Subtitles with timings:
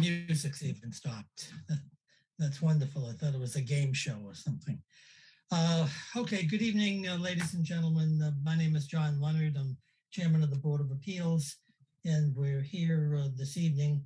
[0.00, 1.52] music's even stopped.
[2.38, 3.06] That's wonderful.
[3.06, 4.80] I thought it was a game show or something.
[5.52, 8.20] Uh, okay, good evening, uh, ladies and gentlemen.
[8.22, 9.56] Uh, my name is John Leonard.
[9.58, 9.76] I'm
[10.10, 11.56] chairman of the Board of Appeals,
[12.04, 14.02] and we're here uh, this evening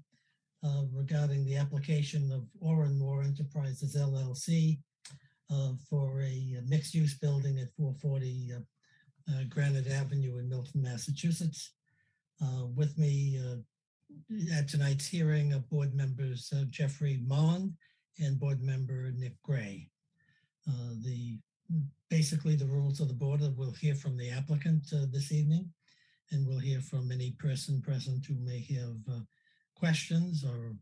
[0.64, 4.78] uh, regarding the application of Oranmore Enterprises LLC
[5.50, 8.58] uh, for a mixed-use building at 440 uh,
[9.30, 11.72] uh, Granite Avenue in Milton, Massachusetts.
[12.76, 13.40] With me
[14.56, 17.76] at tonight's hearing are board members uh, Jeffrey Mullen
[18.18, 19.90] and board member Nick Gray.
[20.68, 21.38] Uh, The,
[22.10, 25.72] basically, the rules of the board, uh, we'll hear from the applicant uh, this evening,
[26.30, 29.20] and we'll hear from any person present who may have uh,
[29.74, 30.76] questions or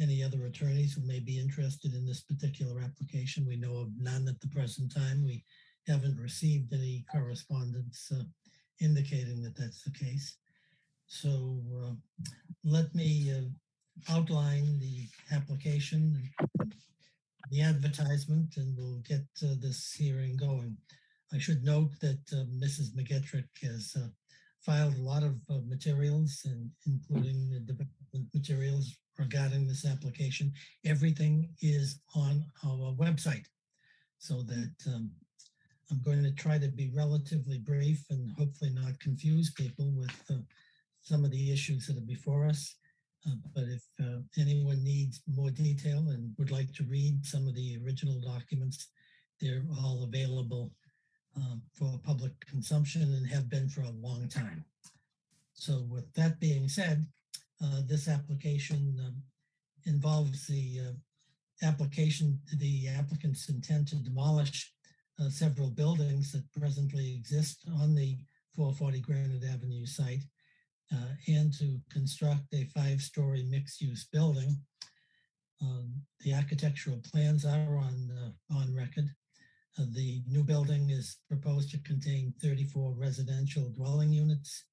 [0.00, 3.46] any other attorneys who may be interested in this particular application.
[3.46, 5.24] We know of none at the present time.
[5.24, 5.44] We
[5.86, 8.22] haven't received any correspondence uh,
[8.80, 10.36] indicating that that's the case.
[11.08, 11.92] So uh,
[12.64, 16.72] let me uh, outline the application, and
[17.50, 20.76] the advertisement, and we'll get uh, this hearing going.
[21.32, 22.94] I should note that uh, Mrs.
[22.94, 24.08] McGetrick has uh,
[24.60, 30.52] filed a lot of uh, materials, and including the development materials regarding this application.
[30.84, 33.46] Everything is on our website,
[34.18, 35.10] so that um,
[35.90, 40.30] I'm going to try to be relatively brief and hopefully not confuse people with
[41.08, 42.76] some of the issues that are before us.
[43.26, 47.54] Uh, But if uh, anyone needs more detail and would like to read some of
[47.54, 48.88] the original documents,
[49.40, 50.72] they're all available
[51.36, 54.64] um, for public consumption and have been for a long time.
[55.54, 57.06] So with that being said,
[57.64, 59.16] uh, this application um,
[59.86, 64.72] involves the uh, application, the applicant's intent to demolish
[65.20, 68.18] uh, several buildings that presently exist on the
[68.54, 70.22] 440 Granite Avenue site
[70.94, 74.56] uh, and to construct a five-story mixed-use building.
[75.60, 79.08] Um, The architectural plans are on, uh, on record.
[79.78, 84.64] Uh, The new building is proposed to contain 34 residential dwelling units,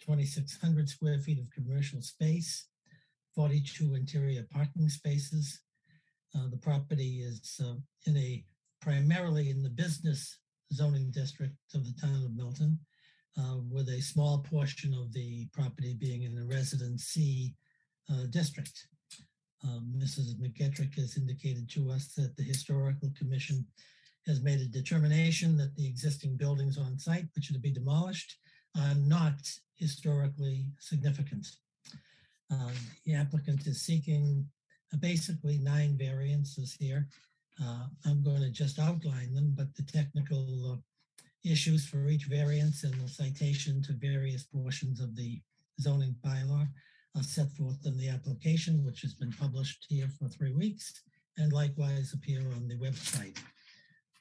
[0.00, 2.66] 2,600 square feet of commercial space,
[3.34, 5.60] 42 interior parking spaces.
[6.34, 7.76] Uh, The property is uh,
[8.06, 8.44] in a
[8.80, 10.38] primarily in the business
[10.72, 12.78] zoning district of the town of Milton,
[13.38, 17.54] uh, with a small portion of the property being in the residency
[18.10, 18.86] uh, district.
[19.64, 20.34] Um, Mrs.
[20.36, 23.66] McGetrick has indicated to us that the Historical Commission
[24.26, 28.36] has made a determination that the existing buildings on site, which are to be demolished,
[28.76, 29.34] are not
[29.76, 31.46] historically significant.
[32.52, 32.70] Uh,
[33.04, 34.46] The applicant is seeking
[34.92, 37.08] uh, basically nine variances here.
[37.62, 40.76] Uh, I'm going to just outline them, but the technical uh,
[41.50, 45.40] issues for each variance and the citation to various portions of the
[45.80, 46.66] zoning bylaw
[47.16, 51.02] are set forth in the application, which has been published here for three weeks
[51.38, 53.36] and likewise appear on the website.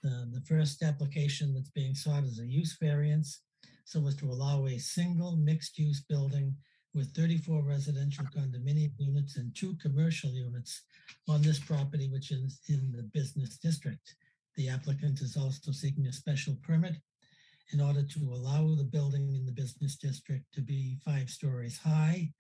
[0.04, 3.42] The, the first application that's being sought is a use variance
[3.86, 6.56] so as to allow a single mixed-use building
[6.94, 10.84] with 34 residential condominium units and two commercial units
[11.28, 14.16] on this property, which is in the business district.
[14.56, 16.96] The applicant is also seeking a special permit
[17.74, 22.32] in order to allow the building in the business district to be five stories high.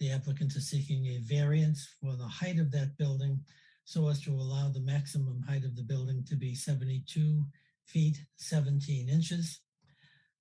[0.00, 3.40] The applicant is seeking a variance for the height of that building
[3.84, 7.44] so as to allow the maximum height of the building to be 72
[7.86, 9.60] feet 17 inches.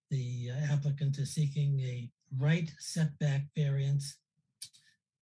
[0.09, 4.17] The uh, applicant is seeking a right setback variance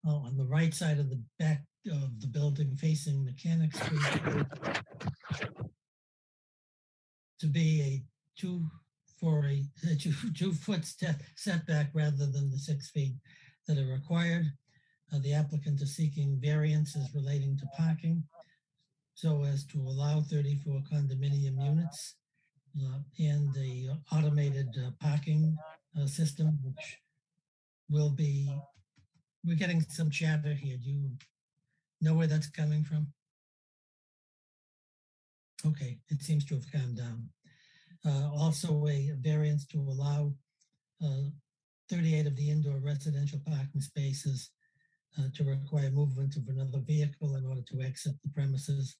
[0.05, 4.45] oh, on the right side of the back of the building facing Mechanic Street
[7.39, 8.03] to be a
[8.39, 8.65] two
[9.19, 13.13] for a, a two, two foot step setback rather than the six feet
[13.67, 14.45] that are required.
[15.13, 18.23] Uh, the applicant is seeking variances relating to parking
[19.19, 22.15] so as to allow 34 condominium units
[22.81, 25.57] uh, and the automated uh, parking
[25.99, 26.99] uh, system, which
[27.89, 28.49] will be,
[29.43, 30.77] we're getting some chatter here.
[30.77, 31.09] Do you
[31.99, 33.07] know where that's coming from?
[35.65, 37.27] Okay, it seems to have calmed down.
[38.05, 40.33] Uh, Also a variance to allow
[41.03, 41.27] uh,
[41.89, 44.51] 38 of the indoor residential parking spaces
[45.17, 48.95] uh, to require movement of another vehicle in order to exit the premises.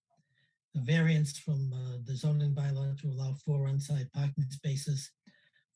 [0.76, 1.72] A variance from
[2.06, 5.12] the zoning bylaw to allow four on-site parking spaces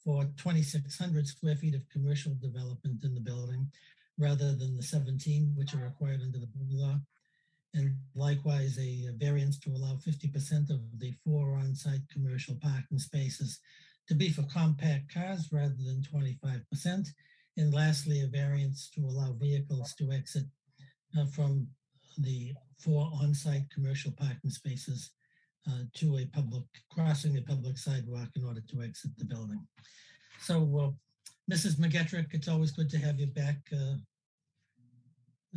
[0.04, 3.72] for 2,600 square feet of commercial development in the building
[4.20, 7.02] rather than the 17 which are required under the bylaw.
[7.76, 13.60] And likewise, a variance to allow 50% of the four on-site commercial parking spaces
[14.08, 17.08] to be for compact cars rather than 25%.
[17.58, 20.46] And lastly, a variance to allow vehicles to exit
[21.18, 21.68] uh, from
[22.18, 25.12] the four on-site commercial parking spaces
[25.68, 29.66] uh, to a public, crossing a public sidewalk in order to exit the building.
[30.42, 30.92] So, uh,
[31.52, 31.76] Mrs.
[31.76, 33.58] McGetrick, it's always good to have you back.
[33.72, 33.96] uh,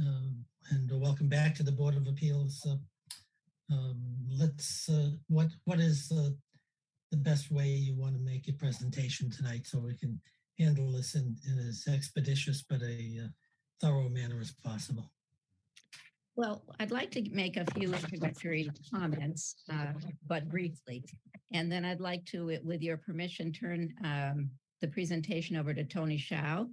[0.01, 2.67] um, And welcome back to the Board of Appeals.
[2.69, 4.03] Uh, um,
[4.39, 6.31] Let's, uh, what, what is uh,
[7.11, 10.21] the best way you want to make your presentation tonight so we can
[10.59, 13.29] handle this in, in as expeditious but a uh,
[13.81, 15.11] thorough manner as possible?
[16.35, 19.93] Well, I'd like to make a few introductory comments, uh,
[20.27, 21.05] but briefly.
[21.53, 24.51] And then I'd like to, with your permission, turn um,
[24.83, 26.67] the presentation over to Tony Shao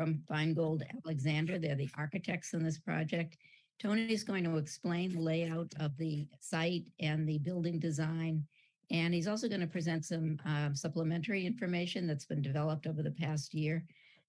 [0.00, 1.58] from Feingold Alexander.
[1.58, 3.36] They're the architects in this project.
[3.78, 8.46] Tony is going to explain the layout of the site and the building design.
[8.90, 13.10] And he's also going to present some um, supplementary information that's been developed over the
[13.10, 13.84] past year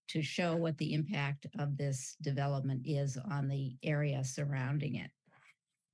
[0.09, 5.09] to show what the impact of this development is on the area surrounding it.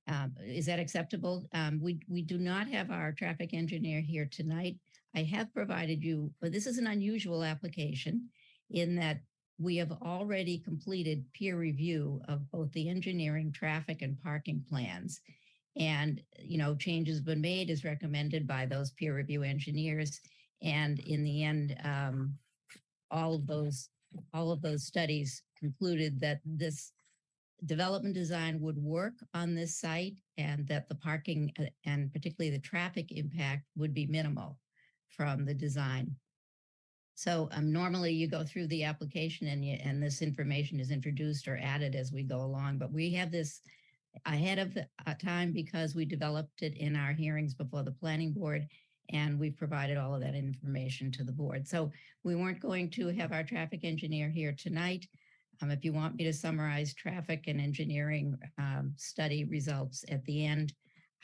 [0.08, 1.46] Um, is that acceptable?
[1.54, 4.74] Um, we, we do not have our traffic engineer here tonight.
[5.14, 8.28] I have provided you, but this is an unusual application
[8.70, 9.20] in that
[9.58, 15.20] we have already completed peer review of both the engineering, traffic, and parking plans.
[15.76, 20.20] And, you know, changes been made as recommended by those peer review engineers.
[20.62, 22.34] And in the end, um,
[23.10, 23.88] all of those
[24.32, 26.92] all of those studies concluded that this
[27.66, 32.62] development design would work on this site and that the parking uh, and particularly the
[32.62, 34.56] traffic impact would be minimal
[35.10, 36.14] from the design.
[37.18, 41.48] So um, normally you go through the application and you, and this information is introduced
[41.48, 43.60] or added as we go along, but we have this
[44.24, 48.68] ahead of uh, time because we developed it in our hearings before the planning board
[49.10, 51.66] and we've provided all of that information to the board.
[51.66, 51.90] So
[52.22, 55.04] we weren't going to have our traffic engineer here tonight.
[55.60, 60.46] Um, if you want me to summarize traffic and engineering um, study results at the
[60.46, 60.72] end,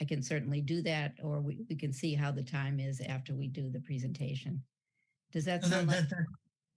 [0.00, 3.32] I can certainly do that, or we, we can see how the time is after
[3.32, 4.60] we do the presentation.
[5.34, 5.98] Does that sound like?
[5.98, 6.26] that, that,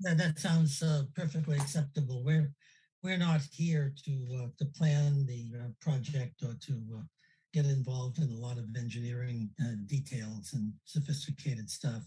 [0.01, 2.23] that, that sounds uh, perfectly acceptable.
[2.25, 2.51] We're,
[3.03, 7.01] we're not here to, uh, to plan the uh, project or to uh,
[7.53, 12.03] get involved in a lot of engineering uh, details and sophisticated stuff.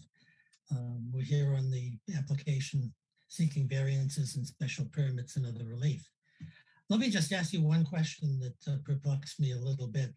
[0.71, 2.93] Um, We're here on the application
[3.29, 6.05] seeking variances and special permits and other relief.
[6.89, 10.13] Let me just ask you one question that uh, perplexed me a little bit,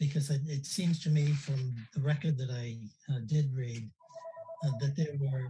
[0.00, 2.76] because it, it seems to me from the record that I
[3.12, 3.88] uh, did read,
[4.64, 5.48] uh, that there were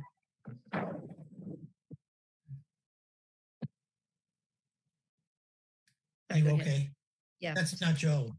[6.30, 6.60] Are you Go ahead.
[6.60, 6.90] okay?
[7.40, 8.32] Yeah, That's not Joe.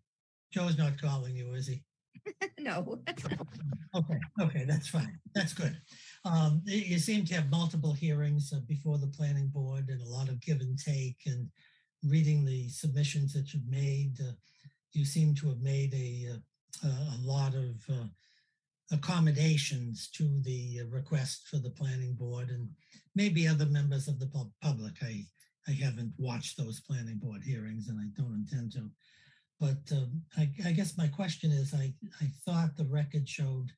[0.52, 1.84] Joe's not calling you, is he?
[2.60, 3.00] no.
[3.96, 5.18] Okay, okay, that's fine.
[5.34, 5.76] That's good.
[6.26, 10.06] Um, y- you seem to have multiple hearings uh, before the planning board and a
[10.10, 11.48] lot of give and take and
[12.04, 14.20] reading the submissions that you've made.
[14.22, 14.34] uh,
[14.94, 18.06] You seem to have made a, uh, a a lot of uh,
[18.92, 22.70] accommodations to the uh, request for the planning board and
[23.16, 24.94] maybe other members of the pub- public.
[25.02, 25.26] I,
[25.68, 28.90] I haven't watched those planning board hearings and I don't intend to.
[29.60, 33.72] But um, I, I guess my question is, I, I thought the record showed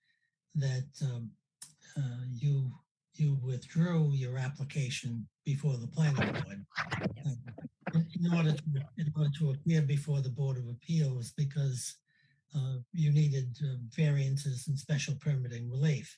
[0.56, 1.32] that um,
[1.98, 2.72] uh, you,
[3.16, 6.66] you withdrew your application before the planning board.
[7.26, 7.32] Uh,
[8.14, 8.64] In order to,
[8.98, 11.96] in order to appear before the Board of Appeals because
[12.56, 16.18] uh, you needed uh, variances and special permitting relief.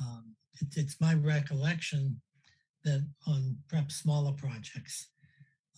[0.00, 2.20] Um, it- It's my recollection
[2.84, 5.08] that on perhaps smaller projects,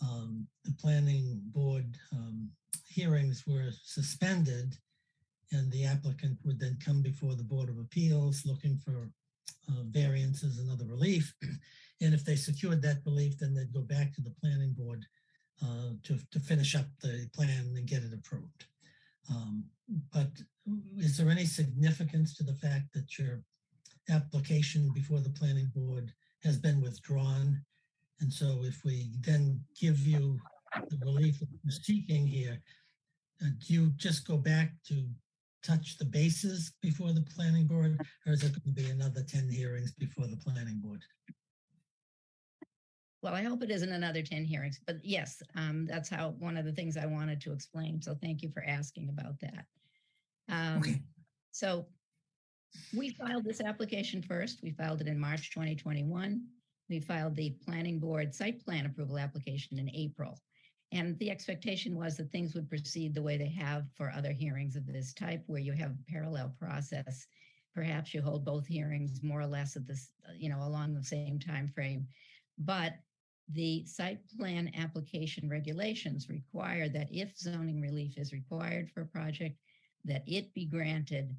[0.03, 2.51] um, the planning board um,
[2.87, 4.77] hearings were suspended
[5.53, 9.11] and the applicant would then come before the Board of Appeals looking for
[9.71, 11.35] uh, variances and other relief.
[12.01, 15.05] And if they secured that relief, then they'd go back to the planning board
[15.61, 18.67] uh, to, to finish up the plan and get it approved.
[19.31, 19.65] Um,
[20.13, 20.31] But
[20.99, 23.43] is there any significance to the fact that your
[24.11, 27.65] application before the planning board has been withdrawn?
[28.21, 30.39] And so if we then give you
[30.91, 32.61] the relief you're seeking here,
[33.43, 35.09] uh, do you just go back to
[35.63, 37.99] touch the bases before the planning board?
[38.27, 41.03] Or is it going to be another 10 hearings before the planning board?
[43.23, 46.65] Well, I hope it isn't another 10 hearings, but yes, um, that's how, one of
[46.65, 48.01] the things I wanted to explain.
[48.01, 49.67] So thank you for asking about that.
[50.49, 51.03] Um, Okay.
[51.51, 51.87] So
[52.97, 54.63] we filed this application first.
[54.63, 56.47] We filed it in March 2021.
[56.89, 60.39] We filed the planning board site plan approval application in April.
[60.93, 64.77] And the expectation was that things would proceed the way they have for other hearings
[64.77, 67.27] of this type, where you have a parallel process.
[67.75, 71.39] Perhaps you hold both hearings more or less at this, you know, along the same
[71.39, 72.07] time frame.
[72.57, 72.95] But
[73.51, 79.57] the site plan application regulations require that if zoning relief is required for a project,
[80.05, 81.35] that it be granted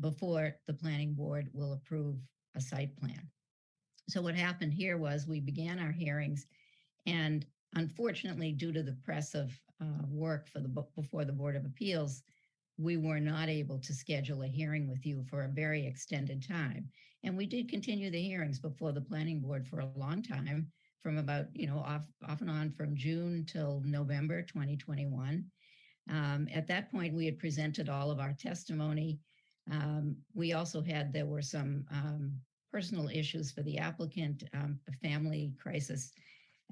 [0.00, 2.16] before the planning board will approve
[2.56, 3.28] a site plan.
[4.08, 6.46] So what happened here was we began our hearings
[7.06, 11.64] and unfortunately, due to the press of uh, work for the, before the Board of
[11.64, 12.22] Appeals,
[12.78, 16.88] we were not able to schedule a hearing with you for a very extended time.
[17.24, 20.70] And we did continue the hearings before the planning board for a long time,
[21.02, 25.44] from about, you know, off, off and on from June till November 2021.
[26.10, 29.18] Um, at that point, we had presented all of our testimony.
[29.70, 32.32] Um, we also had, there were some um,
[32.72, 36.12] personal issues for the applicant, um, a family crisis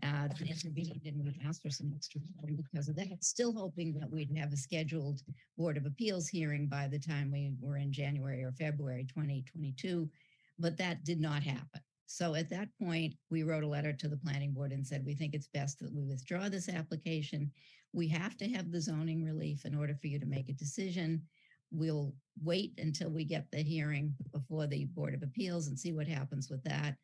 [0.02, 3.22] uh, that intervened and we asked for some extra time because of that.
[3.22, 5.20] Still hoping that we'd have a scheduled
[5.58, 10.08] Board of Appeals hearing by the time we were in January or February 2022,
[10.58, 11.82] but that did not happen.
[12.12, 15.14] So at that point, we wrote a letter to the planning board and said, we
[15.14, 17.52] think it's best that we withdraw this application.
[17.92, 21.22] We have to have the zoning relief in order for you to make a decision.
[21.70, 22.12] We'll
[22.42, 26.50] wait until we get the hearing before the Board of Appeals and see what happens
[26.50, 26.96] with that.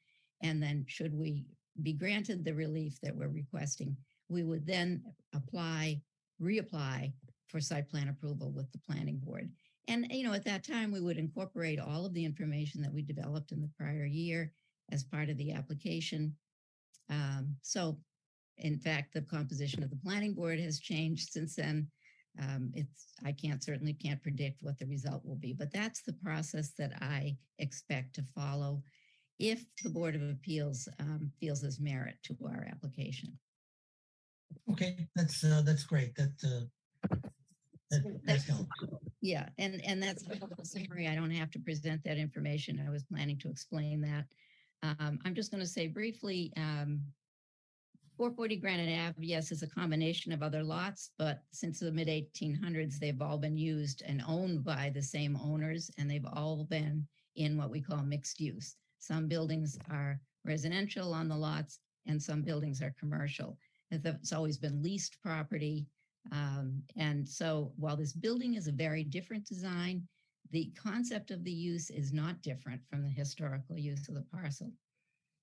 [0.43, 1.47] And then should we
[1.85, 3.97] be granted the relief that we're requesting,
[4.29, 6.01] we would then apply,
[6.43, 7.13] reapply
[7.47, 9.53] for site plan approval with the planning board.
[9.87, 13.03] And, you know, at that time, we would incorporate all of the information that we
[13.03, 14.51] developed in the prior year
[14.93, 16.35] as part of the application.
[17.11, 17.99] Um, so
[18.59, 21.89] in fact, the composition of the planning board has changed since then.
[22.41, 26.13] Um, it's, I can't certainly can't predict what the result will be, but that's the
[26.13, 28.83] process that I expect to follow
[29.39, 33.39] if the Board of Appeals um, feels there's merit to our application.
[34.71, 36.15] Okay, that's, uh, that's great.
[36.17, 37.17] That, uh,
[37.91, 38.71] that, that That's- helps.
[39.23, 41.09] Yeah, and, and that's a summary.
[41.09, 42.85] I don't have to present that information.
[42.87, 44.25] I was planning to explain that.
[44.83, 47.01] Um, I'm just going to say briefly, um,
[48.17, 52.99] 440 Granite Ave, yes, is a combination of other lots, but since the mid 1800s,
[52.99, 57.07] they've all been used and owned by the same owners, and they've all been
[57.37, 58.77] in what we call mixed use.
[58.99, 63.59] Some buildings are residential on the lots, and some buildings are commercial.
[63.91, 65.87] It's always been leased property.
[66.33, 70.09] Um, and so while this building is a very different design,
[70.51, 74.73] the concept of the use is not different from the historical use of the parcel.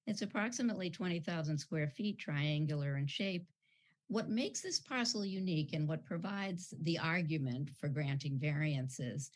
[0.06, 3.48] It's approximately 20,000 square feet, triangular in shape.
[4.08, 9.32] What makes this parcel unique and what provides the argument for granting variances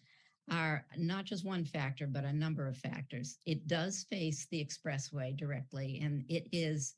[0.50, 3.38] are not just one factor, but a number of factors.
[3.46, 6.96] It does face the expressway directly, and it is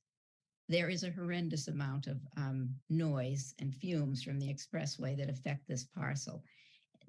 [0.68, 5.68] there is a horrendous amount of um, noise and fumes from the expressway that affect
[5.68, 6.44] this parcel.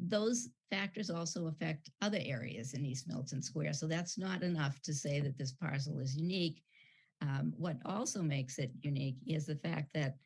[0.00, 3.74] Those factors also affect other areas in East Milton Square.
[3.74, 6.62] So that's not enough to say that this parcel is unique.
[7.22, 10.16] Um, what also makes it unique is the fact that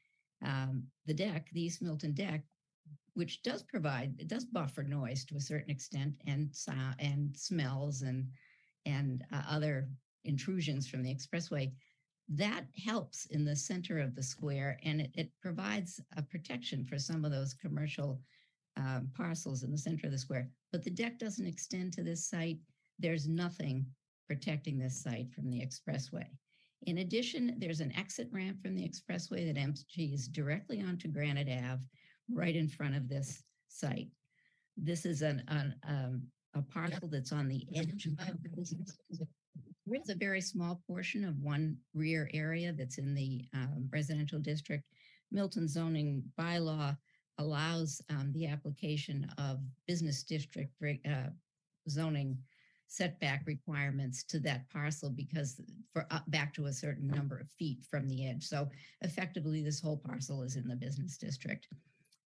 [0.45, 2.43] um, the deck, the East Milton deck,
[3.15, 8.03] which does provide, it does buffer noise to a certain extent and sound and smells
[8.03, 8.29] and
[8.87, 9.89] and uh, other
[10.25, 11.73] intrusions from the expressway
[12.29, 16.99] that helps in the center of the square and it, it provides a protection for
[16.99, 18.21] some of those commercial
[18.77, 20.49] um, parcels in the center of the square.
[20.73, 22.59] But the deck doesn't extend to this site.
[22.99, 23.87] There's nothing
[24.27, 26.27] protecting this site from the expressway.
[26.87, 31.83] In addition, there's an exit ramp from the expressway that empties directly onto Granite Ave,
[32.33, 34.09] right in front of this site.
[34.77, 36.23] This is an, an um,
[36.55, 38.97] a parcel that's on the edge of the business.
[39.11, 44.39] There is a very small portion of one rear area that's in the um, residential
[44.39, 44.85] district.
[45.31, 46.97] Milton zoning bylaw
[47.39, 50.73] allows um, the application of business district
[51.07, 51.31] uh,
[51.89, 52.39] zoning
[52.87, 55.61] setback requirements to that parcel because
[55.93, 58.45] for up back to a certain number of feet from the edge.
[58.45, 58.69] So
[59.01, 61.69] effectively, this whole parcel is in the business district.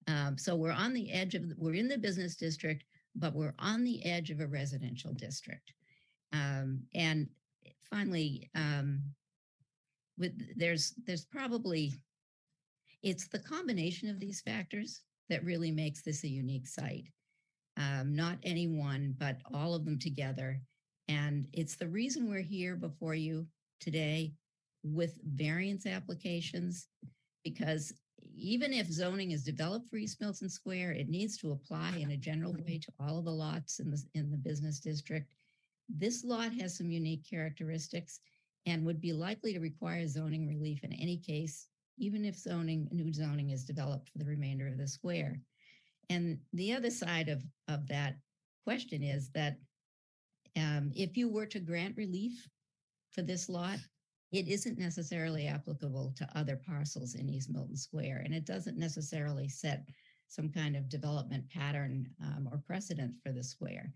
[0.07, 2.85] Um, so we're on the edge of, we're in the business district,
[3.15, 5.73] but we're on the edge of a residential district.
[6.33, 7.29] Um, and
[7.91, 9.03] finally, um,
[10.19, 11.93] with there's there's probably
[13.02, 17.05] it's the combination of these factors that really makes this a unique site.
[17.76, 20.61] Um, not any one, but all of them together.
[21.07, 23.47] And it's the reason we're here before you
[23.81, 24.33] today
[24.83, 26.88] with variance applications,
[27.45, 27.93] because
[28.35, 32.17] even if zoning is developed for East Milton Square, it needs to apply in a
[32.17, 35.33] general way to all of the lots in the, in the business district.
[35.88, 38.21] This lot has some unique characteristics
[38.67, 43.12] and would be likely to require zoning relief in any case, even if zoning, new
[43.12, 45.40] zoning is developed for the remainder of the square.
[46.11, 48.17] And the other side of, of that
[48.64, 49.57] question is that
[50.57, 52.49] um, if you were to grant relief
[53.12, 53.78] for this lot,
[54.33, 59.49] it isn't necessarily applicable to other parcels in East Milton Square, and it doesn't necessarily
[59.49, 59.87] set
[60.26, 63.93] some kind of development pattern um, or precedent for the square.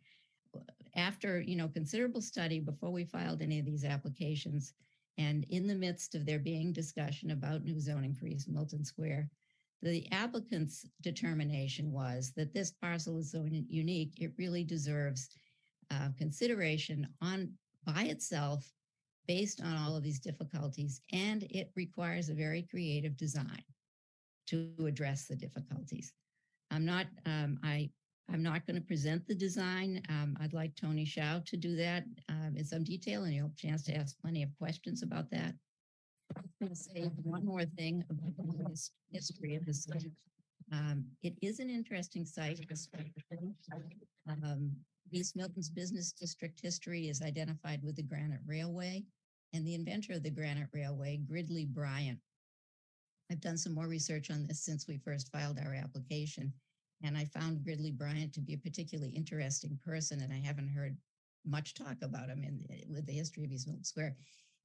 [0.97, 4.73] After you know considerable study before we filed any of these applications,
[5.19, 9.29] and in the midst of there being discussion about new zoning for East Milton Square,
[9.83, 15.29] the applicant's determination was that this parcel is so unique, it really deserves
[15.91, 17.53] uh, consideration on
[17.85, 18.73] by itself
[19.27, 23.63] based on all of these difficulties, and it requires a very creative design
[24.47, 26.13] to address the difficulties.
[26.71, 27.91] I'm not, um, I,
[28.33, 30.03] I'm not going to present the design.
[30.09, 33.53] Um, I'd like Tony Shao to do that um, in some detail, and you'll have
[33.53, 35.55] a chance to ask plenty of questions about that.
[36.37, 40.07] I'm going to say one more thing about the history of the site.
[40.73, 42.59] Um, it is an interesting site.
[44.27, 44.73] Um,
[45.11, 49.05] East Milton's business district history is identified with the Granite Railway
[49.53, 52.19] and the inventor of the Granite Railway, Gridley Bryant.
[53.31, 56.53] I've done some more research on this since we first filed our application,
[57.03, 60.97] and I found Gridley Bryant to be a particularly interesting person, and I haven't heard
[61.45, 64.17] much talk about him in with the history of East Milton Square.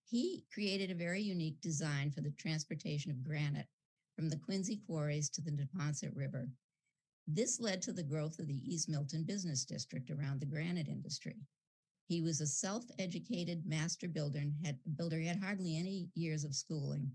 [0.03, 3.67] He created a very unique design for the transportation of granite
[4.15, 6.47] from the Quincy quarries to the Neponset River.
[7.27, 11.35] This led to the growth of the East Milton business district around the granite industry.
[12.07, 15.17] He was a self-educated master builder and had builder.
[15.17, 17.11] He had hardly any years of schooling.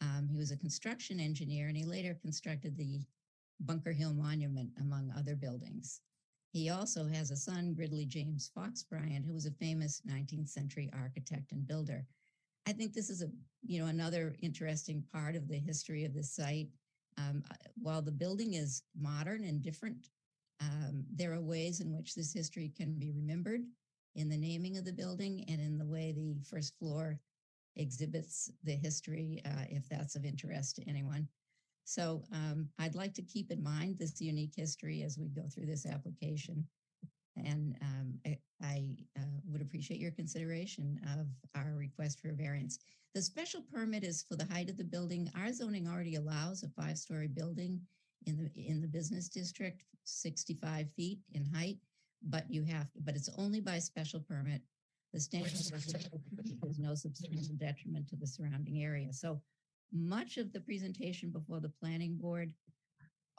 [0.00, 3.00] Um, he was a construction engineer, and he later constructed the
[3.60, 6.00] Bunker Hill Monument, among other buildings.
[6.52, 10.90] He also has a son, Gridley James Fox Bryant, who was a famous 19th century
[10.98, 12.06] architect and builder.
[12.66, 13.30] I think this is a
[13.66, 16.68] you know another interesting part of the history of the site.
[17.16, 20.08] Um, uh, while the building is modern and different,
[20.60, 23.62] um, there are ways in which this history can be remembered
[24.14, 27.18] in the naming of the building and in the way the first floor
[27.76, 31.28] exhibits the history, uh, if that's of interest to anyone.
[31.88, 35.64] So um, I'd like to keep in mind this unique history as we go through
[35.64, 36.66] this application.
[37.34, 38.84] And um, I, I
[39.16, 42.78] uh, would appreciate your consideration of our request for a variance.
[43.14, 45.30] The special permit is for the height of the building.
[45.34, 47.80] Our zoning already allows a five-story building
[48.26, 51.78] in the in the business district, 65 feet in height,
[52.22, 54.60] but you have to, but it's only by special permit.
[55.14, 55.72] The standard is
[56.78, 59.10] no substantial detriment to the surrounding area.
[59.10, 59.40] So
[59.92, 62.52] much of the presentation before the planning board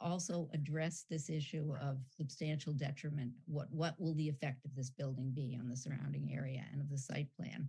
[0.00, 3.32] also addressed this issue of substantial detriment.
[3.46, 6.88] What what will the effect of this building be on the surrounding area and of
[6.88, 7.68] the site plan?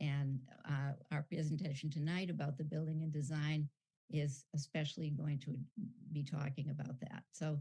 [0.00, 3.68] And uh, our presentation tonight about the building and design
[4.10, 5.56] is especially going to
[6.12, 7.22] be talking about that.
[7.32, 7.60] So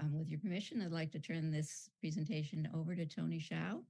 [0.00, 3.80] um, with your permission, I'd like to turn this presentation over to Tony Shao,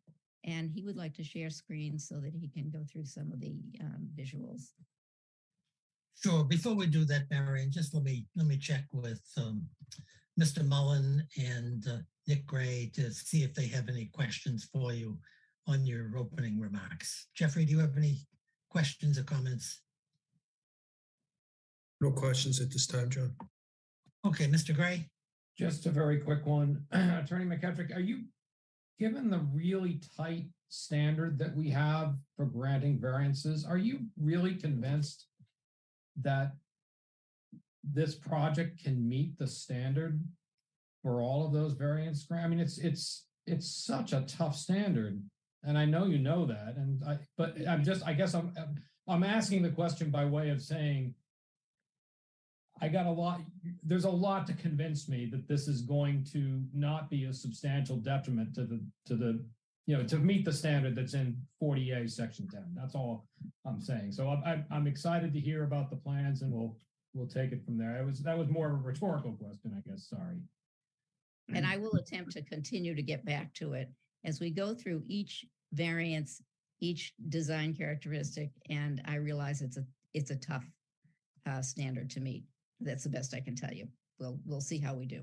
[0.45, 3.41] and he would like to share screens so that he can go through some of
[3.41, 4.73] the um, visuals.
[6.23, 6.45] Sure.
[6.45, 9.65] Before we do that, Marion, just let me let me check with um,
[10.39, 10.63] Mr.
[10.67, 11.97] Mullen and uh,
[12.29, 15.19] Nick Gray to see if they have any questions for you
[15.67, 17.29] on your opening remarks.
[17.35, 18.19] Jeffrey, do you have any
[18.69, 19.81] questions or comments?
[22.03, 23.35] No questions at this time, John.
[24.27, 24.77] Okay, Mr.
[24.77, 25.09] Gray.
[25.59, 26.85] Just a very quick one.
[26.93, 28.25] Attorney McKettrick, are you,
[28.99, 35.27] given the really tight standard that we have for granting variances, are you really convinced
[36.21, 36.53] that
[37.83, 40.23] this project can meet the standard
[41.03, 42.27] for all of those variants?
[42.31, 45.23] I mean, it's it's it's such a tough standard,
[45.65, 46.75] and I know you know that.
[46.77, 48.53] And I, but I'm just, I guess I'm
[49.09, 51.15] I'm asking the question by way of saying,
[52.81, 53.41] I got a lot.
[53.83, 57.97] There's a lot to convince me that this is going to not be a substantial
[57.97, 59.45] detriment to the to the
[59.91, 62.63] you know to meet the standard that's in 40A Section 10.
[62.77, 63.27] That's all
[63.67, 64.13] I'm saying.
[64.13, 66.77] So I'm, I'm excited to hear about the plans and we'll,
[67.13, 68.01] we'll take it from there.
[68.01, 70.09] It was, that was more of a rhetorical question, I guess.
[70.09, 70.37] Sorry.
[71.53, 73.91] And I will attempt to continue to get back to it
[74.25, 76.41] as we go through each variance,
[76.79, 78.53] each design characteristic.
[78.69, 80.71] And I realize it's a, it's a tough
[81.51, 82.45] uh, standard to meet.
[82.79, 83.89] That's the best I can tell you.
[84.21, 85.23] We'll, we'll see how we do.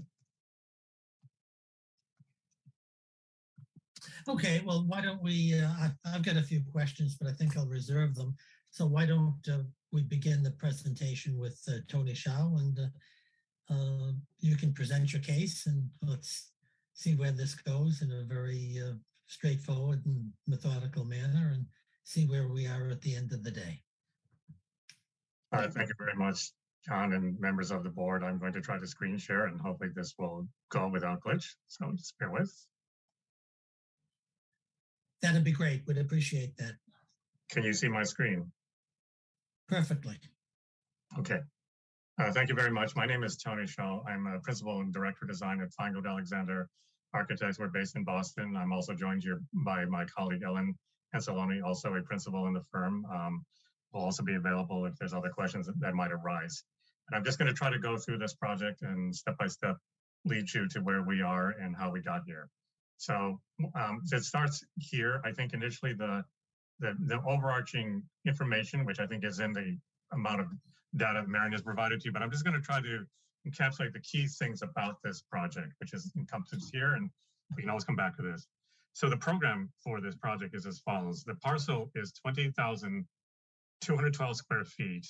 [4.28, 7.68] Okay, well, why don't we, uh, I've got a few questions, but I think I'll
[7.68, 8.36] reserve them.
[8.72, 14.12] So why don't uh, we begin the presentation with uh, Tony Shao and uh, uh,
[14.40, 16.52] you can present your case and let's
[16.94, 18.94] see where this goes in a very uh,
[19.28, 21.66] straightforward and methodical manner and
[22.04, 23.82] see where we are at the end of the day.
[25.52, 26.52] All right, thank you very much,
[26.86, 28.24] John and members of the board.
[28.24, 31.56] I'm going to try to screen share and hopefully this will go without glitch.
[31.68, 32.54] So just bear with.
[35.22, 35.84] That'd be great.
[35.88, 36.74] We'd appreciate that.
[37.50, 38.52] Can you see my screen?
[39.70, 40.18] perfectly.
[41.20, 41.40] Okay.
[42.18, 42.96] Uh, Thank you very much.
[42.96, 44.02] My name is Tony Shaw.
[44.08, 46.70] I'm a principal and director of design at Feingold Alexander
[47.14, 47.60] Architects.
[47.60, 48.56] We're based in Boston.
[48.56, 50.74] I'm also joined here by my colleague Ellen
[51.14, 53.06] Anceloni, also a principal in the firm.
[53.14, 53.46] Um,
[53.94, 56.64] Will also be available if there's other questions that- that might arise.
[57.08, 59.78] And I'm just going to try to go through this project and step by step
[60.26, 62.50] lead you to where we are and how we got here.
[62.98, 63.40] So
[63.76, 65.22] um, it starts here.
[65.24, 66.26] I think initially the,
[66.80, 69.78] the the overarching information, which I think is in the
[70.12, 70.48] amount of
[70.96, 73.06] data that Marion has provided to you, but I'm just going to try to
[73.48, 77.10] encapsulate the key things about this project, which is encompassed here, and
[77.56, 78.48] we can always come back to this.
[78.94, 81.24] So the program for this project is as follows.
[81.24, 85.06] The parcel is 20,212 square feet,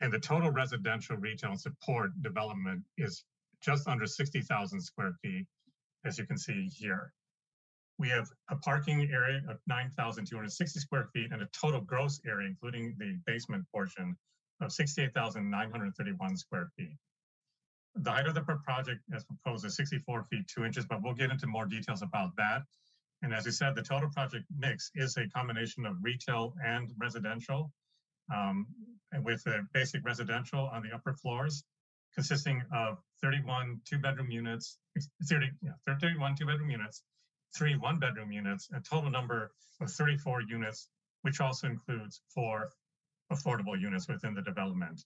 [0.00, 3.24] and the total residential retail support development is
[3.62, 5.46] just under 60,000 square feet,
[6.04, 7.12] as you can see here.
[7.98, 12.96] We have a parking area of 9,260 square feet and a total gross area, including
[12.98, 14.16] the basement portion,
[14.60, 16.96] of 68,931 square feet.
[17.96, 21.30] The height of the project as proposed is 64 feet 2 inches, but we'll get
[21.30, 22.62] into more details about that.
[23.22, 27.72] And as I said, the total project mix is a combination of retail and residential,
[28.34, 28.66] um,
[29.12, 31.64] and with a basic residential on the upper floors,
[32.14, 34.78] consisting of 31 two-bedroom units,
[35.28, 37.02] 30, yeah, 31 two-bedroom units,
[37.56, 40.88] three one-bedroom units, a total number of 34 units,
[41.22, 42.70] which also includes four
[43.32, 45.00] affordable units within the development.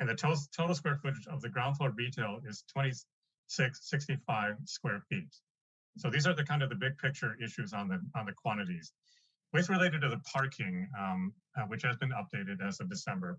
[0.00, 5.34] And the total, total square footage of the ground floor retail is 2665 square feet.
[5.98, 8.92] So these are the kind of the big picture issues on the on the quantities.
[9.52, 13.38] With related to the parking, um, uh, which has been updated as of December,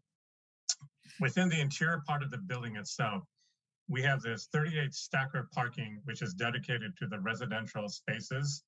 [1.20, 3.24] within the interior part of the building itself,
[3.90, 8.64] we have this 38 stacker parking, which is dedicated to the residential spaces.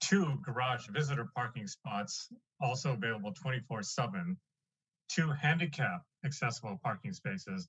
[0.00, 2.28] Two garage visitor parking spots,
[2.60, 4.36] also available 24 7
[5.08, 7.68] two handicap accessible parking spaces,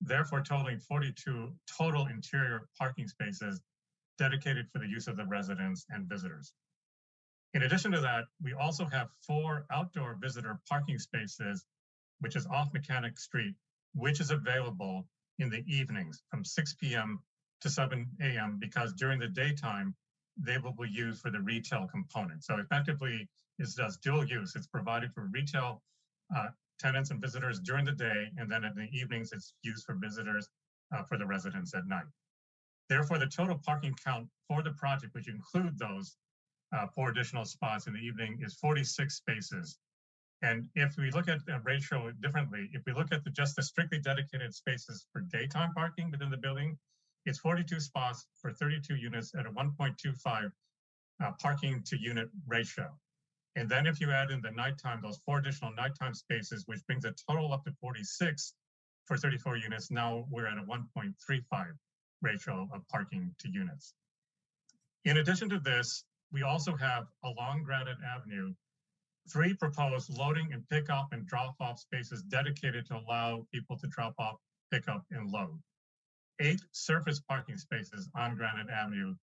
[0.00, 3.60] therefore totaling 42 total interior parking spaces
[4.18, 6.52] dedicated for the use of the residents and visitors.
[7.54, 11.64] In addition to that, we also have four outdoor visitor parking spaces,
[12.20, 13.54] which is off Mechanic Street,
[13.94, 15.06] which is available
[15.38, 17.20] in the evenings from 6 p.m.
[17.60, 18.58] to 7 a.m.
[18.60, 19.94] because during the daytime,
[20.36, 22.44] they will be used for the retail component.
[22.44, 23.28] So effectively,
[23.58, 24.54] it does dual use.
[24.56, 25.82] It's provided for retail
[26.34, 29.94] uh, tenants and visitors during the day, and then in the evenings, it's used for
[29.94, 30.48] visitors
[30.94, 32.06] uh, for the residents at night.
[32.88, 36.16] Therefore, the total parking count for the project, which include those
[36.72, 39.78] uh, four additional spots in the evening, is 46 spaces.
[40.42, 43.62] And if we look at the ratio differently, if we look at the, just the
[43.62, 46.78] strictly dedicated spaces for daytime parking within the building,
[47.26, 50.50] it's 42 spots for 32 units at a 1.25
[51.22, 52.88] uh, parking to unit ratio.
[53.56, 57.04] And then if you add in the nighttime, those four additional nighttime spaces, which brings
[57.04, 58.54] a total up to 46
[59.04, 61.42] for 34 units, now we're at a 1.35
[62.22, 63.92] ratio of parking to units.
[65.04, 68.54] In addition to this, we also have along Granite Avenue,
[69.30, 74.14] three proposed loading and pickup and drop off spaces dedicated to allow people to drop
[74.18, 74.36] off,
[74.72, 75.58] pick up, and load.
[76.40, 79.14] Eight surface parking spaces on Granite Avenue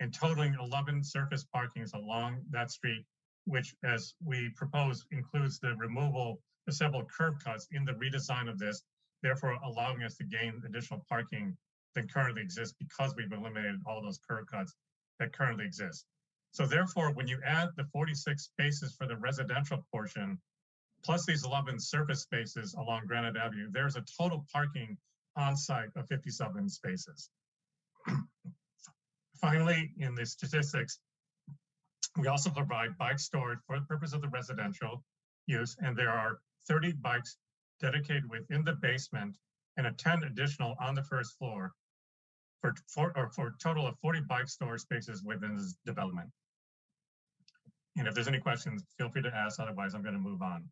[0.00, 3.04] and totaling 11 surface parkings along that street
[3.46, 8.58] which as we propose includes the removal of several curb cuts in the redesign of
[8.58, 8.82] this,
[9.22, 11.56] therefore allowing us to gain additional parking
[11.94, 14.74] than currently exists because we've eliminated all those curb cuts
[15.18, 16.06] that currently exist.
[16.52, 20.40] So therefore, when you add the 46 spaces for the residential portion,
[21.04, 24.96] plus these 11 surface spaces along Granite Avenue, there's a total parking
[25.36, 27.30] on site of 57 spaces.
[29.40, 30.98] Finally, in the statistics,
[32.18, 35.02] we also provide bike storage for the purpose of the residential
[35.46, 37.36] use, and there are 30 bikes
[37.80, 39.36] dedicated within the basement
[39.76, 41.72] and a 10 additional on the first floor
[42.60, 46.28] for, for, or for a total of 40 bike storage spaces within this development.
[47.96, 49.60] And if there's any questions, feel free to ask.
[49.60, 50.64] Otherwise, I'm going to move on.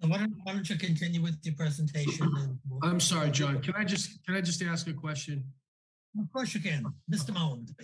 [0.00, 2.58] Why don't, why don't you continue with your presentation?
[2.68, 3.60] we'll- I'm sorry, John.
[3.62, 5.44] Can I just, can I just ask a question?
[6.18, 6.84] Of course you can.
[7.10, 7.32] Mr.
[7.32, 7.74] Mullins.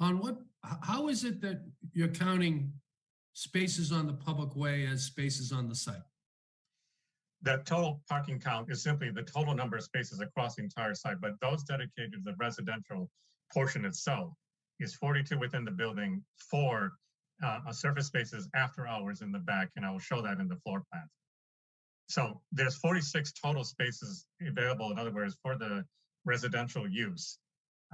[0.00, 2.72] On what, how is it that you're counting
[3.32, 5.96] spaces on the public way as spaces on the site?
[7.42, 11.20] That total parking count is simply the total number of spaces across the entire site,
[11.20, 13.08] but those dedicated to the residential
[13.52, 14.32] portion itself
[14.80, 16.92] is 42 within the building, four
[17.44, 20.56] uh, surface spaces after hours in the back, and I will show that in the
[20.56, 21.04] floor plan.
[22.08, 25.84] So there's 46 total spaces available, in other words, for the
[26.24, 27.38] residential use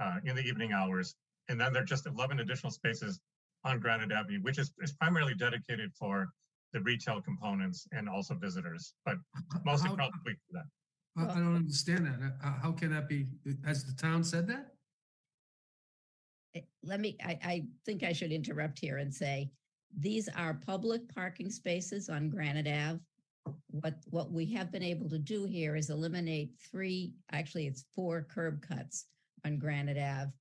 [0.01, 1.15] uh, in the evening hours.
[1.49, 3.19] And then there are just 11 additional spaces
[3.63, 6.29] on Granite Avenue, which is, is primarily dedicated for
[6.73, 9.17] the retail components and also visitors, but
[9.65, 10.65] mostly How- probably for that.
[11.17, 12.35] I, I don't understand that.
[12.43, 13.27] Uh, How can that be?
[13.65, 14.74] Has the town said that?
[16.55, 19.51] Eh, Let me, I, I think I should interrupt here and say,
[19.97, 22.99] these are public parking spaces on Granite Ave.
[23.67, 28.25] What, what we have been able to do here is eliminate three, actually, it's four
[28.33, 29.05] curb cuts
[29.45, 30.31] on Granite Ave,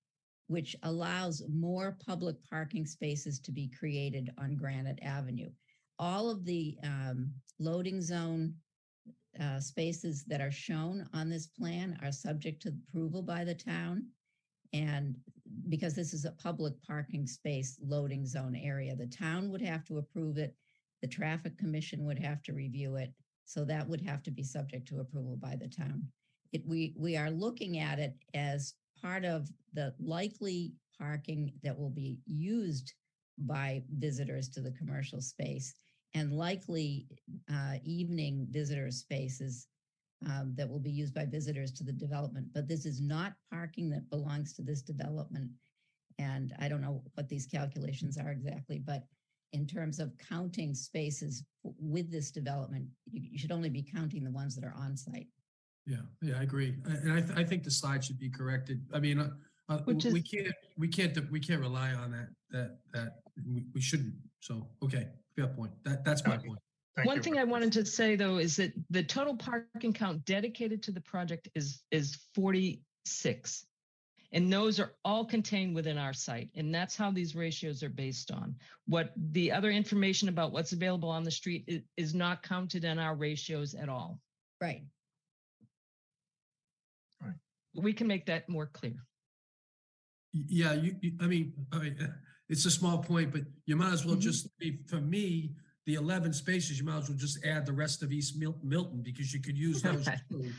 [0.46, 5.50] which allows more public parking spaces to be created on Granite Avenue.
[5.98, 8.54] All of the um, loading zone
[9.40, 14.06] uh, spaces that are shown on this plan are subject to approval by the town.
[14.74, 15.14] And
[15.68, 19.98] because this is a public parking space loading zone area, the town would have to
[19.98, 20.54] approve it.
[21.00, 23.12] The traffic commission would have to review it.
[23.44, 26.08] So that would have to be subject to approval by the town.
[26.52, 31.90] It, we, we are looking at it as part of the likely parking that will
[31.90, 32.92] be used
[33.38, 35.74] by visitors to the commercial space
[36.14, 37.06] and likely
[37.52, 39.68] uh, evening visitor spaces
[40.26, 42.46] um, that will be used by visitors to the development.
[42.54, 45.50] But this is not parking that belongs to this development.
[46.18, 49.04] And I don't know what these calculations are exactly, but
[49.52, 54.30] in terms of counting spaces with this development, you, you should only be counting the
[54.30, 55.28] ones that are on site.
[55.86, 56.76] Yeah, yeah, I agree.
[56.86, 58.80] And I, th- I think the slide should be corrected.
[58.92, 59.30] I mean, uh,
[59.68, 63.08] uh, Which we can't, we can't, we can't rely on that, that, that,
[63.46, 64.14] we, we shouldn't.
[64.40, 65.72] So, okay, fair point.
[65.84, 66.58] That, that's my point.
[66.96, 70.82] Thank One thing I wanted to say though is that the total parking count dedicated
[70.84, 73.66] to the project is is 46.
[74.32, 76.50] And those are all contained within our site.
[76.56, 78.56] And that's how these ratios are based on.
[78.86, 82.98] What the other information about what's available on the street is, is not counted in
[82.98, 84.18] our ratios at all.
[84.60, 84.82] Right.
[87.20, 87.34] Right.
[87.76, 88.96] We can make that more clear.
[90.32, 92.06] Yeah, you, you- I mean, I mean, uh,
[92.48, 94.20] it's a small point, but you might as well Mhm.
[94.20, 95.54] just, be for me,
[95.86, 99.02] the 11 spaces, you might as well just add the rest of East Mil- Milton
[99.02, 100.06] because you could use those.
[100.08, 100.18] Okay.
[100.30, 100.52] too.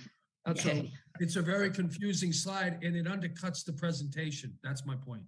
[0.47, 0.91] Okay.
[1.19, 4.53] It's a very confusing slide and it undercuts the presentation.
[4.63, 5.23] That's my point.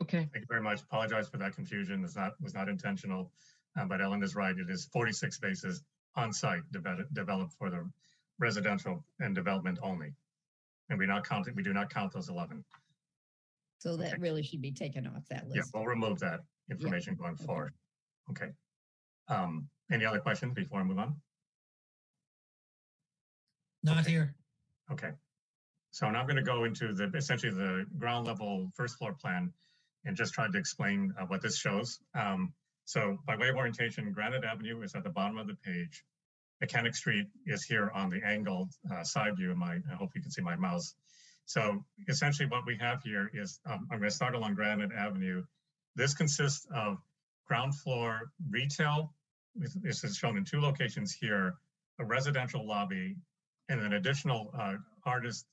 [0.00, 0.28] Okay.
[0.32, 0.82] Thank you very much.
[0.82, 2.04] Apologize for that confusion.
[2.04, 3.32] It's not, was not intentional.
[3.78, 4.56] Uh, But Ellen is right.
[4.56, 5.82] It is 46 spaces
[6.16, 7.88] on site developed, developed for the
[8.38, 10.12] residential and development only.
[10.88, 12.64] And we not count, we do not count those 11.
[13.78, 14.16] So that Okay.
[14.20, 15.56] really should be taken off that list.
[15.56, 15.74] Yeah, list.
[15.74, 17.44] we'll remove that information going okay.
[17.44, 17.72] forward.
[18.30, 18.50] Okay.
[19.30, 21.16] Um, Any other questions before I move on?
[23.82, 24.10] Not Okay.
[24.10, 24.34] here.
[24.92, 25.12] Okay.
[25.90, 29.52] So now I'm going to go into the, essentially the ground level first floor plan
[30.04, 31.98] and just try to explain uh, what this shows.
[32.14, 32.52] Um,
[32.84, 36.04] So by way of orientation, Granite Avenue is at the bottom of the page.
[36.60, 40.30] Mechanic Street is here on the angled uh, side view my, I hope you can
[40.30, 40.94] see my mouse.
[41.46, 45.42] So essentially what we have here is, um, I'm going to start along Granite Avenue.
[45.96, 46.98] This consists of
[47.48, 49.14] ground floor retail.
[49.54, 51.54] This- is shown in two locations here,
[51.98, 53.16] a residential lobby,
[53.68, 55.46] and an additional uh, artist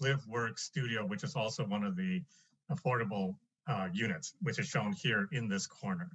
[0.00, 2.22] live work studio, which is also one of the
[2.70, 6.10] affordable uh, units, which is shown here in this corner.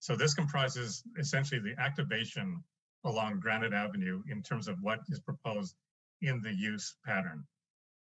[0.00, 2.62] So this comprises essentially the activation
[3.04, 5.74] along Granite Avenue in terms of what is proposed
[6.22, 7.46] in the use pattern.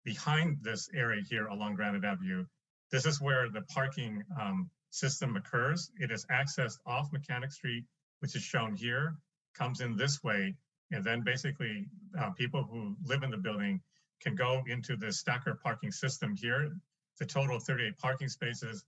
[0.04, 2.46] Behind this area here along Granite Avenue,
[2.92, 5.92] this is where the parking um, system occurs.
[5.98, 7.86] It is accessed off Mechanic Street,
[8.24, 9.18] which is shown here,
[9.54, 10.56] comes in this way,
[10.94, 11.86] and then basically
[12.18, 13.82] uh, people who live in the building
[14.22, 16.74] can go into the stacker parking system here.
[17.20, 18.86] The total of 38 parking spaces.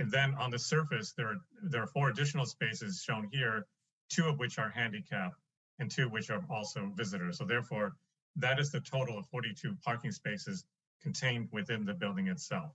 [0.00, 3.66] And then on the surface, there are, there are four additional spaces shown here,
[4.08, 5.34] two of which are handicap
[5.78, 7.38] and two which are also visitors.
[7.38, 7.94] So therefore,
[8.34, 10.64] that is the total of 42 parking spaces
[11.00, 12.72] contained within the building itself.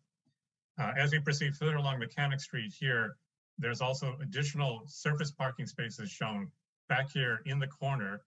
[0.80, 3.18] Uh, as we proceed further along Mechanic Street here,
[3.58, 6.52] there's also additional surface parking spaces shown
[6.90, 8.22] back here in the corner.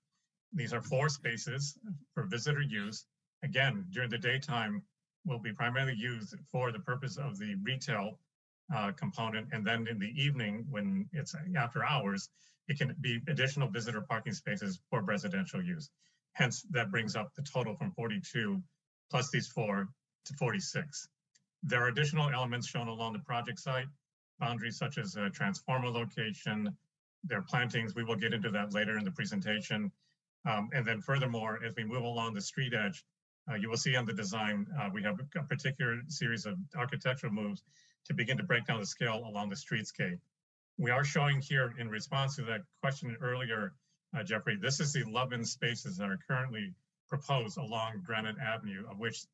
[0.53, 1.79] These are four spaces
[2.15, 3.07] for visitor use.
[3.43, 4.83] Again, during the daytime,
[5.25, 8.19] will be primarily used for the purpose of the retail
[8.75, 9.49] uh, component.
[9.53, 12.31] And then in the evening, when it's after hours,
[12.69, 15.91] it can be additional visitor parking spaces for residential use.
[16.33, 18.63] Hence, that brings up the total from 42
[19.11, 19.89] plus these four
[20.25, 21.09] to 46.
[21.63, 23.87] There are additional elements shown along the project site,
[24.41, 26.77] boundaries such as a transformer location,
[27.23, 27.95] their plantings.
[27.95, 29.93] We will get into that later in the presentation.
[30.49, 33.05] Um, and then furthermore, as we move along the street edge,
[33.51, 37.33] uh, you will see on the design, uh, we have a particular series of architectural
[37.33, 37.63] moves
[38.07, 40.19] to begin to break down the scale along the streetscape.
[40.79, 43.75] We are showing here in response to that question earlier,
[44.17, 46.73] uh, Jeffrey, this is the 11 spaces that are currently
[47.09, 49.25] proposed along Granite Avenue, of which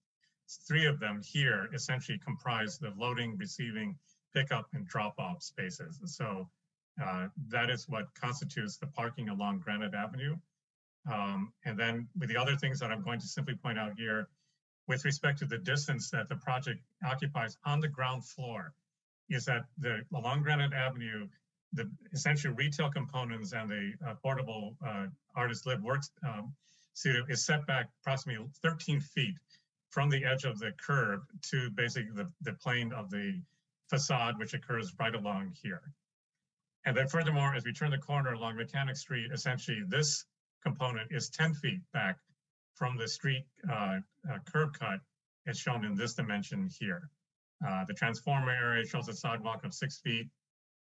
[0.67, 3.97] three of them here essentially comprise the loading, receiving,
[4.37, 6.01] pickup, and drop-off spaces.
[6.19, 6.49] So
[6.99, 10.35] Uh, that is what constitutes the parking along Granite Avenue.
[11.13, 14.29] Um, and then with the other things that I'm going to simply point out here,
[14.89, 18.73] with respect to the distance that the project occupies on the ground floor,
[19.29, 21.29] is that the along Granite Avenue,
[21.73, 23.85] the essential retail components and the
[24.23, 26.55] portable uh, artist live works um,
[26.95, 29.37] studio is set back approximately 13 feet
[29.91, 31.21] from the edge of the curb
[31.51, 33.27] to basically the, the plane of the
[33.89, 35.83] facade, which occurs right along here.
[36.85, 40.25] And then furthermore, as we turn the corner along Mechanic Street, essentially this
[40.63, 42.19] component is 10 feet back
[42.75, 43.99] from the street uh,
[44.31, 45.01] uh, curb cut
[45.47, 47.09] as shown in this dimension here.
[47.67, 50.29] Uh, the transformer area shows a sidewalk of six feet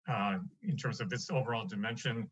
[0.08, 2.30] uh, in terms of its overall dimension.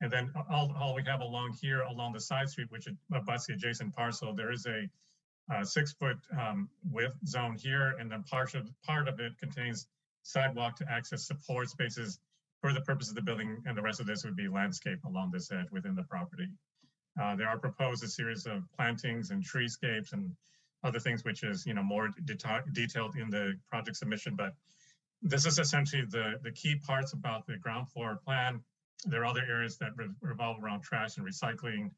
[0.00, 3.54] And then all, all we have along here, along the side street, which abuts the
[3.54, 4.88] adjacent parcel, there is a,
[5.54, 9.86] a six foot um, width zone here, and then part of, part of it contains
[10.28, 12.18] sidewalk to access support spaces
[12.60, 15.30] for the purpose of the building, and the rest of this would be landscape along
[15.30, 16.48] this edge within the property.
[17.20, 20.30] Uh, there are proposed a series of plantings and treescapes and
[20.84, 24.36] other things, which is you know more deta detailed in the project submission.
[24.36, 24.54] But
[25.22, 28.60] this is essentially the the key parts about the ground floor plan.
[29.06, 31.90] There are other areas that re revolve around trash and recycling,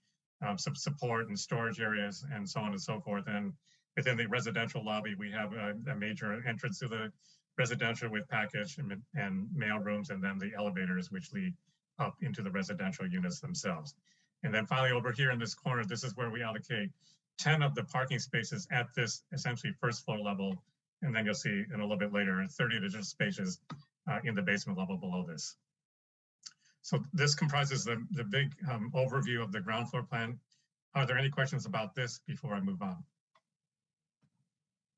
[0.47, 3.25] um, some support and storage areas, and so on and so forth.
[3.27, 3.53] And
[3.97, 7.13] within the residential lobby, we have a, a major entrance to the
[7.59, 11.55] residential with package and, and mail rooms, and then the elevators, which lead
[11.99, 13.95] up into the residential units themselves.
[14.43, 16.91] And then finally over here in this corner, this is where we allocate
[17.39, 20.63] 10 of the parking spaces at this essentially first floor level.
[21.03, 23.61] And then you'll see in a little bit later, 30 additional spaces
[24.11, 25.57] uh, in the basement level below this.
[26.83, 30.39] So this comprises the, the big um, overview of the ground floor plan.
[30.95, 33.05] Are there any questions about this before I move on?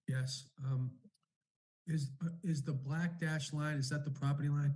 [0.08, 0.46] Yes.
[0.64, 0.90] Um,
[1.86, 4.74] is, uh, is the black dash line, is that the property line?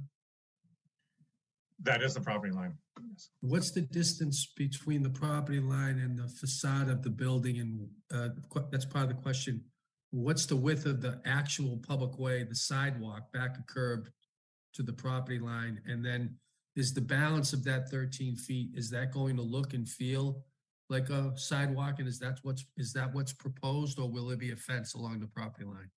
[1.82, 2.74] That is the property line.
[3.10, 3.30] Yes.
[3.40, 7.58] What's the distance between the property line and the facade of the building?
[7.58, 8.28] And uh,
[8.70, 9.62] that's part of the question.
[10.10, 14.08] What's the width of the actual public way, the sidewalk, back a curb
[14.74, 15.80] to the property line?
[15.86, 16.36] And then
[16.76, 20.44] is the balance of that 13 feet, is that going to look and feel
[20.88, 21.98] like a sidewalk?
[21.98, 25.20] And is that what's, is that what's proposed or will it be a fence along
[25.20, 25.90] the property line?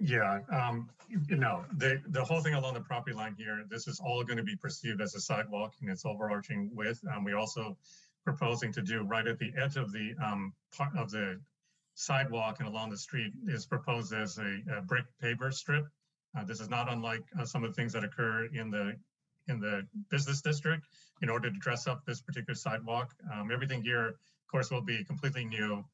[0.00, 0.88] Yeah, um,
[1.28, 4.38] you know, the, the whole thing along the property line here, this is all going
[4.38, 7.00] to be perceived as a sidewalk and its overarching width.
[7.14, 7.76] Um, we also
[8.24, 11.38] proposing to do right at the edge of the um, part of the
[11.94, 15.86] sidewalk and along the street is proposed as a, a brick paver strip.
[16.34, 18.94] Uh, this is not unlike uh, some of the things that occur in the
[19.48, 20.86] in the business district
[21.22, 23.12] in order to dress up this particular sidewalk.
[23.34, 24.16] Um, everything here, of
[24.50, 25.84] course, will be completely new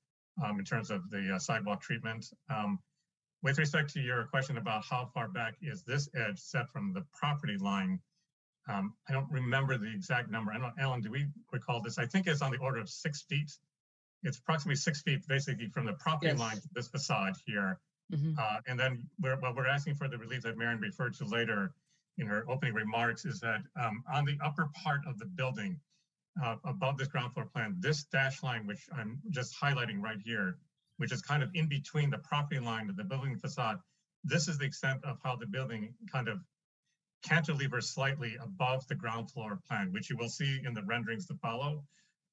[0.44, 2.26] um, in terms of the uh, sidewalk treatment.
[2.50, 2.78] Um,
[3.42, 7.04] with respect to your question about how far back is this edge set from the
[7.12, 8.00] property line,
[8.68, 10.52] um, I don't remember the exact number.
[10.52, 11.98] I don't, Ellen, do we recall this?
[11.98, 13.52] I think it's on the order of six feet.
[14.22, 16.38] It's approximately six feet basically from the property Yes.
[16.38, 17.78] line to this facade here.
[18.12, 18.36] Mhm.
[18.38, 21.74] Uh, and then we're, what we're asking for the relief that Marion referred to later
[22.18, 25.78] in her opening remarks is that um, on the upper part of the building,
[26.42, 30.58] uh, above this ground floor plan, this dash line, which I'm just highlighting right here,
[30.96, 33.78] which is kind of in between the property line and the building facade,
[34.24, 36.40] this is the extent of how the building kind of
[37.24, 41.34] cantilevers slightly above the ground floor plan, which you will see in the renderings to
[41.34, 41.82] follow.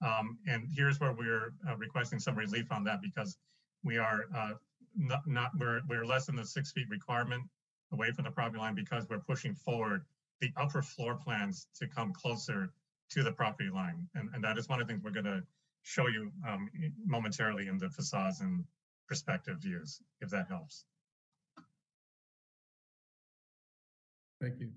[0.05, 3.37] Um, and here's where we're uh, requesting some relief on that because
[3.83, 4.51] we are uh,
[4.95, 7.43] not, not we're, we're less than the six feet requirement
[7.91, 10.03] away from the property line because we're pushing forward
[10.41, 12.73] the upper floor plans to come closer
[13.11, 14.07] to the property line.
[14.15, 15.43] And, and that is one of the things we're going to
[15.83, 16.69] show you um,
[17.05, 18.63] momentarily in the facades and
[19.07, 20.85] perspective views, if that helps.
[24.41, 24.71] Thank you.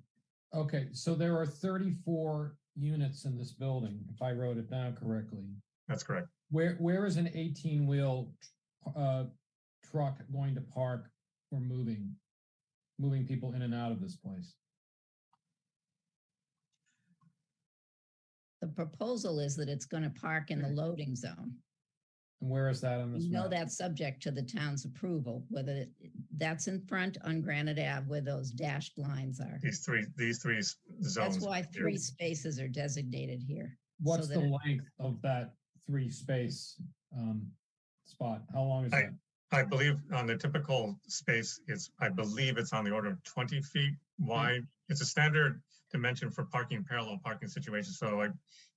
[0.55, 5.45] Okay, so there are 34 units in this building, if I wrote it down correctly.
[5.88, 6.29] That's correct.
[6.51, 8.29] Where, where is an 18-wheel
[8.97, 9.25] uh,
[9.90, 11.11] truck going to park
[11.51, 12.14] or moving,
[12.99, 14.55] moving people in and out of this place?
[18.67, 21.53] The proposal is that it's going to park in the loading zone.
[22.41, 23.51] And where is that on this You know map?
[23.51, 25.93] that's subject to the town's approval, whether it-
[26.37, 29.59] that's in front on Granite Ave where those dashed lines are.
[29.62, 31.35] These three, these three s- zones.
[31.37, 31.71] That's why here.
[31.73, 33.79] three spaces are designated here.
[34.01, 35.55] What's so the that length of that
[35.87, 36.79] three space
[37.17, 37.51] um,
[38.05, 38.43] spot?
[38.53, 39.14] How long is I- that?
[39.53, 43.62] I believe on the typical space, it's, I believe it's on the order of 20
[43.62, 44.67] feet wide.
[44.89, 45.62] It's a standard
[45.97, 47.99] dimension for parking parallel parking situations.
[47.99, 48.26] So I,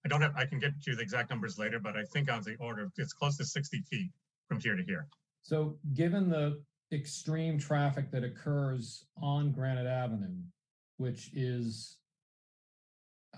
[0.06, 2.42] I don't have, I can get you the exact numbers later, but I think on
[2.44, 4.10] the order, it's close to 60 feet
[4.48, 5.08] from here to here.
[5.42, 6.62] So given the
[6.92, 10.42] extreme traffic that occurs on Granite Avenue,
[10.98, 11.98] which is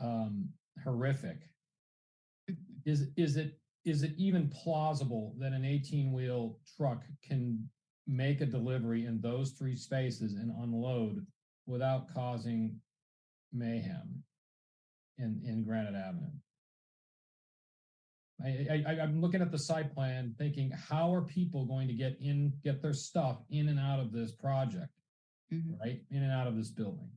[0.01, 0.49] um,
[0.83, 1.37] horrific,
[2.85, 7.67] is is it is it even plausible that an 18 wheel truck can
[8.07, 11.25] make a delivery in those three spaces and unload
[11.67, 12.75] without causing
[13.53, 14.23] mayhem
[15.17, 16.31] in in Granite Avenue?
[18.43, 22.17] I, I, I'm looking at the site plan thinking, how are people going to get
[22.19, 24.89] in, get their stuff in and out of this project,
[25.53, 25.79] Mhm.
[25.79, 26.01] right?
[26.09, 27.11] In and out of this building.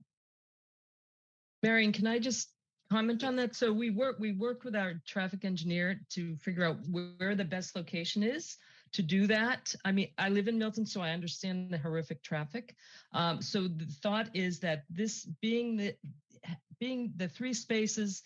[1.62, 2.50] Marion, can I just
[2.90, 3.54] comment on that?
[3.54, 7.74] So we work, we worked with our traffic engineer to figure out where the best
[7.74, 8.58] location is
[8.92, 9.74] to do that.
[9.84, 12.76] I mean, I live in Milton, so I understand the horrific traffic.
[13.12, 15.96] Um, so the thought is that this being the
[16.78, 18.22] being the three spaces,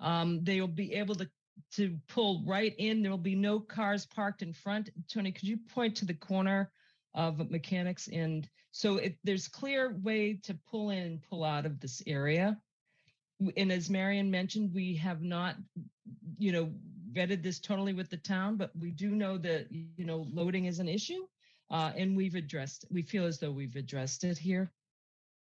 [0.00, 1.28] um, they will be able to
[1.72, 3.02] to pull right in.
[3.02, 4.90] There will be no cars parked in front.
[5.12, 6.70] Tony, could you point to the corner
[7.14, 8.08] of mechanics?
[8.08, 12.58] And so it, there's clear way to pull in and pull out of this area.
[13.56, 15.56] And as Marion mentioned, we have not,
[16.38, 16.72] you know,
[17.12, 20.78] vetted this totally with the town, but we do know that, you know, loading is
[20.78, 21.26] an issue.
[21.70, 24.72] Uh, and we've addressed, we feel as though we've addressed it here.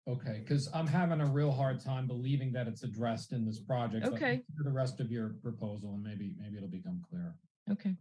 [0.09, 4.07] Okay, because I'm having a real hard time believing that it's addressed in this project.
[4.07, 4.41] so Okay.
[4.57, 7.35] For the rest of your proposal, and maybe, maybe it'll become clearer.
[7.69, 7.95] Okay.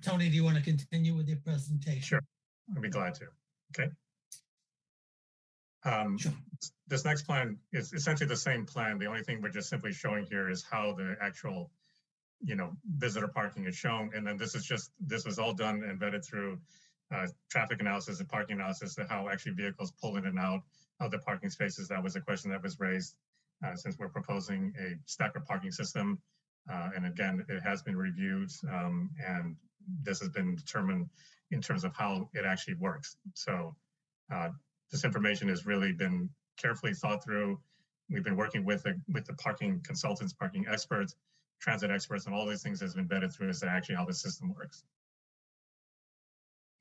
[0.00, 2.00] Tony, do you want to continue with your presentation?
[2.02, 2.20] Sure.
[2.74, 3.26] I'd be glad to.
[3.78, 3.90] Okay.
[5.84, 6.32] Um, Sure.
[6.86, 8.98] this next plan is essentially the same plan.
[8.98, 11.70] The only thing we're just simply showing here is how the actual,
[12.42, 14.12] you know, visitor parking is shown.
[14.14, 16.58] And then this is just, this was all done and vetted through
[17.14, 20.62] uh, traffic analysis and parking analysis of how actually vehicles pull in and out
[21.00, 21.88] of the parking spaces.
[21.88, 23.14] That was a question that was raised
[23.64, 26.18] uh, since we're proposing a stacker parking system.
[26.70, 29.56] Uh, and again, it has been reviewed um, and
[30.02, 31.08] this has been determined
[31.50, 33.16] in terms of how it actually works.
[33.34, 33.76] So
[34.32, 34.48] uh,
[34.90, 37.60] this information has really been carefully thought through.
[38.10, 41.14] We've been working with the with the parking consultants, parking experts,
[41.60, 44.14] transit experts, and all these things has been vetted through as to actually how the
[44.14, 44.84] system works.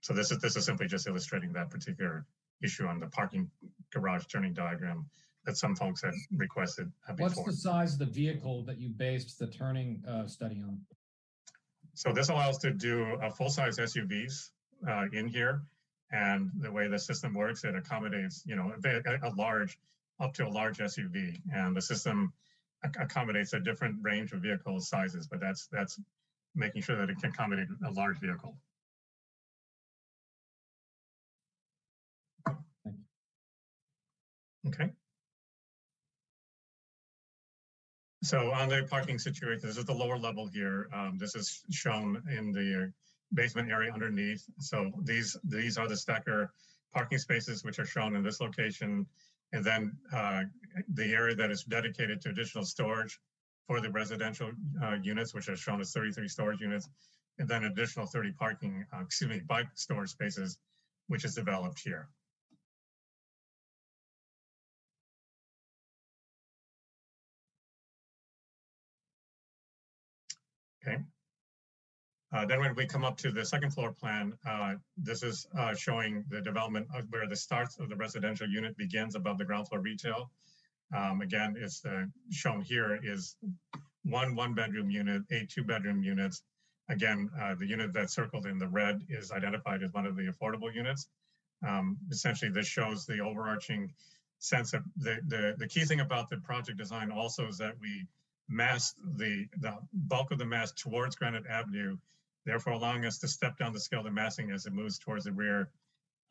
[0.03, 2.25] So this is this is simply just illustrating that particular
[2.61, 3.49] issue on the parking
[3.93, 5.05] garage turning diagram
[5.45, 9.39] that some folks had requested uh, What's the size of the vehicle that you based
[9.39, 10.81] the turning uh, study on?
[11.93, 14.49] So this allows to do a full-size SUVs
[14.87, 15.61] uh, in here.
[16.11, 19.77] And the way the system works, it accommodates, you know, a, a large,
[20.19, 21.39] up to a large SUV.
[21.51, 22.33] And the system
[22.83, 25.99] ac- accommodates a different range of vehicle sizes, but that's, that's
[26.55, 28.57] making sure that it can accommodate a large vehicle.
[34.67, 34.91] Okay.
[38.23, 40.87] So on the parking situation, this is the lower level here.
[40.93, 42.93] Um, this is shown in the
[43.33, 44.43] basement area underneath.
[44.59, 46.53] So these these are the stacker
[46.93, 49.05] parking spaces which are shown in this location.
[49.51, 50.43] And then uh,
[50.93, 53.19] the area that is dedicated to additional storage
[53.67, 54.51] for the residential
[54.81, 56.89] uh, units, which are shown as 33 storage units,
[57.39, 60.57] and then additional 30 parking, uh, excuse me, bike storage spaces,
[61.07, 62.09] which is developed here.
[70.85, 70.97] Okay.
[72.33, 75.73] Uh, then when we come up to the second floor plan, uh, this is uh,
[75.75, 79.67] showing the development of where the start of the residential unit begins above the ground
[79.67, 80.31] floor retail.
[80.95, 83.35] Um, again, it's uh, shown here is
[84.03, 86.41] one one bedroom unit, eight two bedroom units.
[86.89, 90.27] Again, uh, the unit that's circled in the red is identified as one of the
[90.27, 91.07] affordable units.
[91.65, 93.93] Um, essentially, this shows the overarching
[94.39, 98.05] sense of the, the the key thing about the project design also is that we
[98.49, 101.97] mass the the bulk of the mass towards Granite Avenue,
[102.45, 105.25] therefore allowing us to step down the scale of the massing as it moves towards
[105.25, 105.69] the rear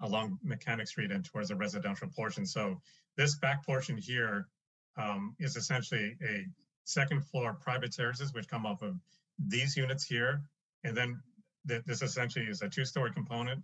[0.01, 2.45] along Mechanic Street and towards the residential portion.
[2.45, 2.81] So
[3.17, 4.49] this back portion here
[4.97, 6.47] um, is essentially a
[6.85, 8.97] second floor private terraces which come off of
[9.39, 10.43] these units here,
[10.85, 11.21] and then
[11.69, 13.63] th- this essentially is a two-story component.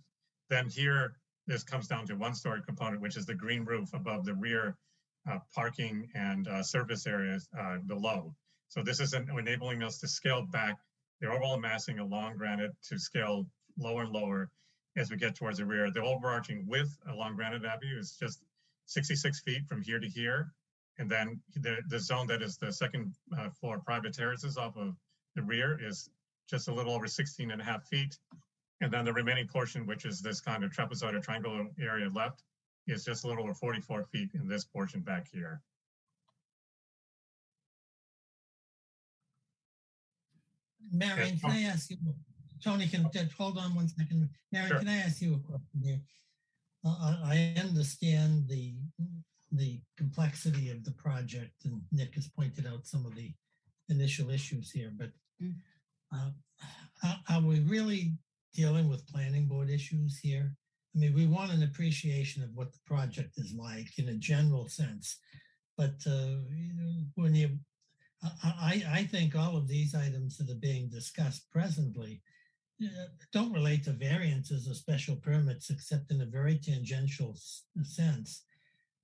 [0.49, 1.13] Then here,
[1.45, 4.77] this comes down to one-story component, which is the green roof above the rear
[5.53, 8.33] parking and uh, surface areas uh, below.
[8.69, 10.77] So this is en- enabling us to scale back
[11.21, 13.45] the overall massing along granite to scale
[13.77, 14.49] lower and lower
[14.95, 15.91] as we get towards the rear.
[15.91, 18.41] The overarching width along Granite Avenue is just
[18.85, 20.51] 66 feet from here to here.
[20.97, 24.95] And then the, the zone that is the second uh, floor private terraces off of
[25.35, 26.09] the rear is
[26.49, 28.17] just a little over 16 and a half feet.
[28.81, 32.43] And then the remaining portion, which is this kind of trapezoid or triangular area left,
[32.91, 35.61] is just a little over 44 feet in this portion back here.
[40.91, 41.97] Marion, can I ask you,
[42.63, 44.29] Tony, can, hold on one second.
[44.51, 44.79] Marion, Sure.
[44.79, 45.99] can I ask you a question here?
[46.85, 48.73] I, I understand the,
[49.51, 53.31] the complexity of the project and Nick has pointed out some of the
[53.89, 55.11] initial issues here, but
[55.41, 55.55] Mm.
[56.13, 56.31] uh,
[57.05, 58.11] are, are we really
[58.53, 60.53] dealing with planning board issues here?
[60.99, 64.67] I mean, we want an appreciation of what the project is like in a general
[64.67, 65.17] sense.
[65.77, 66.35] But uh,
[67.15, 67.57] when you,
[68.43, 72.21] I, I, think all of these items that are being discussed presently
[72.83, 78.43] uh, don't relate to variances or special permits except in a very tangential s- sense.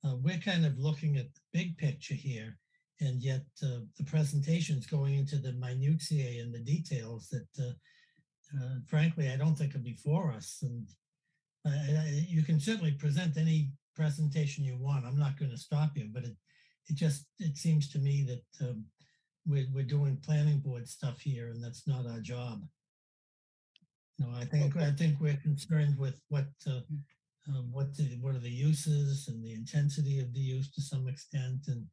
[0.04, 2.58] Uh, we're kind of looking at the big picture here,
[3.00, 7.72] and yet uh, the presentation is going into the minutiae and the details that, uh,
[8.60, 10.60] uh, frankly, I don't think are before us.
[10.62, 10.86] And
[11.66, 15.06] I, I, you can certainly present any presentation you want.
[15.06, 16.36] I'm not going to stop you, but it,
[16.88, 18.86] it just it seems to me that um,
[19.46, 22.62] we're we're doing planning board stuff here, and that's not our job.
[24.20, 26.82] No, I think I think we're concerned with what uh,
[27.50, 31.08] uh, what the, what are the uses and the intensity of the use to some
[31.08, 31.86] extent, and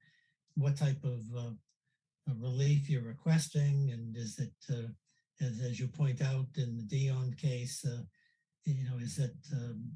[0.55, 1.51] what type of uh,
[2.31, 4.89] uh, relief you're requesting, and is it uh,
[5.41, 8.03] as as you point out in the Dion case, uh,
[8.65, 9.91] you know, is it um,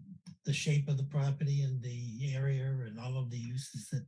[0.45, 4.07] the shape of the property and the area and all of the uses that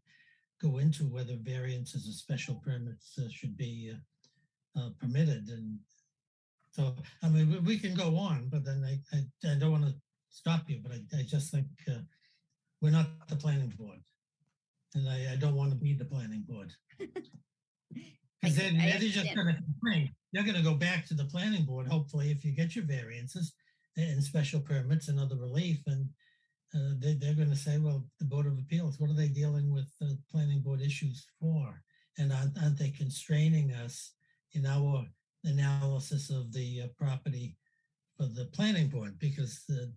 [0.62, 5.48] go into whether variances or special permits uh, should be uh, uh, permitted.
[5.48, 5.78] And
[6.70, 9.94] so, I mean, we, can go on, but then I, I, I don't want to
[10.30, 12.00] stop you, but I, I just think uh,
[12.80, 13.98] we're not the planning board.
[14.94, 16.72] And I, I don't want to be the planning board.
[18.40, 20.14] Because then they're just going to complain.
[20.30, 23.52] You're going to go back to the planning board, hopefully, if you get your variances
[23.98, 25.80] and special permits and other relief.
[25.86, 26.08] And
[26.74, 29.72] uh, they, they're going to say, well, the Board of Appeals, what are they dealing
[29.72, 31.82] with the planning board issues for?
[32.18, 34.12] And aren't, aren't they constraining us
[34.52, 35.04] in our
[35.44, 37.56] analysis of the uh, property
[38.16, 39.18] for the planning board?
[39.18, 39.92] Because the,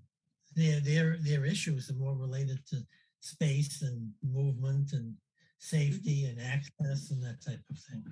[0.55, 2.77] their, their, their issues are more related to
[3.19, 5.13] space and movement and
[5.59, 8.03] safety and access and that type of thing.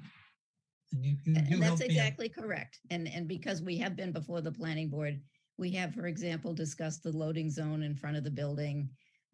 [0.91, 1.87] And you, you, you and that's out.
[1.87, 2.79] exactly correct.
[2.89, 5.19] And, and because we have been before the planning board,
[5.59, 8.89] we have, for example, discussed the loading zone in front of the building,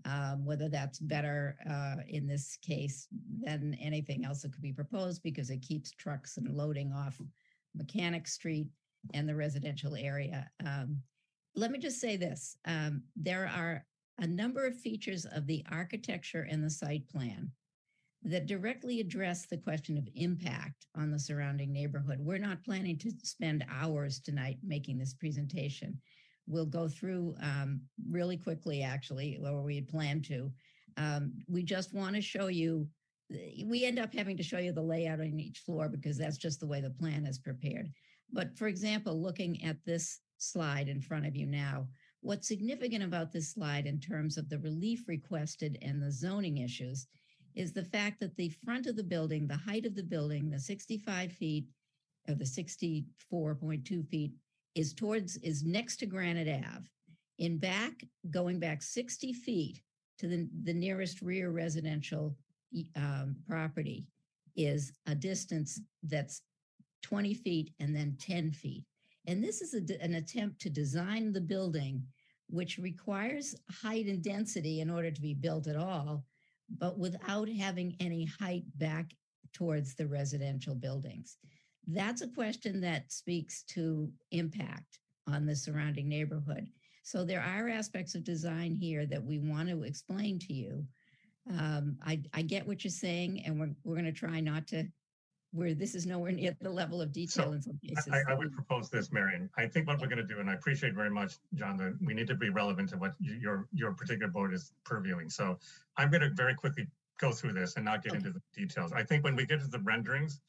[0.05, 3.07] um, whether that's better uh, in this case
[3.43, 7.21] than anything else that could be proposed because it keeps trucks and loading off
[7.75, 8.67] Mechanic Street
[9.13, 10.49] and the residential area.
[10.65, 10.97] Um,
[11.55, 12.57] let me just say this.
[12.65, 13.85] Um, there are
[14.17, 17.51] a number of features of the architecture and the site plan
[18.25, 22.17] that directly address the question of impact on the surrounding neighborhood.
[22.19, 25.99] We're not planning to spend hours tonight making this presentation.
[26.47, 30.51] We'll go through um, really quickly, actually, or we had planned to.
[30.97, 32.87] Um, we just want to show you,
[33.65, 36.59] we end up having to show you the layout on each floor because that's just
[36.59, 37.89] the way the plan is prepared.
[38.31, 41.87] But for example, looking at this slide in front of you now,
[42.21, 47.07] what's significant about this slide in terms of the relief requested and the zoning issues
[47.55, 50.59] is the fact that the front of the building, the height of the building, the
[50.59, 51.65] 65 feet
[52.27, 54.33] or the 64.2 feet
[54.75, 56.87] is towards, is next to Granite Ave.
[57.39, 59.81] In back, going back 60 feet
[60.19, 62.37] to the, the nearest rear residential
[62.95, 64.05] um, property
[64.55, 66.41] is a distance that's
[67.03, 68.83] 20 feet and then 10 feet.
[69.27, 72.03] And this is a an attempt to design the building,
[72.47, 76.23] which requires height and density in order to be built at all,
[76.77, 79.11] but without having any height back
[79.53, 81.37] towards the residential buildings.
[81.87, 86.67] That's a question that speaks to impact on the surrounding neighborhood.
[87.03, 90.85] So there are aspects of design here that we want to explain to you.
[91.51, 94.85] Um, I, I get what you're saying, and we're, we're going to try not to,
[95.51, 98.11] where this is nowhere near the level of detail So, in some cases.
[98.11, 99.49] I, I would propose this, Marion.
[99.55, 102.15] I think what we're going to do, and I appreciate very much, John, that we
[102.15, 105.31] need to be relevant to what your your particular board is purviewing.
[105.31, 105.59] So
[105.97, 106.87] I'm going to very quickly
[107.19, 108.17] go through this and not get Okay.
[108.17, 108.91] into the details.
[108.91, 110.41] I think when we get to the renderings,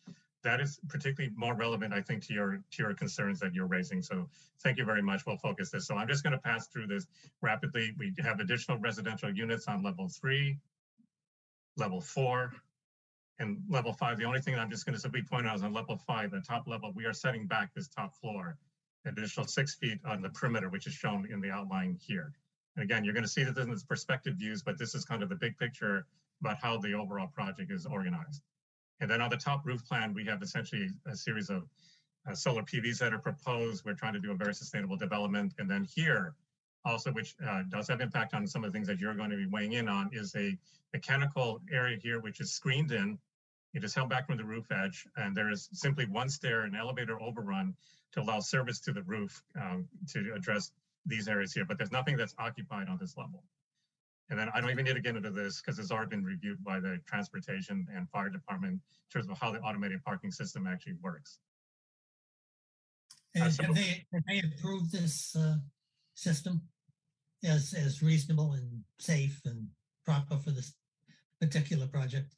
[0.47, 4.03] that is particularly more relevant, I think, to your to your concerns that you're raising.
[4.03, 4.29] So
[4.63, 5.27] thank you very much.
[5.27, 5.87] We'll focus this.
[5.87, 7.07] So I'm just going to pass through this
[7.43, 7.95] rapidly.
[7.99, 10.59] We have additional residential units on level three,
[11.77, 12.53] level four,
[13.39, 15.73] and level five, the only thing I'm just going to simply point out is on
[15.73, 18.57] level five, the top level, we are setting back this top floor,
[19.05, 22.33] an additional six feet on the perimeter, which is shown in the outline here.
[22.77, 25.29] And again, you're going to see that this perspective views, but this is kind of
[25.29, 26.07] the big picture
[26.41, 28.43] about how the overall project is organized.
[29.01, 31.65] And then on the top roof plan, we have essentially a series of
[32.29, 33.85] uh, solar PVs that are proposed.
[33.85, 35.55] We're trying to do a very sustainable development.
[35.59, 36.35] And then here,
[36.85, 39.37] also, which uh, does have impact on some of the things that you're going to
[39.37, 40.57] be weighing in on, is a
[40.93, 43.19] mechanical area here, which is screened in.
[43.75, 46.75] It is held back from the roof edge, and there is simply one stair and
[46.75, 47.75] elevator overrun
[48.13, 50.73] to allow service to the roof um, to address
[51.05, 51.65] these areas here.
[51.65, 53.43] But there's nothing that's occupied on this level.
[54.29, 56.63] And then I don't even need to get into this because it's already been reviewed
[56.65, 58.81] by the transportation and fire department in
[59.13, 61.39] terms of how the automated parking system actually works.
[63.35, 65.57] And so- have they, have they approved this uh,
[66.15, 66.63] system
[67.45, 69.69] as, as reasonable and safe and
[70.05, 70.75] proper for this
[71.41, 72.35] particular project?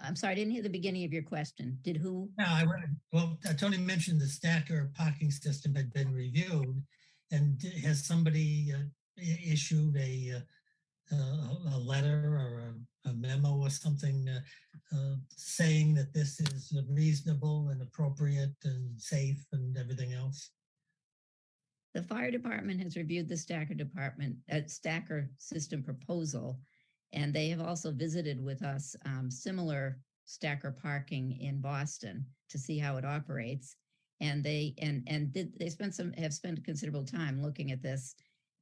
[0.00, 1.78] I'm sorry, I didn't hear the beginning of your question.
[1.82, 2.28] Did who?
[2.38, 6.82] No, I, read- well, uh, Tony mentioned the Stacker parking system had been reviewed.
[7.30, 8.84] And has somebody uh, i-
[9.16, 10.42] issued a,
[11.12, 11.16] uh,
[11.74, 14.40] a, letter or a- a memo or something uh,
[14.96, 20.50] uh, saying that this is reasonable and appropriate and safe and everything else?
[21.94, 26.58] The fire department has reviewed the Stacker department, uh, Stacker system proposal.
[27.12, 32.78] And they have also visited with us um, similar Stacker parking in Boston to see
[32.78, 33.76] how it operates.
[34.20, 38.14] And they and and did they spent some have spent considerable time looking at this.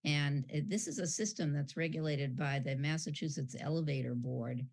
[0.05, 4.67] And uh, this is a system that's regulated by the Massachusetts Elevator Board.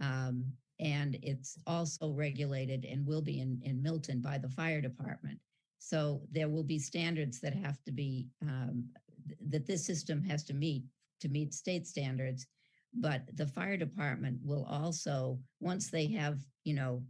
[0.00, 0.44] Um,
[0.78, 5.38] and it's also regulated and will be in, in Milton by the fire department.
[5.78, 8.84] So there will be standards that have to be, um,
[9.26, 10.84] th- that this system has to meet
[11.20, 12.46] to meet state standards.
[12.94, 17.02] But the fire department will also, once they have, you know,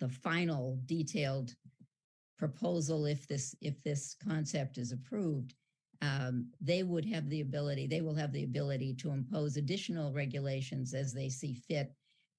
[0.00, 1.54] the final detailed
[2.38, 5.54] proposal, if this, if this concept is approved,
[6.00, 10.94] um, they would have the ability, they will have the ability to impose additional regulations
[10.94, 11.92] as they see fit.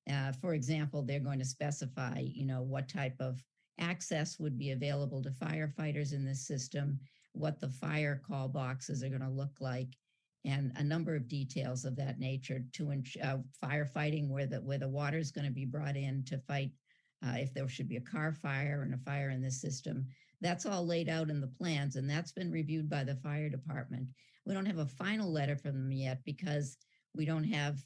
[0.10, 3.44] Uh, for example, they're going to specify, you know, what type of
[3.80, 7.00] access would be available to firefighters in this system,
[7.34, 9.96] what the fire call boxes are going to look like,
[10.46, 12.92] and a number of details of that nature to
[13.24, 16.72] uh, firefighting where the where the water is going to be brought in to fight
[17.26, 20.06] uh, if there should be a car fire and a fire in this system.
[20.42, 24.08] That's all laid out in the plans, and that's been reviewed by the fire department.
[24.46, 26.78] We don't have a final letter from them yet because
[27.14, 27.84] we don't have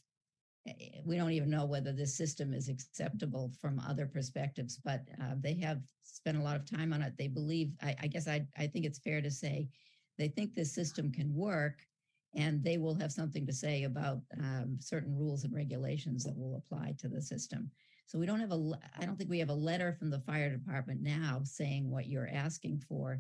[0.68, 5.36] eh, we don't even know whether this system is acceptable from other perspectives, but uh,
[5.40, 7.14] they have spent a lot of time on it.
[7.18, 9.68] They believe, I, I guess I, I think it's fair to say,
[10.18, 11.80] they think this system can work
[12.36, 16.56] and they will have something to say about um, certain rules and regulations that will
[16.56, 17.70] apply to the system.
[18.06, 20.50] So we don't have a, I don't think we have a letter from the fire
[20.50, 23.20] department now saying what you're asking for.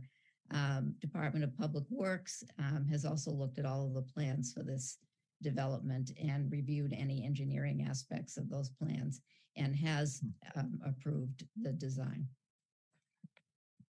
[0.51, 4.61] Um, Department of Public Works um, has also looked at all of the plans for
[4.61, 4.97] this
[5.41, 9.21] development and reviewed any engineering aspects of those plans
[9.57, 10.21] and has
[10.55, 12.27] um, approved the design.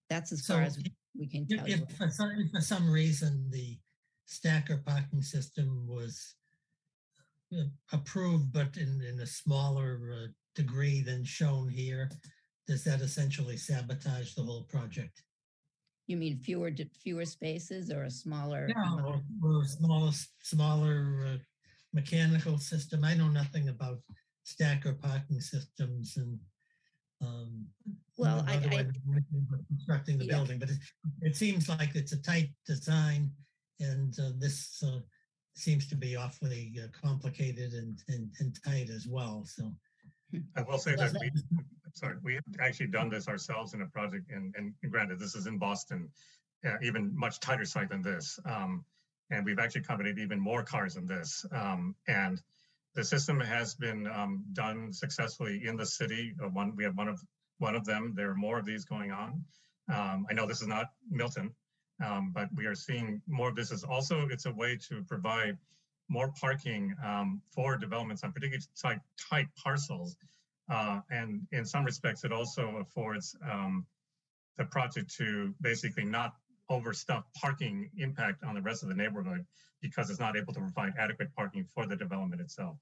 [0.08, 0.78] That's as So far as
[1.18, 1.74] we can If, you.
[1.74, 3.78] if for some, if for some reason the
[4.26, 6.34] stacker parking system was
[7.52, 12.10] uh, approved, but in, in a smaller uh, degree than shown here,
[12.66, 15.22] does that essentially sabotage the whole project?
[16.06, 18.68] You mean fewer, d- fewer spaces or a smaller?
[18.68, 21.36] No, or a smaller, smaller uh,
[21.92, 23.04] mechanical system.
[23.04, 24.00] I know nothing about
[24.44, 26.38] stacker parking systems and
[27.20, 27.66] um,
[28.18, 28.86] Well, I- I- about
[29.68, 30.36] Constructing the Yeah.
[30.36, 30.78] building, but it,
[31.22, 33.30] it seems like it's a tight design
[33.80, 35.00] and uh, this uh,
[35.54, 39.72] seems to be awfully uh, complicated and, and, and tight as well, so.
[40.56, 41.30] I will say that we,
[41.92, 45.46] sorry, we have actually done this ourselves in a project and, and granted, this is
[45.46, 46.08] in Boston,
[46.66, 48.38] uh, even much tighter site than this.
[48.46, 48.84] Um,
[49.30, 51.44] and we've actually accommodated even more cars than this.
[51.52, 52.40] Um, and
[52.94, 56.34] the system has been um, done successfully in the city.
[56.42, 57.20] Uh, one, we have one of
[57.58, 58.12] one of them.
[58.16, 59.44] There are more of these going on.
[59.92, 61.54] Um, I know this is not Milton,
[62.04, 63.70] um, but we are seeing more of this.
[63.70, 65.56] Is also it's a way to provide
[66.08, 69.00] more parking um, for developments on particularly tight,
[69.30, 70.16] tight parcels.
[70.70, 73.86] Uh, and in some respects, it also affords um,
[74.56, 76.34] the project to basically not
[76.70, 79.44] overstuff parking impact on the rest of the neighborhood
[79.82, 82.76] because it's not able to provide adequate parking for the development itself.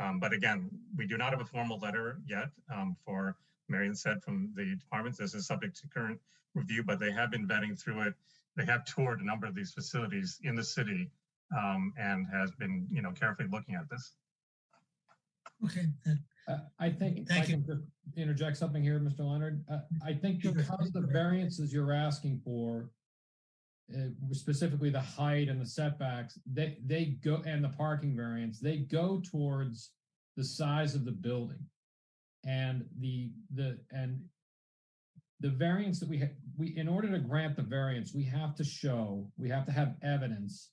[0.00, 3.36] Um, but again, we do not have a formal letter yet um, for
[3.68, 5.18] Marion said from the departments.
[5.18, 6.18] This is subject to current
[6.54, 8.14] review, but they have been vetting through it.
[8.56, 11.10] They have toured a number of these facilities in the city
[11.56, 14.14] um, and has been, you know, carefully looking at this.
[15.64, 15.86] Okay,
[16.46, 17.56] Uh, I think, if I Thank you.
[17.62, 17.86] can
[18.16, 19.20] interject something here, Mr.
[19.20, 19.64] Leonard.
[19.70, 22.90] Uh, I think because the variances you're asking for,
[23.94, 28.78] uh, specifically the height and the setbacks, they, they go, and the parking variance, they
[28.78, 29.90] go towards
[30.36, 31.58] the size of the building.
[32.46, 34.20] And the, the, and
[35.40, 38.64] the variance that we, ha- we, in order to grant the variance, we have to
[38.64, 40.70] show, we have to have evidence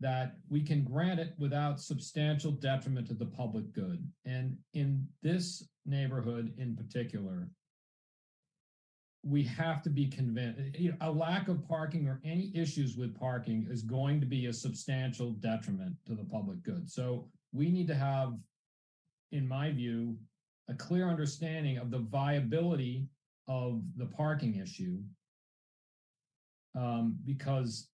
[0.00, 4.06] that we can grant it without substantial detriment to the public good.
[4.24, 7.50] And in this neighborhood in particular,
[9.22, 13.14] we have to be convinced, you know, a lack of parking or any issues with
[13.18, 16.90] parking is going to be a substantial detriment to the public good.
[16.90, 18.32] So we need to have,
[19.32, 20.16] in my view,
[20.70, 23.08] a clear understanding of the viability
[23.46, 24.98] of the parking issue.
[26.74, 27.88] Um, because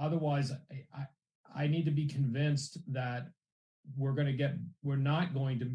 [0.00, 1.06] otherwise, I, I,
[1.54, 3.28] I need to be convinced that
[3.96, 5.66] we're going to get, we're not going to,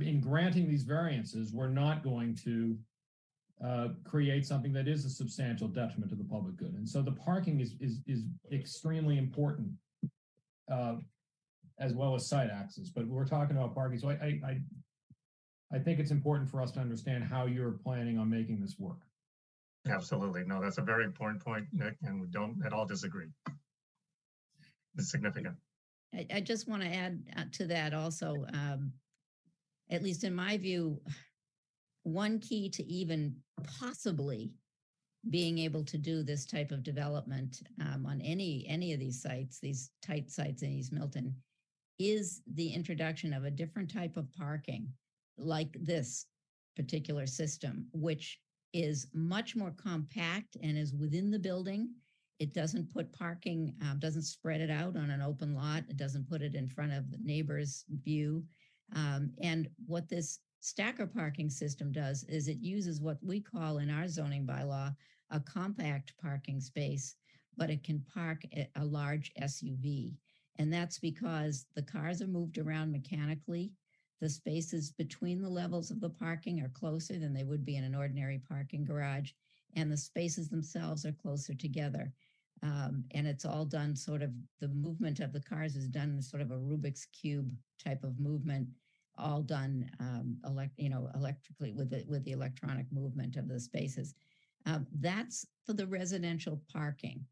[0.00, 2.76] in granting these variances, we're not going to
[3.64, 6.74] uh, create something that is a substantial detriment to the public good.
[6.74, 9.68] And so the parking is, is, is extremely important,
[10.70, 10.96] uh,
[11.78, 13.98] as well as site access, but we're talking about parking.
[13.98, 14.60] So I, I, I,
[15.72, 18.98] I think it's important for us to understand how you're planning on making this work.
[19.88, 20.44] Absolutely.
[20.44, 23.28] No, that's a very important point, Nick, and we don't at all disagree.
[24.98, 25.54] It's significant.
[26.14, 28.92] I, I just want to add uh, to that also, um,
[29.90, 31.00] at least in my view,
[32.02, 33.36] one key to even
[33.78, 34.52] possibly
[35.30, 39.58] being able to do this type of development um, on any any of these sites,
[39.60, 41.34] these tight sites in East Milton,
[41.98, 44.88] is the introduction of a different type of parking,
[45.36, 46.26] like this
[46.76, 48.38] particular system, which
[48.72, 51.90] is much more compact and is within the building.
[52.38, 55.84] It doesn't put parking, um, doesn't spread it out on an open lot.
[55.88, 58.44] It doesn't put it in front of the neighbor's view.
[58.94, 63.90] Um, and what this stacker parking system does is it uses what we call in
[63.90, 64.94] our zoning bylaw
[65.30, 67.14] a compact parking space,
[67.56, 70.14] but it can park a, a large SUV.
[70.56, 73.72] And that's because the cars are moved around mechanically.
[74.20, 77.84] The spaces between the levels of the parking are closer than they would be in
[77.84, 79.32] an ordinary parking garage,
[79.76, 82.12] and the spaces themselves are closer together.
[82.62, 84.30] Um, and it's all done sort of
[84.60, 87.50] the movement of the cars is done in sort of a Rubik's cube
[87.82, 88.68] type of movement,
[89.16, 93.60] all done um, elect, you know, electrically with the with the electronic movement of the
[93.60, 94.14] spaces.
[94.66, 97.24] Um, that's for the residential parking,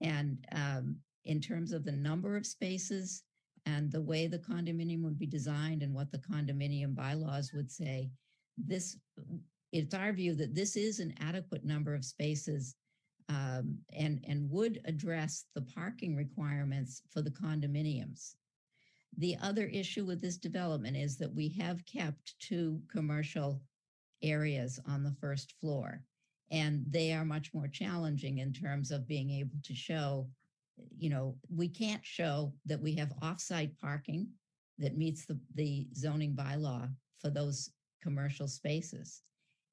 [0.00, 3.22] and um, in terms of the number of spaces
[3.66, 8.10] and the way the condominium would be designed and what the condominium bylaws would say,
[8.56, 8.96] this
[9.72, 12.76] it's our view that this is an adequate number of spaces
[13.28, 18.34] um, and and would address the parking requirements for the condominiums.
[19.18, 23.62] The other issue with this development is that we have kept two commercial
[24.22, 26.02] areas on the first floor,
[26.50, 30.28] and they are much more challenging in terms of being able to show.
[30.98, 34.28] You know, we can't show that we have offsite parking
[34.78, 37.70] that meets the, the zoning bylaw for those
[38.02, 39.22] commercial spaces.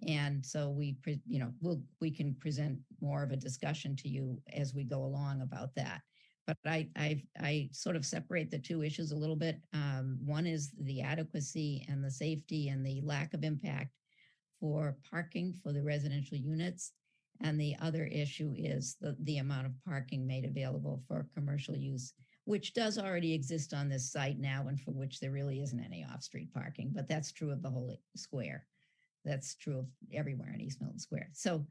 [0.07, 4.09] And so we, pre- you know, we'll, we can present more of a discussion to
[4.09, 6.01] you as we go along about that.
[6.45, 9.61] But I, I, I sort of separate the two issues a little bit.
[9.73, 13.91] Um, one is the adequacy and the safety and the lack of impact
[14.59, 16.91] for parking for the residential units.
[17.41, 22.13] And the other issue is the, the amount of parking made available for commercial use,
[22.45, 26.05] which does already exist on this site now and for which there really isn't any
[26.13, 28.65] off-street parking, but that's true of the whole square.
[29.25, 31.29] That's true of everywhere in East Milton Square.
[31.33, 31.65] So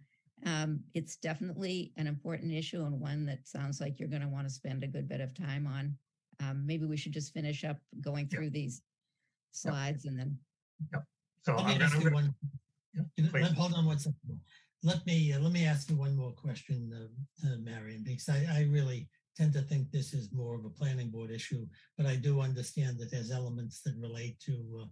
[0.46, 4.46] um, it's definitely an important issue and one that sounds like you're going to want
[4.46, 5.96] to spend a good bit of time on.
[6.40, 8.38] Um, maybe we should just finish up going Yeah.
[8.38, 8.82] through these
[9.52, 10.38] slides and then
[10.92, 11.04] Yep.
[11.44, 12.34] So Let I'm ask gonna, one,
[12.94, 13.42] Yeah, you know, please.
[13.42, 14.40] let- hold on one second.
[14.82, 18.44] Let me, uh, let me ask you one more question, uh, uh, Marion, because I,
[18.50, 22.16] I really tend to think this is more of a planning board issue, but I
[22.16, 24.86] do understand that there's elements that relate to uh,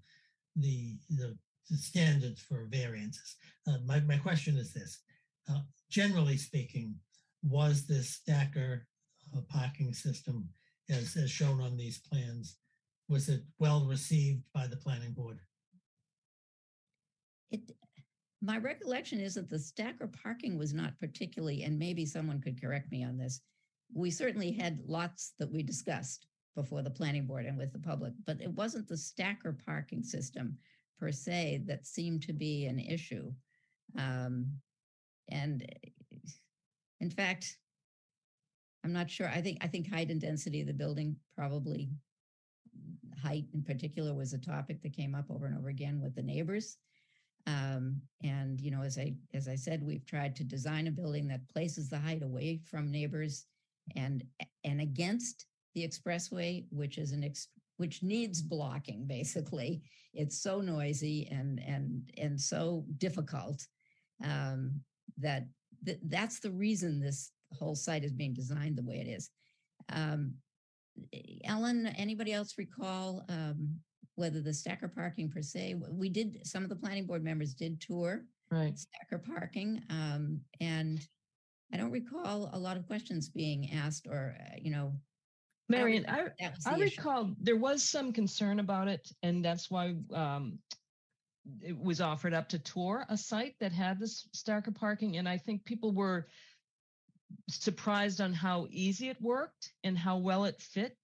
[0.56, 3.36] the, the the standards for variances.
[3.66, 5.00] Uh, My, my question is this.
[5.48, 6.94] Uh, Generally speaking,
[7.42, 8.86] was this stacker
[9.36, 10.48] uh, parking system
[10.88, 12.56] as, as shown on these plans,
[13.08, 15.40] was it well received by the planning board?
[17.50, 17.72] it,
[18.42, 22.90] my recollection is that the stacker parking was not particularly, and maybe someone could correct
[22.90, 23.40] me on this.
[23.92, 28.12] We certainly had lots that we discussed before the planning board and with the public,
[28.26, 30.56] but it wasn't the stacker parking system
[31.00, 33.32] per se that seemed to be an issue.
[33.98, 34.46] Um,
[35.30, 35.66] and
[37.00, 37.56] in fact,
[38.84, 39.28] I'm not sure.
[39.28, 41.90] I think I think height and density of the building probably
[43.22, 46.22] height in particular was a topic that came up over and over again with the
[46.22, 46.76] neighbors.
[47.46, 51.26] Um, and you know, as I as I said, we've tried to design a building
[51.28, 53.46] that places the height away from neighbors
[53.96, 54.24] and
[54.64, 57.48] and against the expressway, which is an ex,
[57.80, 59.06] which needs blocking.
[59.06, 63.66] Basically, it's so noisy and and and so difficult
[64.22, 64.82] um,
[65.16, 65.46] that
[65.86, 69.30] th- that's the reason this whole site is being designed the way it is.
[69.88, 70.34] Um,
[71.44, 73.76] Ellen, anybody else recall um,
[74.16, 77.80] whether the stacker parking per se, we did, some of the planning board members did
[77.80, 78.76] tour Right.
[78.78, 79.80] stacker parking.
[79.88, 81.00] Um, and
[81.72, 84.92] I don't recall a lot of questions being asked or, uh, you know,
[85.70, 86.26] Marion, I,
[86.66, 86.96] I the issue.
[86.96, 90.58] recall there was some concern about it, and that's why um,
[91.62, 95.16] it was offered up to tour a site that had this stacker parking.
[95.16, 96.26] And I think people were
[97.48, 100.96] surprised on how easy it worked and how well it fit.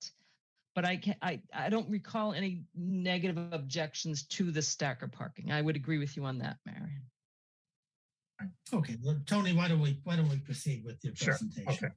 [0.74, 5.50] But I, can, I, I don't recall any negative objections to the stacker parking.
[5.50, 7.02] I would agree with you on that, Marion.
[8.74, 11.54] Okay, well, Tony, why don't we, why don't we proceed with your presentation?
[11.54, 11.86] Sure, presentation?
[11.86, 11.94] Okay.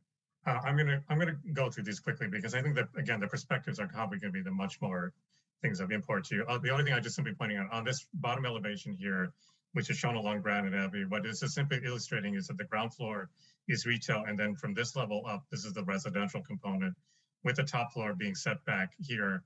[0.49, 3.27] Uh, I'm gonna, I'm gonna go through these quickly because I think that, again, the
[3.27, 5.13] perspectives are probably gonna be the much more
[5.61, 6.45] things of import to you.
[6.49, 9.31] Uh, the only thing I just simply pointing out on this bottom elevation here,
[9.73, 12.95] which is shown along Granite Avenue, what this is simply illustrating is that the ground
[12.95, 13.29] floor
[13.67, 16.95] is retail, and then from this level up, this is the residential component,
[17.43, 19.43] with the top floor being set back here,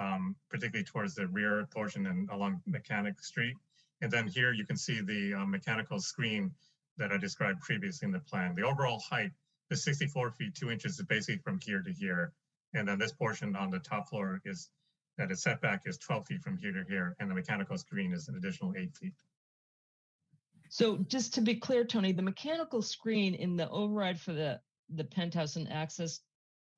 [0.00, 3.56] um, particularly towards the rear portion and along Mechanic Street.
[4.00, 6.50] And then here you can see the uh, mechanical screen
[6.96, 8.54] that I described previously in the plan.
[8.54, 9.32] The overall height
[9.70, 12.32] the 64 feet, two inches is basically from here to here.
[12.74, 14.70] And then this portion on the top floor is
[15.18, 17.16] that its setback is 12 feet from here to here.
[17.18, 19.14] And the mechanical screen is an additional eight feet.
[20.68, 24.60] So just to be clear, Tony, the mechanical screen in the override for the
[24.90, 26.20] the penthouse and access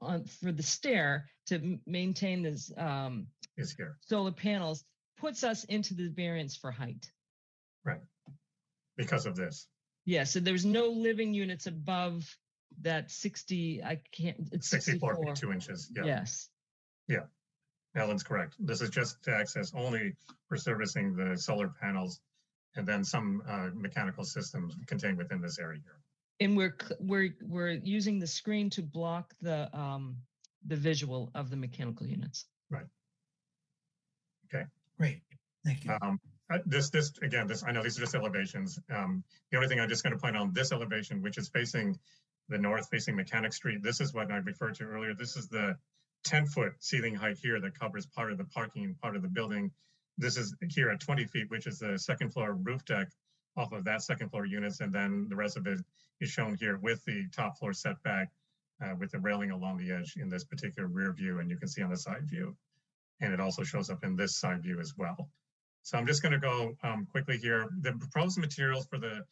[0.00, 3.26] on for the stair to maintain this um,
[3.56, 4.84] Is here solar panels
[5.18, 7.10] puts us into the variance for height.
[7.84, 8.00] Right.
[8.96, 9.66] Because of this.
[10.04, 12.24] Yeah, so there's no living units above
[12.82, 13.82] that 60.
[13.82, 14.48] I can't.
[14.52, 15.24] It's 64 64.
[15.24, 15.90] feet, two inches.
[15.94, 16.04] Yeah.
[16.04, 16.48] Yes.
[17.08, 17.24] Yeah.
[17.96, 18.54] Ellen's correct.
[18.58, 20.14] This is just to access only
[20.48, 22.20] for servicing the solar panels
[22.76, 25.98] and then some uh, mechanical systems contained within this area here.
[26.40, 30.18] And we're we're we're using the screen to block the um
[30.66, 32.44] the visual of the mechanical units.
[32.70, 32.86] Right.
[34.46, 34.64] Okay.
[34.98, 35.20] Great,
[35.64, 35.96] thank you.
[36.00, 36.20] Um,
[36.50, 38.78] uh, this, this, again, this, I know these are just elevations.
[38.90, 41.48] Um, the only thing I'm just going to point out on this elevation, which is
[41.48, 41.98] facing
[42.48, 45.14] the north facing Mechanic Street, this is what I referred to earlier.
[45.14, 45.76] This is the
[46.24, 49.28] 10 foot ceiling height here that covers part of the parking and part of the
[49.28, 49.70] building.
[50.16, 53.08] This is here at 20 feet, which is the second floor roof deck
[53.56, 54.80] off of that second floor units.
[54.80, 55.78] And then the rest of it
[56.20, 58.30] is shown here with the top floor setback
[58.82, 61.38] uh, with the railing along the edge in this particular rear view.
[61.38, 62.56] And you can see on the side view.
[63.20, 65.28] And it also shows up in this side view as well.
[65.82, 67.68] So I'm just going to go um, quickly here.
[67.80, 69.24] The proposed materials for the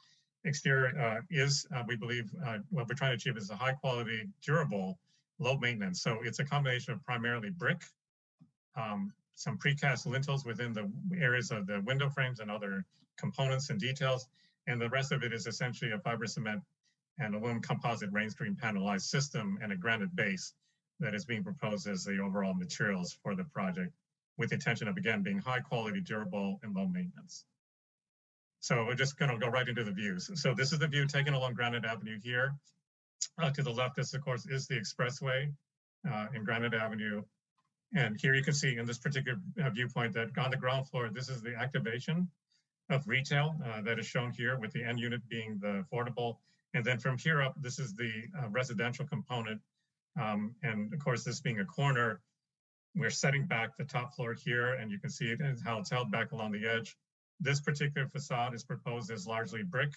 [0.46, 3.72] exterior uh, is, uh, we believe, uh, what we're trying to achieve is a high
[3.72, 4.98] quality, durable,
[5.38, 6.02] low maintenance.
[6.02, 7.82] So it's a combination of primarily brick,
[8.76, 10.90] um, some precast lintels within the
[11.20, 12.84] areas of the window frames and other
[13.18, 14.28] components and details.
[14.66, 16.62] And the rest of it is essentially a fiber cement
[17.18, 20.54] and aluminum composite rain screen panelized system and a granite base
[21.00, 23.92] that is being proposed as the overall materials for the project
[24.38, 27.44] with the intention of, again, being high quality, durable, and low maintenance.
[28.60, 30.30] So we're just going to go right into the views.
[30.34, 32.54] So this is the view taken along Granite Avenue here.
[33.38, 35.52] Uh, to the left, this, of course, is the expressway
[36.10, 37.22] uh, in Granite Avenue.
[37.94, 41.08] And here you can see in this particular uh, viewpoint that on the ground floor,
[41.12, 42.28] this is the activation
[42.90, 46.36] of retail uh, that is shown here with the end unit being the affordable.
[46.74, 49.60] And then from here up, this is the uh, residential component.
[50.20, 52.20] Um, and of course, this being a corner,
[52.94, 56.32] we're setting back the top floor here, and you can see how it's held back
[56.32, 56.96] along the edge.
[57.40, 59.92] This particular facade is proposed as largely brick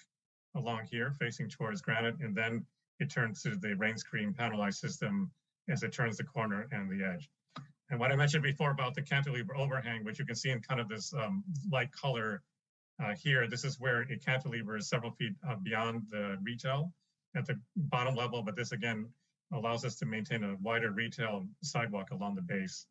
[0.55, 2.65] along here, facing towards granite, and then
[2.99, 5.31] it turns to the rain screen panelized system
[5.69, 7.29] as it turns the corner and the edge.
[7.89, 10.79] And what I mentioned before about the cantilever overhang, which you can see in kind
[10.79, 12.43] of this um, light color
[13.03, 16.91] uh, here, this is where a cantilever is several feet uh, beyond the retail
[17.35, 19.07] at the bottom level, but this again
[19.53, 22.85] allows us to maintain a wider retail sidewalk along the base.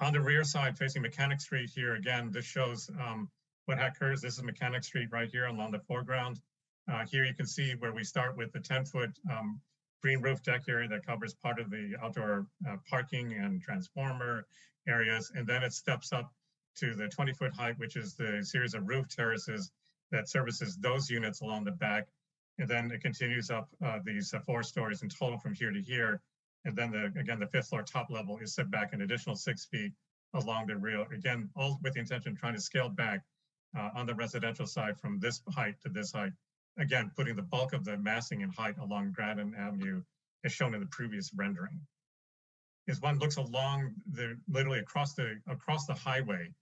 [0.00, 3.28] On the rear side facing Mechanic Street here, again, this shows um,
[3.64, 4.20] what occurs.
[4.20, 6.40] This is Mechanic Street right here along the foreground.
[6.90, 9.60] Uh, here you can see where we start with the 10 foot um,
[10.00, 14.46] green roof deck area that covers part of the outdoor uh, parking and transformer
[14.86, 15.32] areas.
[15.34, 16.32] And then it steps up
[16.76, 19.72] to the 20 foot height, which is the series of roof terraces
[20.12, 22.06] that services those units along the back.
[22.58, 25.82] And then it continues up uh, these uh, four stories in total from here to
[25.82, 26.20] here.
[26.64, 29.66] And then the, again, the fifth floor top level is set back an additional six
[29.66, 29.92] feet
[30.34, 31.06] along the rear.
[31.12, 33.22] Again, all with the intention of trying to scale back
[33.78, 36.32] uh, on the residential side from this height to this height.
[36.78, 40.02] Again, putting the bulk of the massing and height along Granite Avenue
[40.44, 41.80] as shown in the previous rendering.
[42.88, 46.52] As one looks along the, literally across the, across the highway,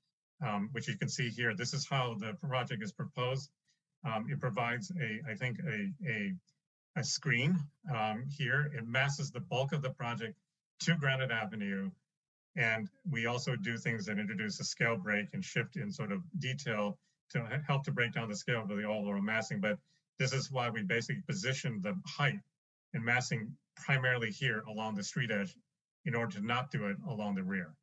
[0.44, 3.51] um, which you can see here, this is how the project is proposed.
[4.05, 6.32] Um, it provides a, I think, a, a,
[6.97, 7.59] a screen
[7.94, 8.72] um, here.
[8.74, 10.34] It masses the bulk of the project
[10.80, 11.90] to Granite Avenue.
[12.57, 16.22] And we also do things that introduce a scale break and shift in sort of
[16.38, 16.99] detail
[17.30, 19.61] to help to break down the scale of the all-oral massing.
[19.61, 19.78] But
[20.18, 22.40] this is why we basically position the height
[22.94, 25.55] and massing primarily here along the street edge
[26.07, 27.74] in order to not do it along the rear.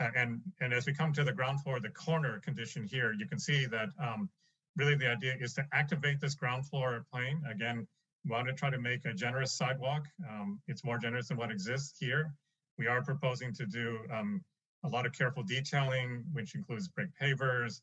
[0.00, 3.26] Uh, and, and as we come to the ground floor, the corner condition here, you
[3.26, 4.28] can see that um,
[4.76, 7.42] really the idea is to activate this ground floor plane.
[7.50, 7.86] Again,
[8.24, 10.06] we want to try to make a generous sidewalk.
[10.28, 12.32] Um, it's more generous than what exists here.
[12.78, 14.42] We are proposing to do um,
[14.84, 17.80] a lot of careful detailing, which includes brick pavers,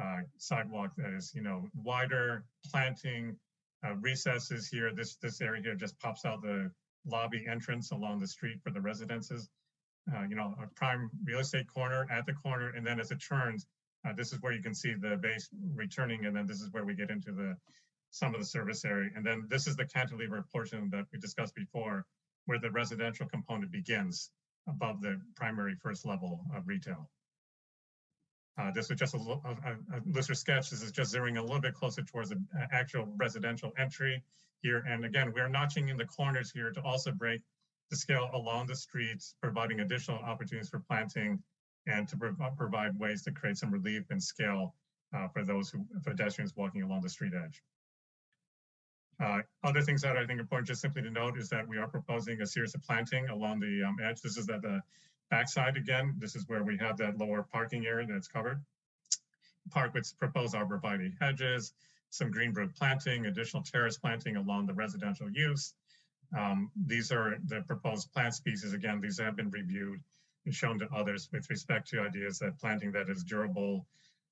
[0.00, 3.36] uh, sidewalk that is, you know, wider, planting,
[3.86, 4.92] uh, recesses here.
[4.92, 6.70] This this area here just pops out the
[7.06, 9.48] lobby entrance along the street for the residences.
[10.14, 13.18] Uh, you know, a prime real estate corner at the corner, and then as it
[13.18, 13.66] turns,
[14.06, 16.84] uh, this is where you can see the base returning, and then this is where
[16.84, 17.56] we get into the
[18.10, 21.54] some of the service area, and then this is the cantilever portion that we discussed
[21.54, 22.06] before,
[22.46, 24.30] where the residential component begins
[24.66, 27.10] above the primary first level of retail.
[28.58, 30.70] Uh, this was just a, a- a looser sketch.
[30.70, 34.22] This is just zeroing a little bit closer towards the uh, actual residential entry
[34.62, 34.82] here.
[34.88, 37.42] And again, we're notching in the corners here to also break
[37.90, 41.42] the scale along the streets, providing additional opportunities for planting
[41.86, 44.74] and to prov- provide ways to create some relief and scale
[45.16, 47.62] uh, for those who pedestrians walking along the street edge.
[49.20, 51.76] Uh, other things that I think are important just simply to note is that we
[51.76, 54.20] are proposing a series of planting along the um, edge.
[54.20, 54.80] This is at the
[55.30, 56.14] backside again.
[56.18, 58.62] This is where we have that lower parking area that's covered.
[59.70, 61.72] Park with proposed arborvitae hedges,
[62.10, 65.74] some green planting, additional terrace planting along the residential use.
[66.36, 68.72] Um, these are the proposed plant species.
[68.72, 70.00] Again, these have been reviewed
[70.50, 73.86] shown to others with respect to ideas that planting that is durable,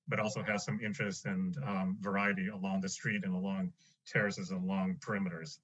[0.07, 3.71] but also has some interest and um, variety along the street and along
[4.05, 5.59] terraces and along perimeters.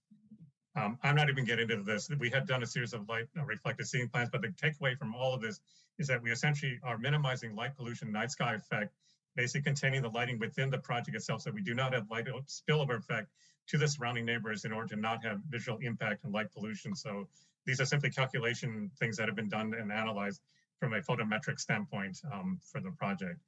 [0.76, 2.10] Um, I'm not even getting into this.
[2.20, 5.14] We had done a series of light uh, reflected ceiling plans, but the takeaway from
[5.14, 5.60] all of this
[6.00, 8.92] is that we essentially are minimizing light pollution, night sky effect,
[9.36, 12.98] basically containing the lighting within the project itself so we do not have light spillover
[12.98, 13.28] effect
[13.68, 16.96] to the surrounding neighbors in order to not have visual impact and light pollution.
[16.96, 17.28] So
[17.66, 20.42] these are simply calculation things that have been done and analyzed
[20.80, 23.40] from a photometric standpoint um, for the project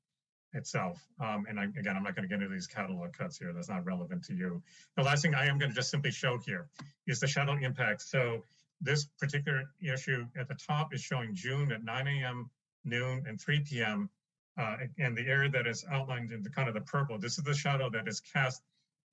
[0.53, 1.05] itself.
[1.19, 3.51] Um, and I, again, I'm not going to get into these catalog cuts here.
[3.53, 4.61] That's not relevant to you.
[4.95, 6.67] The last thing I am going to just simply show here
[7.07, 8.01] is the shadow impact.
[8.01, 8.43] So
[8.81, 12.49] this particular issue at the top is showing June at 9 a.m.,
[12.85, 14.09] noon, and 3 p.m.
[14.57, 17.43] Uh, and the area that is outlined in the kind of the purple, this is
[17.43, 18.61] the shadow that is cast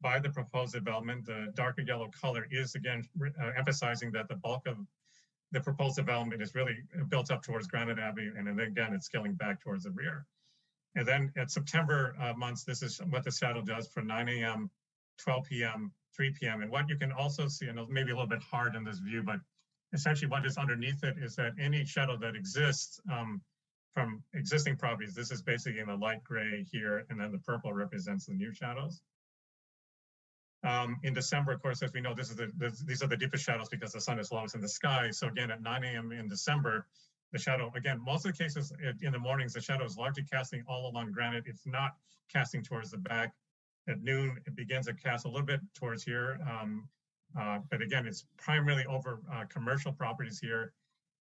[0.02, 1.24] by the proposed development.
[1.24, 4.76] The darker yellow color is again uh, emphasizing that the bulk of
[5.52, 6.78] the proposed development is really
[7.08, 10.26] built up towards Granite Avenue, and then again, it's scaling back towards the rear.
[10.94, 14.70] And then at September uh, months, this is what the shadow does for 9 a.m.,
[15.18, 16.62] 12 p.m., 3 p.m.
[16.62, 19.22] And what you can also see, and maybe a little bit hard in this view,
[19.22, 19.40] but
[19.92, 23.40] essentially what is underneath it is that any shadow that exists um,
[23.94, 27.72] from existing properties, this is basically in the light gray here, and then the purple
[27.72, 29.02] represents the new shadows.
[30.64, 33.16] Um, in December, of course, as we know, this is the, this, these are the
[33.16, 35.10] deepest shadows because the sun is lowest in the sky.
[35.10, 36.12] So again, at 9 a.m.
[36.12, 36.86] in December,
[37.32, 40.62] the shadow, again, most of the cases in the mornings, the shadow is largely casting
[40.68, 41.44] all along granite.
[41.46, 41.96] It's not
[42.32, 43.32] casting towards the back.
[43.88, 46.38] At noon, it begins to cast a little bit towards here.
[46.48, 46.88] Um,
[47.38, 50.72] uh, but again, it's primarily over uh, commercial properties here.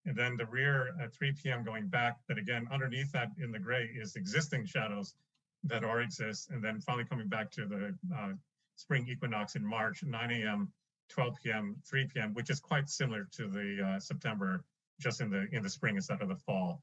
[0.06, 1.64] And then the rear at 3 p.m.
[1.64, 2.18] going back.
[2.28, 5.16] But again, underneath that in the gray is existing shadows
[5.64, 6.50] that already exist.
[6.50, 8.34] And then finally coming back to the uh,
[8.82, 10.72] spring equinox in March, 9 a.m.,
[11.10, 14.64] 12 p.m., 3 p.m., which is quite similar to the uh, September
[15.00, 16.82] just in the in the spring instead of the fall.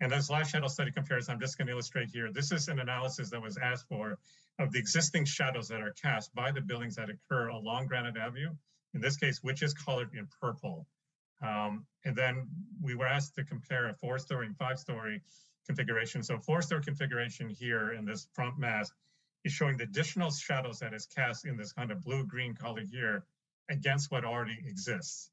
[0.00, 2.30] And this last shadow study comparison, I'm just going to illustrate here.
[2.32, 4.18] This is an analysis that was asked for
[4.58, 8.50] of the existing shadows that are cast by the buildings that occur along Granite Avenue.
[8.94, 10.86] In this case, which is colored in purple.
[11.42, 12.46] Um, and then
[12.80, 15.20] we were asked to compare a four-story and five-story
[15.66, 16.22] configuration.
[16.22, 18.92] So four-story configuration here in this front mass
[19.44, 23.24] is showing the additional shadows that is cast in this kind of blue-green color here
[23.70, 25.30] against what already exists.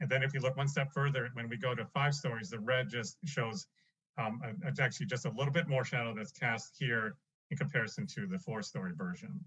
[0.00, 2.58] And then if you look one step further, when we go to five stories, the
[2.58, 3.66] red just shows
[4.18, 7.14] um, it's actually just a little bit more shadow that's cast here
[7.50, 9.40] in comparison to the four story version.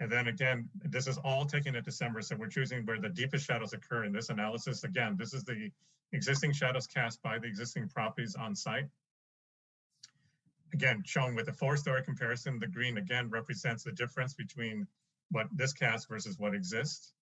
[0.00, 3.46] And then again, this is all taken at December, so we're choosing where the deepest
[3.46, 4.82] shadows occur in this analysis.
[4.82, 5.70] Again, this is the
[6.12, 8.86] existing shadows cast by the existing properties on site.
[10.72, 14.86] Again, shown with a four-story comparison, the green again represents the difference between
[15.30, 17.12] what this cast versus what exists.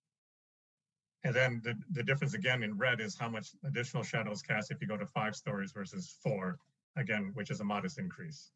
[1.25, 4.81] And then the, the difference again in red is how much additional shadows cast if
[4.81, 6.59] you go to five stories versus four,
[6.97, 8.51] again, which is a modest increase.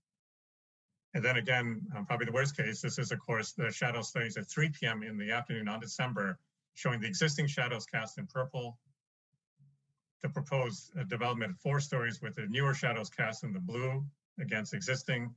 [1.14, 4.36] And then again, um, probably the worst case, this is of course the shadow studies
[4.36, 5.03] at 3 p.m.
[5.03, 6.38] in the afternoon on December,
[6.74, 8.78] showing the existing shadows cast in purple,
[10.22, 14.05] the proposed uh, development of four stories with the newer shadows cast in the blue
[14.39, 15.35] against existing,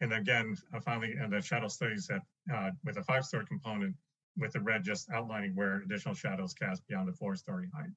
[0.00, 2.22] And again, uh, finally, and the shadow studies that
[2.54, 3.94] uh, with a five-story component,
[4.36, 7.90] with the red just outlining where additional shadows cast beyond the four-story height.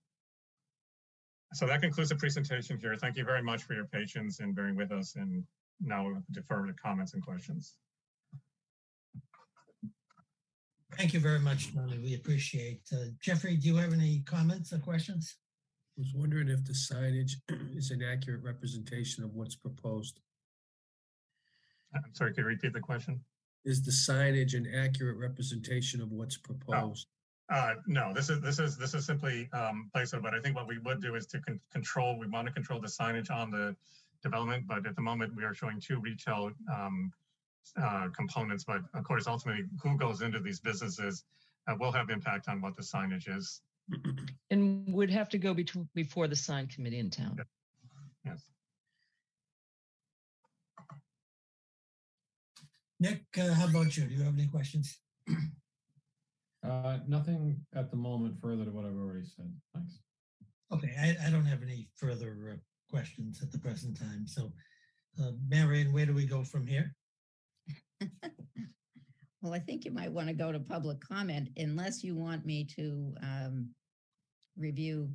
[1.53, 2.95] So that concludes the presentation here.
[2.95, 5.15] Thank you very much for your patience and bearing with us.
[5.15, 5.43] And
[5.79, 7.75] now we'll defer to comments and questions.
[10.97, 11.99] Thank you very much, Tony.
[11.99, 12.81] We appreciate.
[12.91, 15.35] Uh, Jeffrey, do you have any comments or questions?
[16.01, 17.33] I was wondering if the signage
[17.77, 20.19] is an accurate representation of what's proposed.
[21.93, 23.19] I'm sorry, could you repeat the question?
[23.65, 27.05] Is the signage an accurate representation of what's proposed?
[27.53, 30.23] Uh, no, this is this is this is simply um, placeholder.
[30.23, 32.17] But I think what we would do is to con- control.
[32.17, 33.75] We want to control the signage on the
[34.23, 37.11] development, but at the moment we are showing two retail um,
[37.79, 38.63] uh, components.
[38.63, 41.25] But of course, ultimately, who goes into these businesses
[41.67, 43.61] uh, will have impact on what the signage is.
[44.49, 47.37] And would have to go between, before the sign committee in town.
[48.25, 48.41] Yes.
[52.99, 54.05] Nick, uh, how about you?
[54.05, 54.99] Do you have any questions?
[56.63, 59.51] Uh, nothing at the moment further to what I've already said.
[59.73, 59.97] Thanks.
[60.71, 64.27] Okay, I, I don't have any further uh, questions at the present time.
[64.27, 64.53] So,
[65.19, 66.93] uh, Marion, where do we go from here?
[69.41, 72.63] Well, I think you might want to go to public comment unless you want me
[72.75, 73.69] to um,
[74.61, 75.09] review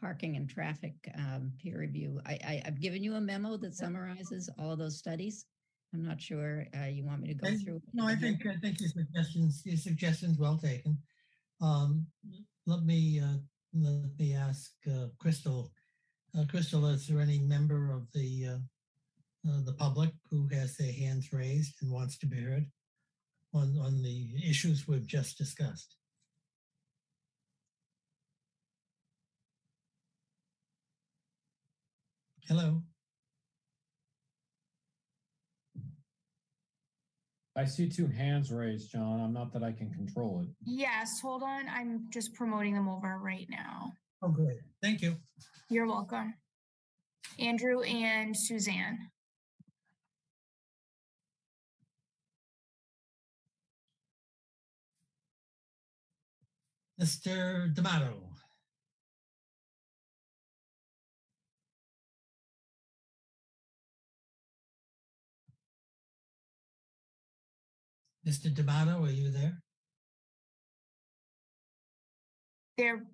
[0.00, 2.20] parking and traffic um, peer review.
[2.26, 5.46] I, I, I've given you a memo that summarizes all of those studies.
[5.94, 7.56] I'm not sure uh, you want me to go Okay.
[7.56, 7.80] through.
[7.94, 10.98] No, I think I think your suggestions your suggestions well taken.
[11.62, 12.06] Um,
[12.66, 13.38] let me uh,
[13.72, 15.72] let me ask uh, Crystal.
[16.36, 20.92] Uh, Crystal, is there any member of the uh, uh, the public who has their
[20.92, 22.66] hands raised and wants to be heard
[23.54, 25.95] on on the issues we've just discussed?
[32.48, 32.80] Hello.
[37.56, 39.20] I see two hands raised, John.
[39.20, 40.48] I'm not that I can control it.
[40.64, 41.68] Yes, hold on.
[41.68, 43.92] I'm just promoting them over right now.
[44.22, 44.58] Oh, great.
[44.80, 45.16] Thank you.
[45.70, 46.34] You're welcome.
[47.40, 49.10] Andrew and Suzanne.
[57.00, 57.74] Mr.
[57.74, 58.25] D'Amato.
[68.26, 68.52] Mr.
[68.52, 69.62] D'Amato, are you there?
[72.76, 73.04] They're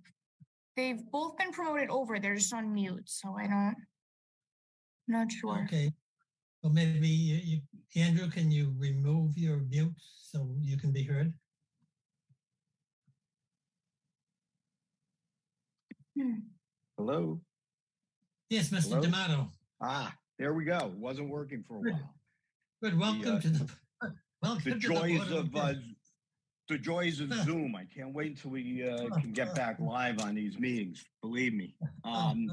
[0.75, 2.19] they've both been promoted over.
[2.19, 3.77] They're just on mute, so I don't
[5.09, 5.63] I'm not sure.
[5.65, 5.93] Okay.
[6.63, 7.61] Well, maybe you, you,
[8.01, 11.35] Andrew, can you remove your mute so you can be heard?
[16.17, 16.35] Hmm.
[16.97, 17.41] Hello.
[18.49, 18.91] Yes, Mr.
[18.91, 19.01] Hello?
[19.03, 19.51] D'Amato.
[19.81, 20.93] Ah, there we go.
[20.97, 21.93] Wasn't working for a Good.
[21.93, 22.15] while.
[22.83, 22.99] Good.
[22.99, 23.71] Welcome uh, to the
[24.43, 25.75] welcome The joys the of uh,
[26.69, 27.75] the joys of Zoom.
[27.77, 31.05] I can't wait until we uh, can get back live on these meetings.
[31.21, 31.75] Believe me.
[32.05, 32.51] Um,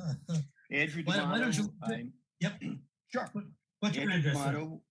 [0.72, 2.62] Andrew Why- why don't you- I'm- Yep.
[3.12, 3.28] Sure.
[3.80, 4.36] What's your Andrew address?
[4.36, 4.82] D'Amato,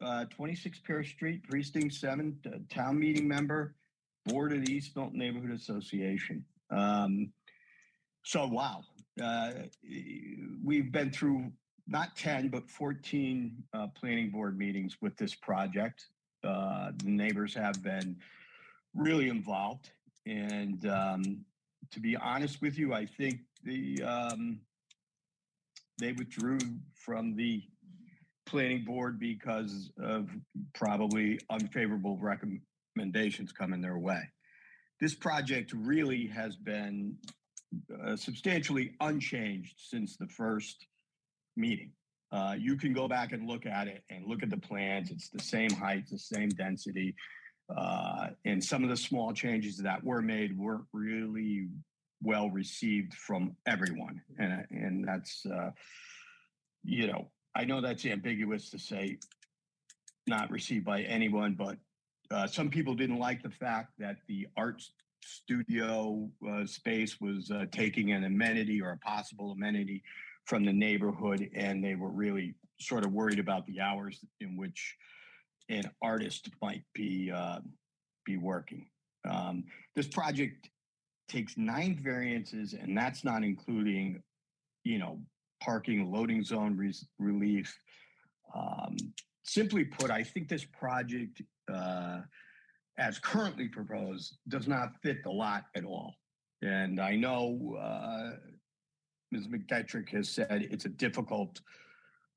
[0.00, 3.74] uh, 26 Pear Street, Precinct 7, uh, town meeting member,
[4.24, 6.42] board of the East Milton Neighborhood Association.
[6.70, 7.34] Um,
[8.24, 8.80] so, wow.
[9.22, 9.52] Uh,
[10.64, 11.52] we've been through
[11.86, 16.06] not 10, but 14 uh, planning board meetings with this project.
[16.44, 18.16] Uh, the neighbors have been
[18.94, 19.90] really involved.
[20.26, 21.44] And um,
[21.90, 24.60] to be honest with you, I think the um,
[25.98, 26.58] they withdrew
[26.94, 27.62] from the
[28.46, 30.28] planning board because of
[30.74, 34.22] probably unfavorable recommendations coming their way.
[35.00, 37.16] This project really has been
[38.04, 40.86] uh, substantially unchanged since the first
[41.56, 41.92] meeting.
[42.34, 45.12] Uh, you can go back and look at it and look at the plans.
[45.12, 47.14] It's the same height, the same density.
[47.74, 51.68] Uh, and some of the small changes that were made weren't really
[52.22, 54.20] well received from everyone.
[54.36, 55.70] And, and that's, uh,
[56.82, 59.18] you know, I know that's ambiguous to say
[60.26, 61.76] not received by anyone, but
[62.32, 64.82] uh, some people didn't like the fact that the art
[65.22, 70.02] studio uh, space was taking an amenity or a possible amenity
[70.46, 74.96] from the neighborhood, and they were really sort of worried about the hours in which
[75.70, 77.60] an artist might be uh,
[78.26, 78.86] be working.
[79.28, 79.64] Um,
[79.96, 80.68] this project
[81.28, 84.22] takes nine variances, and that's not including,
[84.84, 85.18] you know,
[85.62, 87.74] parking, loading zone res- relief.
[88.54, 88.96] Um,
[89.42, 91.42] simply put, I think this project,
[91.72, 92.20] uh,
[92.98, 96.14] as currently proposed, does not fit the lot at all.
[96.62, 98.36] And I know uh,
[99.34, 99.48] Ms.
[99.48, 101.60] McKettrick has said it's a difficult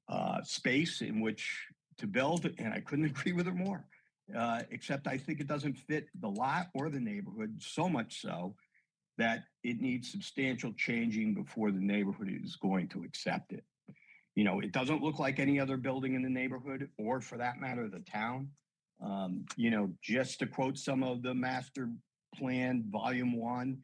[0.10, 1.68] uh, space in which
[2.00, 3.86] to build, and I couldn't agree with her more.
[4.36, 8.56] Uh, except I think it doesn't fit the lot or the neighborhood so much so
[9.18, 13.64] that it needs substantial changing before the neighborhood is going to accept it.
[14.36, 17.62] You know, it doesn't look like any other building in the neighborhood, or for that
[17.62, 18.50] matter, the town.
[19.02, 21.90] Um, you know, just to quote some of the master
[22.36, 23.78] plan, volume one,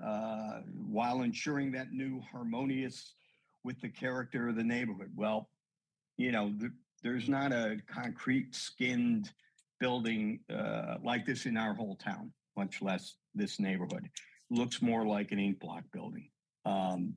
[0.00, 3.14] uh, while ensuring that new harmonious
[3.64, 5.10] with the character of the neighborhood.
[5.14, 5.48] Well,
[6.16, 9.30] you know, th- there's not a concrete skinned
[9.80, 14.08] building uh, like this in our whole town, much less this neighborhood.
[14.50, 16.28] Looks more like an ink block building.
[16.64, 17.14] Um,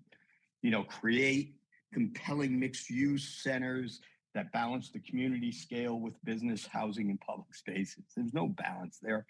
[0.61, 1.55] you know, create
[1.93, 4.01] compelling mixed use centers
[4.33, 8.03] that balance the community scale with business, housing, and public spaces.
[8.15, 9.25] There's no balance there.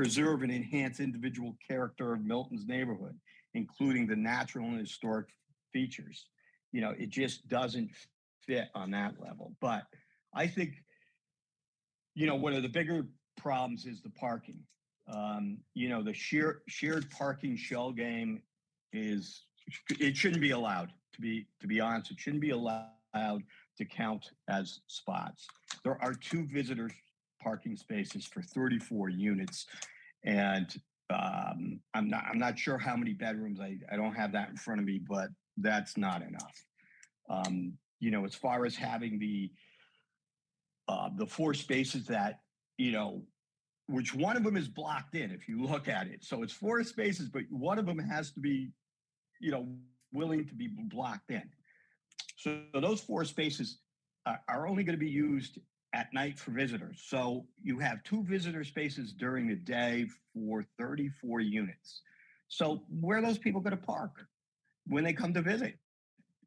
[0.00, 3.14] Preserve and enhance individual character of Milton's neighborhood,
[3.52, 5.26] including the natural and historic
[5.74, 6.24] features.
[6.72, 7.90] You know, it just doesn't
[8.46, 9.52] fit on that level.
[9.60, 9.82] But
[10.34, 10.76] I think,
[12.14, 14.60] you know, one of the bigger problems is the parking.
[15.06, 18.40] Um, you know, the sheer shared parking shell game
[18.94, 19.42] is
[20.00, 22.10] it shouldn't be allowed to be to be honest.
[22.10, 22.88] It shouldn't be allowed
[23.76, 25.46] to count as spots.
[25.84, 26.90] There are two visitor
[27.42, 29.66] parking spaces for 34 units,
[30.24, 30.74] and
[31.10, 33.60] um, I'm not I'm not sure how many bedrooms.
[33.60, 36.64] I, I don't have that in front of me, but that's not enough.
[37.28, 39.50] Um, you know, as far as having the
[40.88, 42.40] uh, the four spaces that
[42.80, 43.22] you know,
[43.88, 46.24] which one of them is blocked in if you look at it.
[46.24, 48.70] So it's four spaces, but one of them has to be,
[49.38, 49.68] you know,
[50.12, 51.42] willing to be blocked in.
[52.38, 53.80] So those four spaces
[54.24, 55.58] are, are only going to be used
[55.92, 57.02] at night for visitors.
[57.04, 62.02] So you have two visitor spaces during the day for 34 units.
[62.48, 64.26] So where are those people going to park
[64.86, 65.74] when they come to visit?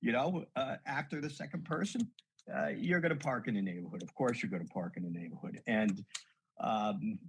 [0.01, 2.09] You know, uh, after the second person,
[2.53, 4.03] uh, you're going to park in the neighborhood.
[4.03, 5.61] Of course, you're going to park in the neighborhood.
[5.65, 6.03] And,
[6.59, 7.19] um,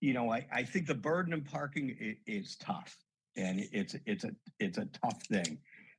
[0.00, 2.96] you know, I, I think the burden of parking is, is tough
[3.36, 4.30] and it's it's a
[4.60, 5.58] it's a tough thing.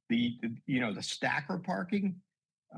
[0.09, 2.15] The, the you know the stacker parking,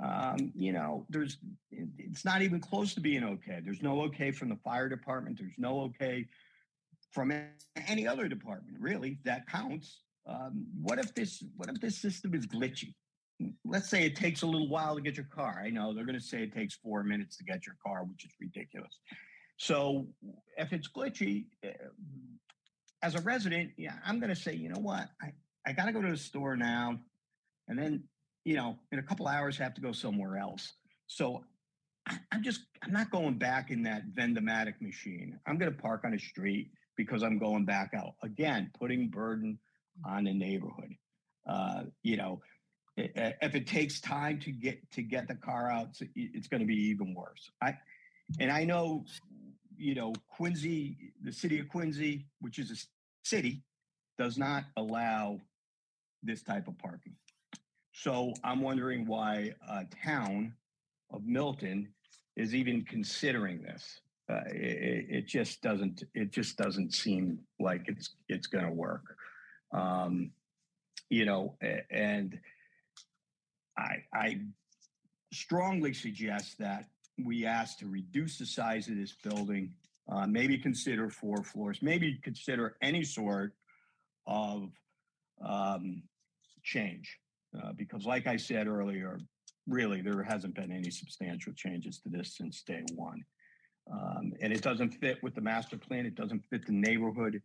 [0.01, 1.37] um, you know, there's
[1.71, 3.59] it's not even close to being okay.
[3.63, 5.37] There's no okay from the fire department.
[5.39, 6.27] There's no okay
[7.11, 7.31] from
[7.87, 10.01] any other department really that counts.
[10.27, 12.93] Um, what if this what if this system is glitchy?
[13.65, 15.61] Let's say it takes a little while to get your car.
[15.63, 18.25] I know they're going to say it takes four minutes to get your car, which
[18.25, 18.99] is ridiculous.
[19.57, 20.07] So
[20.57, 21.73] if it's glitchy, eh,
[23.03, 25.33] as a resident, yeah, I'm going to say, you know what, I,
[25.65, 26.99] I got to go to the store now,
[27.67, 28.03] and then,
[28.47, 30.71] you know, in a couple hours, have to go somewhere else.
[31.07, 31.43] So
[32.07, 35.37] I, I'm just, I'm not going back in that Vendomatic machine.
[35.45, 39.59] I'm going to park on a street because I'm going back out again, putting burden
[40.05, 40.95] on the neighborhood.
[41.45, 42.39] Uh, you know,
[42.95, 46.87] if it takes time to get to get the car out, it's going to be
[46.89, 47.51] even worse.
[47.61, 47.75] I
[48.39, 49.03] and I know
[49.77, 52.75] you know, Quincy, the city of Quincy, which is a
[53.27, 53.61] city,
[54.17, 55.39] does not allow
[56.23, 57.13] this type of parking.
[57.99, 60.53] So I'm wondering why a town
[61.09, 61.87] of Milton
[62.35, 64.01] is even considering this.
[64.29, 66.03] Uh, it, it, just doesn't.
[66.13, 69.15] It just doesn't seem like it's it's going to work.
[69.71, 70.29] Um,
[71.09, 71.55] you know,
[71.89, 72.39] and
[73.79, 74.41] I I
[75.33, 76.85] strongly suggest that
[77.25, 79.73] we ask to reduce the size of this building,
[80.07, 83.53] uh, maybe consider four floors, maybe consider any sort
[84.27, 84.69] of
[85.43, 86.03] um,
[86.63, 87.17] change.
[87.55, 89.19] Uh, because, like I said earlier,
[89.67, 93.23] really there hasn't been any substantial changes to this since day one.
[93.91, 97.41] Um, and it doesn't fit with the master plan, it doesn't fit the neighborhood.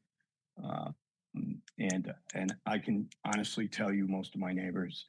[0.63, 0.91] Uh,
[1.79, 5.07] and and I can honestly tell you, most of my neighbors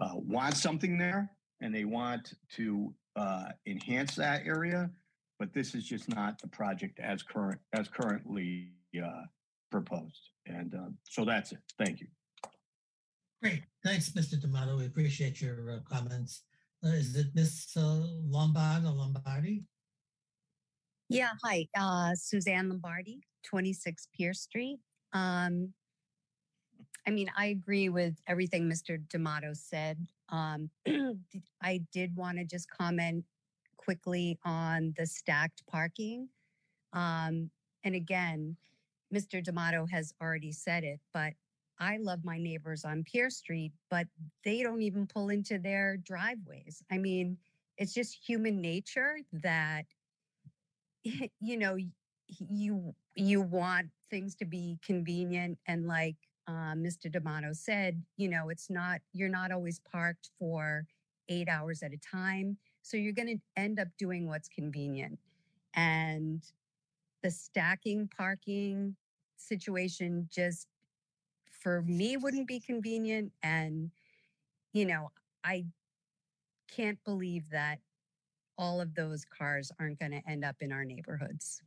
[0.00, 1.30] uh, want something there,
[1.60, 4.90] and they want to uh, enhance that area,
[5.38, 8.72] but this is just not the project as current as currently
[9.02, 9.22] uh,
[9.70, 10.30] proposed.
[10.46, 11.60] And uh, so that's it.
[11.78, 12.06] Thank you.
[13.42, 13.62] Great.
[13.84, 14.40] Thanks, Mr.
[14.40, 14.76] D'Amato.
[14.76, 16.42] We appreciate your uh, comments.
[16.84, 19.64] Uh, is it Miss uh, Lombard or Lombardi?
[21.08, 21.66] Yeah, hi.
[21.76, 24.78] Uh, Suzanne Lombardi, 26 Pierce Street.
[25.12, 25.72] Um,
[27.06, 28.98] I mean, I agree with everything Mr.
[29.08, 30.06] D'Amato said.
[30.28, 30.70] Um,
[31.62, 33.24] I did want to just comment
[33.76, 36.28] quickly on the stacked parking.
[36.92, 37.50] Um,
[37.84, 38.56] and again,
[39.12, 39.42] Mr.
[39.42, 41.32] D'Amato has already said it, but
[41.80, 44.06] I love my neighbors on Pier Street, but
[44.44, 46.82] they don't even pull into their driveways.
[46.90, 47.38] I mean,
[47.78, 49.86] it's just human nature that
[51.04, 51.76] you know
[52.28, 56.16] you you want things to be convenient and like
[56.50, 57.10] uh, Mr.
[57.10, 60.84] D'Amato said, you know, it's not, you're not always parked for
[61.28, 62.56] eight hours at a time.
[62.82, 65.18] So you're going to end up doing what's convenient.
[65.74, 66.42] And
[67.22, 68.96] the stacking parking
[69.36, 70.66] situation just
[71.60, 73.32] for me wouldn't be convenient.
[73.42, 73.90] And,
[74.72, 75.10] you know,
[75.44, 75.66] I
[76.74, 77.78] can't believe that
[78.58, 81.62] all of those cars aren't going to end up in our neighborhoods.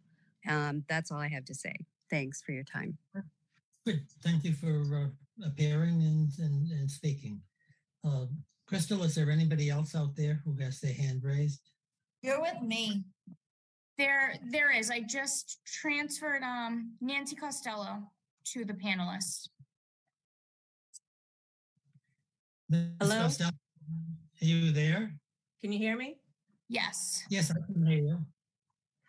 [0.47, 1.73] Um, that's all I have to say.
[2.09, 2.97] Thanks for your time.
[3.85, 4.01] Good.
[4.23, 7.41] Thank you for uh, appearing and, and, and speaking.
[8.05, 8.25] Uh,
[8.67, 11.61] Crystal, is there anybody else out there who has their hand raised?
[12.21, 13.03] You're with me.
[13.97, 14.89] There, there is.
[14.89, 18.03] I just transferred um Nancy Costello
[18.45, 19.47] to the panelists.
[22.73, 22.89] Ms.
[23.01, 23.21] Hello?
[23.21, 23.51] Costello,
[24.41, 25.13] Are you there?
[25.61, 26.17] Can you hear me?
[26.69, 27.23] Yes.
[27.29, 28.19] Yes, I can hear you.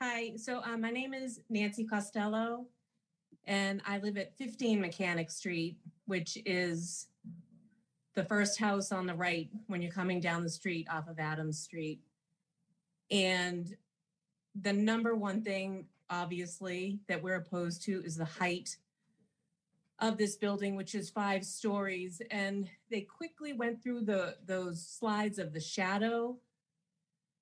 [0.03, 2.67] Hi, so uh, my name is Nancy Costello,
[3.47, 7.07] and I live at 15 Mechanic Street, which is
[8.15, 11.59] the first house on the right when you're coming down the street off of Adams
[11.59, 12.01] Street.
[13.11, 13.75] And
[14.61, 18.77] the number one thing, obviously, that we're opposed to is the height
[20.01, 22.21] of this building, which is five stories.
[22.31, 26.39] And they quickly went through the those slides of the shadow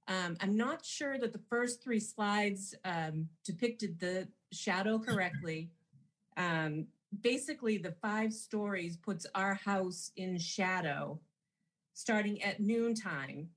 [0.08, 5.70] um, I'm not sure that the first three slides um, depicted the shadow correctly.
[6.36, 6.86] Um,
[7.20, 11.20] basically, the five stories puts our house in shadow
[11.94, 13.50] starting at noontime,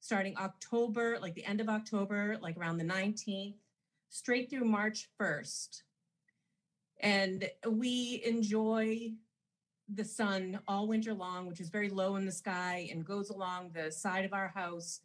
[0.00, 3.54] starting October, like the end of October, like around the 19th,
[4.08, 5.82] straight through March 1st.
[7.00, 9.12] And we enjoy
[9.92, 13.70] the sun all winter long, which is very low in the sky and goes along
[13.72, 15.00] the side of our house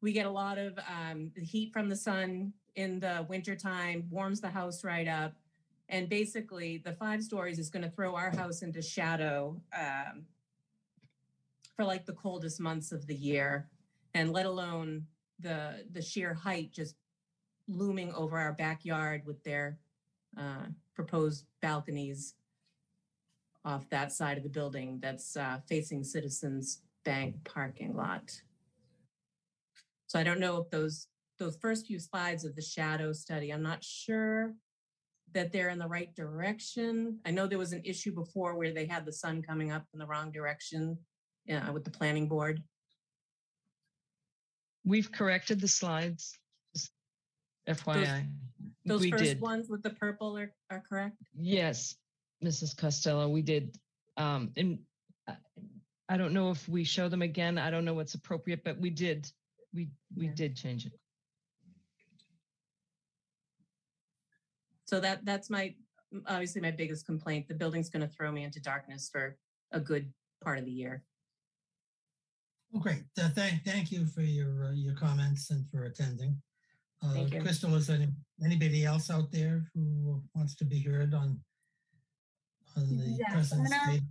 [0.00, 4.48] we get a lot of um, heat from the sun in the wintertime, warms the
[4.48, 5.34] house right up.
[5.88, 10.22] And basically, the five stories is going to throw our house into shadow um,
[11.76, 13.68] for like the coldest months of the year,
[14.14, 15.06] and let alone
[15.40, 16.94] the the sheer height just
[17.66, 19.78] looming over our backyard with their
[20.38, 22.34] uh, proposed balconies
[23.64, 28.30] off that side of the building that's uh, facing Citizens Bank parking lot.
[30.06, 31.06] So I don't know if those
[31.38, 34.54] those first few slides of the shadow study, I'm not sure
[35.32, 37.18] that they're in the right direction.
[37.24, 39.98] I know there was an issue before where they had the sun coming up in
[39.98, 40.98] the wrong direction
[41.50, 42.62] uh, with the planning board.
[44.84, 46.38] We've corrected the slides.
[46.74, 46.90] Just
[47.68, 47.94] FYI.
[47.94, 48.08] Those
[48.98, 49.40] we first did.
[49.40, 51.16] ones with the purple are, are correct?
[51.34, 51.96] Yes,
[52.44, 52.76] Mrs.
[52.76, 53.78] Costello, we did.
[54.16, 54.78] Um, and
[55.28, 55.36] I-
[56.08, 57.56] I don't know if we show them again.
[57.58, 59.30] I don't know what's appropriate, but we did.
[59.72, 60.34] We we Yeah.
[60.34, 60.98] did change it.
[64.86, 65.76] So that that's my
[66.26, 67.46] obviously my biggest complaint.
[67.46, 69.38] The building's going to throw me into darkness for
[69.70, 70.12] a good
[70.42, 71.04] part of the year.
[72.74, 73.04] Oh, great.
[73.16, 76.40] Uh, thank, thank you for your, uh, your comments and for attending.
[77.02, 77.40] Uh, Thank you.
[77.40, 78.06] Crystal, is there
[78.44, 81.40] anybody else out there who wants to be heard on,
[82.76, 84.02] on the Yes, I'm present gonna- state?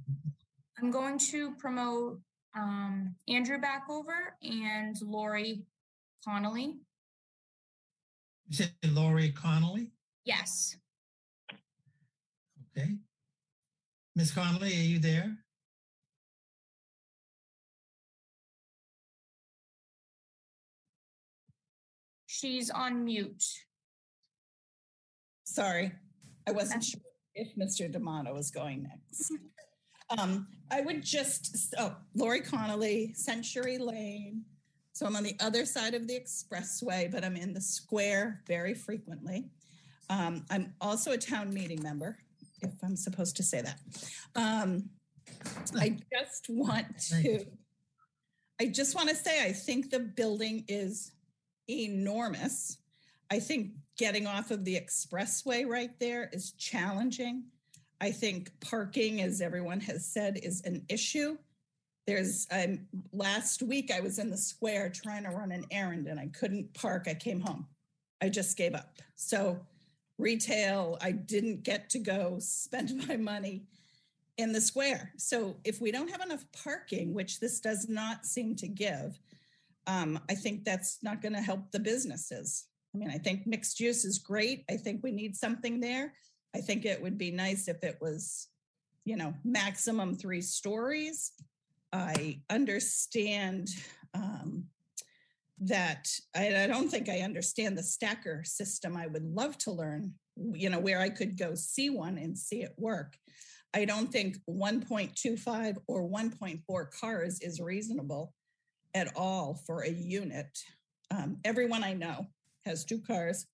[0.82, 2.22] I'm going to promote
[2.56, 5.66] um, Andrew Backover and Lori
[6.26, 6.78] Connolly.
[8.48, 9.91] You said Laurie Connolly?
[10.26, 10.78] Yes.
[12.76, 12.95] Okay.
[14.16, 14.32] Ms.
[14.32, 15.38] Connolly, are you there?
[22.40, 23.44] She's on mute.
[25.44, 25.91] Sorry,
[26.48, 27.02] I wasn't sure
[27.36, 27.91] if Mr.
[27.91, 29.34] D'Amato was going next.
[30.18, 34.44] Um, I would just, oh, Lori Connolly, Century Lane.
[34.94, 38.74] So I'm on the other side of the expressway, but I'm in the square very
[38.74, 39.49] frequently.
[40.10, 42.18] Um, I'm also a town meeting member,
[42.61, 43.80] if I'm supposed to say that.
[44.36, 44.90] Um,
[45.78, 47.45] I just want to,
[48.61, 51.11] I just want to say, I think the building is
[51.70, 52.78] enormous.
[53.32, 57.44] I think getting off of the expressway right there is challenging.
[58.02, 61.38] I think parking, as everyone has said, is an issue.
[62.08, 62.80] There's um,
[63.12, 66.74] last week I was in the square trying to run an errand and I couldn't
[66.74, 67.06] park.
[67.08, 67.68] I came home.
[68.22, 68.96] I just gave up.
[69.16, 69.60] So
[70.18, 73.64] retail, I didn't get to go spend my money
[74.38, 75.12] in the square.
[75.18, 79.20] So if we don't have enough parking, which this does not seem to give,
[79.90, 82.68] um, I think that's not going to help the businesses.
[82.94, 84.64] I mean, I think mixed use is great.
[84.70, 86.14] I think we need something there.
[86.56, 88.48] I think it would be nice if it was,
[89.03, 91.32] you know, maximum three stories.
[91.91, 93.70] I understand
[94.14, 94.66] um,
[95.61, 98.95] that I, I don't think I understand the stacker system.
[98.95, 102.61] I would love to learn, you know, where I could go see one and see
[102.61, 103.18] it work.
[103.74, 108.34] I don't think 1.25 or 1.4 cars is reasonable.
[108.94, 110.57] At all for a unit.
[111.11, 112.28] Um, everyone I know
[112.66, 113.48] has two cars,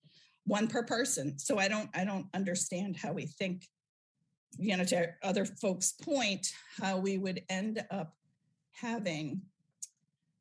[0.44, 1.38] one per person.
[1.38, 3.66] So I don't, I don't understand how we think,
[4.58, 6.46] you know, to other folks' point,
[6.80, 8.14] how we would end up
[8.72, 9.42] having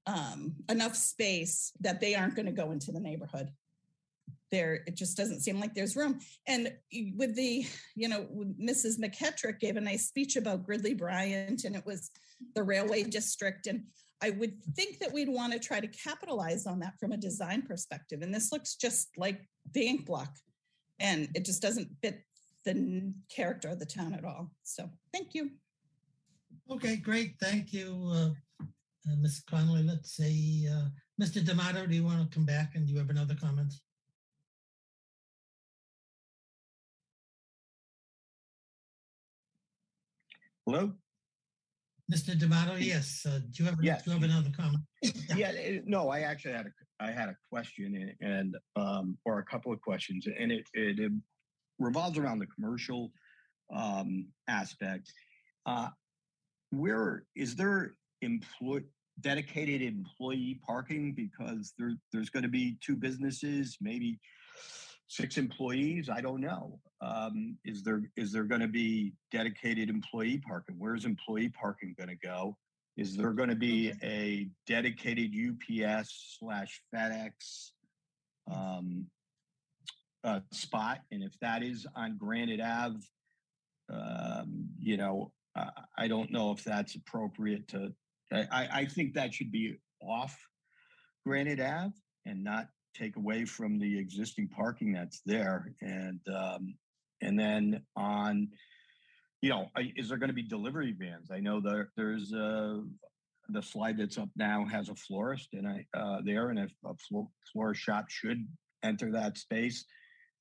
[0.07, 3.49] um, enough space that they aren't going to go into the neighborhood.
[4.51, 6.19] There, it just doesn't seem like there's room.
[6.47, 6.71] And
[7.17, 7.65] with the,
[7.95, 8.27] you know,
[8.61, 8.99] Mrs.
[8.99, 12.11] McKettrick gave a nice speech about Gridley Bryant, and it was
[12.53, 13.67] the railway district.
[13.67, 13.85] And
[14.21, 17.61] I would think that we'd want to try to capitalize on that from a design
[17.61, 18.21] perspective.
[18.21, 19.41] And this looks just like
[19.73, 20.35] the ink block,
[20.99, 22.23] and it just doesn't fit
[22.63, 24.51] the character of the town at all.
[24.63, 25.51] So, thank you.
[26.71, 27.35] Okay, great.
[27.39, 28.29] Thank you, uh,
[28.61, 29.43] uh, Ms.
[29.47, 29.83] Connolly.
[29.83, 30.87] Let's say, uh,
[31.21, 31.45] Mr.
[31.45, 33.73] D'Amato, do you want to come back and do you have another comment?
[40.65, 40.93] Hello?
[42.11, 42.37] Mr.
[42.37, 43.25] D'Amato, yes.
[43.27, 44.83] Uh, do you have, do you have another comment?
[45.35, 49.39] Yeah, eh, no, I actually had a, I had a question and, and, um, or
[49.39, 51.11] a couple of questions and it, it it
[51.79, 53.11] revolves around the commercial,
[53.75, 55.11] um, aspect.
[55.65, 55.89] Uh,
[56.69, 58.81] where, is there employ,
[59.21, 61.13] dedicated employee parking?
[61.13, 64.19] Because there, there's going to be two businesses, maybe
[65.07, 66.09] six employees.
[66.09, 66.79] I don't know.
[67.01, 70.75] Um, is there, is there going to be dedicated employee parking?
[70.77, 72.57] Where's employee parking going to go?
[72.97, 77.71] Is there going to be a dedicated UPS slash FedEx
[78.51, 79.05] um,
[80.23, 80.99] uh, spot?
[81.11, 82.99] And if that is on Granite Ave,
[83.91, 87.93] um, you know, I, I don't know if that's appropriate to.
[88.31, 90.35] I, I I think that should be off
[91.25, 91.93] Granite Ave
[92.25, 92.67] and not
[92.97, 95.73] take away from the existing parking that's there.
[95.81, 96.75] And um,
[97.21, 98.49] and then on
[99.41, 101.29] you know, is there going to be delivery vans?
[101.31, 102.77] I know there there's uh,
[103.49, 106.95] the slide that's up now has a florist and I uh, there, and if a
[106.95, 108.47] flo- florist shop should
[108.83, 109.85] enter that space,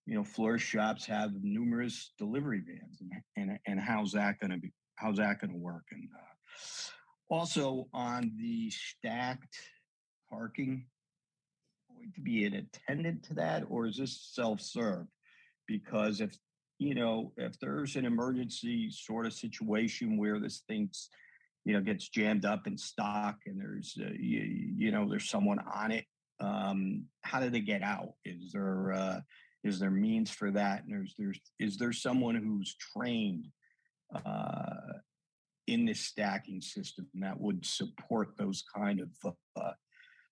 [0.06, 4.59] you know, florist shops have numerous delivery vans, and and, and how's that going to
[4.59, 4.72] be?
[4.97, 5.85] How's that going to work?
[5.90, 9.56] And uh, also on the stacked
[10.31, 10.86] parking,
[12.14, 15.06] to be an attendant to that, or is this self-serve?
[15.66, 16.36] Because if
[16.78, 21.09] you know, if there's an emergency sort of situation where this thing's,
[21.64, 25.60] you know, gets jammed up in stock and there's, uh, you, you know, there's someone
[25.72, 26.05] on it,
[26.40, 28.14] um, how do they get out?
[28.24, 29.20] Is there, uh,
[29.62, 30.82] is there means for that?
[30.82, 33.47] And there's, there's, is there someone who's trained,
[34.12, 34.98] uh,
[35.66, 39.70] in this stacking system that would support those kind of, uh,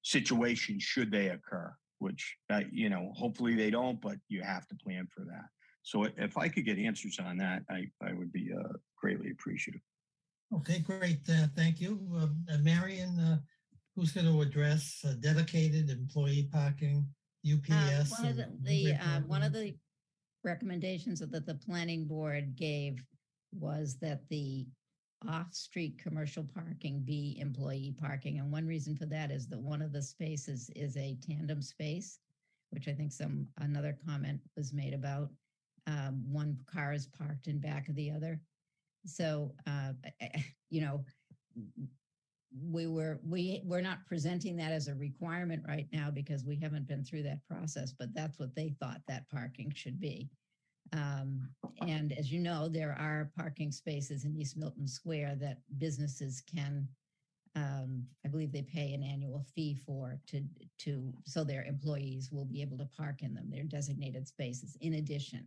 [0.03, 1.73] situations should they occur?
[1.99, 5.47] Which, uh, you know, hopefully they don't, but you have to plan for that.
[5.83, 9.81] So if I could get answers on that, I, I would be uh, greatly appreciative.
[10.55, 11.21] Okay, great.
[11.29, 12.01] Uh, thank you.
[12.15, 13.39] Uh, uh, Marion, uh,
[13.97, 17.07] who's going to address uh, dedicated employee parking,
[17.45, 18.19] Um, UPS?
[18.19, 19.75] One of the, the, uh, one of the
[20.45, 23.03] recommendations that the planning board gave
[23.53, 24.67] was that the
[25.29, 28.39] off-street commercial parking be employee parking.
[28.39, 32.19] And one reason for that is that one of the spaces is a tandem space,
[32.71, 35.31] which I think some, another comment was made about.
[35.87, 38.41] Um, one car is parked in back of the other.
[39.05, 39.93] So, uh,
[40.71, 41.05] you know,
[42.71, 46.87] we were, we, we're not presenting that as a requirement right now because we haven't
[46.87, 50.29] been through that process, but that's what they thought that parking should be.
[50.93, 51.49] Um,
[51.87, 56.87] and as you know, there are parking spaces in East Milton Square that businesses can,
[57.57, 60.43] um, I believe they pay an annual fee for to,
[60.81, 63.49] to, so their employees will be able to park in them.
[63.49, 65.47] They're designated spaces in addition.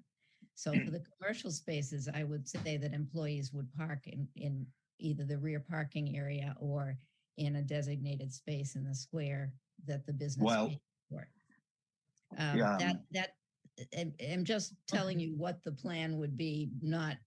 [0.55, 4.65] So for the commercial spaces, I would say that employees would park in, in
[4.99, 6.97] either the rear parking area or
[7.37, 9.51] in a designated space in the square
[9.85, 10.79] that the business Well- pays
[11.09, 11.27] for.
[12.37, 13.35] Um, Yeah, That, um, that,
[13.97, 17.17] I'm, I'm just telling you what the plan would be, not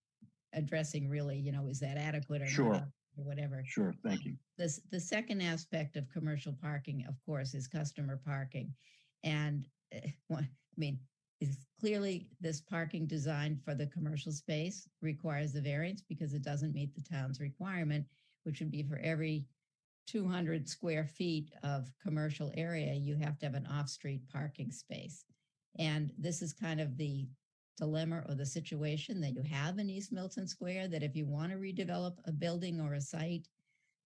[0.55, 2.73] addressing really, you know, is that adequate or Sure.
[2.73, 3.63] not, or whatever.
[3.67, 4.37] Sure, thank you.
[4.57, 8.73] This, the second aspect of commercial parking, of course, is customer parking.
[9.25, 10.45] And, eh, one,
[10.77, 10.99] I mean,
[11.41, 16.75] is clearly this parking designed for the commercial space requires the variance because it doesn't
[16.75, 18.05] meet the town's requirement,
[18.43, 19.47] which would be for every
[20.09, 25.25] two hundred square feet of commercial area, you have to have an off-street parking space.
[25.79, 27.29] And this is kind of the
[27.77, 31.53] dilemma or the situation that you have in East Milton Square, that if you want
[31.53, 33.47] to redevelop a building or a site,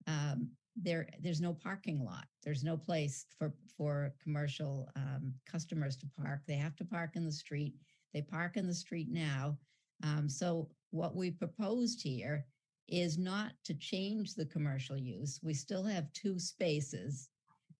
[0.07, 2.27] um, there, there's no parking lot.
[2.43, 6.40] There's no place for, for commercial, um, customers to park.
[6.47, 7.74] They have to park in the street.
[8.12, 9.57] They park in the street now.
[10.03, 12.47] Um, so what we proposed here
[12.89, 15.40] is not to change the commercial use.
[15.43, 17.31] We still have two spaces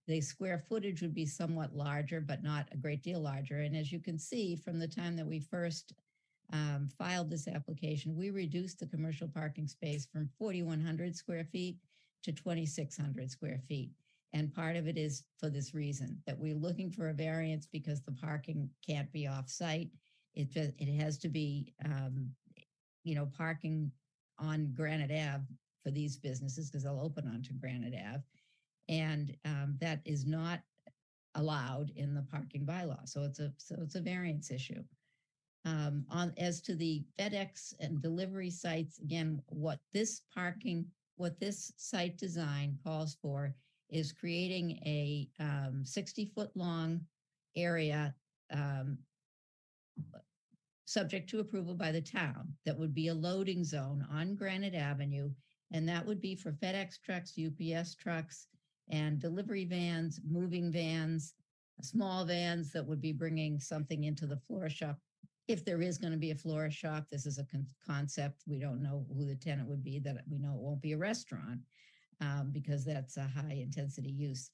[0.06, 3.60] the square footage would be somewhat larger, but not a great deal larger.
[3.60, 5.94] And as you can see from the time that we first
[6.52, 11.76] um, filed this application, we reduced the commercial parking space from 4,100 square feet
[12.24, 13.90] to 2,600 square feet.
[14.34, 18.00] And part of it is for this reason that we're looking for a variance because
[18.02, 19.90] the parking can't be off-site.
[20.34, 22.30] It ju- it has to be, um,
[23.04, 23.92] you know, parking
[24.38, 25.44] on Granite Ave
[25.82, 28.22] for these businesses because they'll open onto Granite Ave,
[28.93, 30.60] and um, that is not
[31.36, 33.09] allowed in the parking bylaw.
[33.09, 34.82] So it's a so it's a variance issue.
[35.64, 40.85] Um, on as to the FedEx and delivery sites, again, what this parking,
[41.16, 43.55] what this site design calls for
[43.89, 47.01] is creating a um, 60 foot long
[47.56, 48.14] area
[48.52, 48.98] um,
[50.85, 55.31] subject to approval by the town that would be a loading zone on Granite Avenue.
[55.70, 58.48] And that would be for FedEx trucks, UPS trucks,
[58.90, 61.34] and delivery vans, moving vans,
[61.80, 64.98] small vans that would be bringing something into the floor shop.
[65.48, 68.42] If there is going to be a floor shop, this is a con- concept.
[68.46, 70.98] We don't know who the tenant would be, that we know it won't be a
[70.98, 71.60] restaurant
[72.20, 74.50] um, because that's a high intensity use.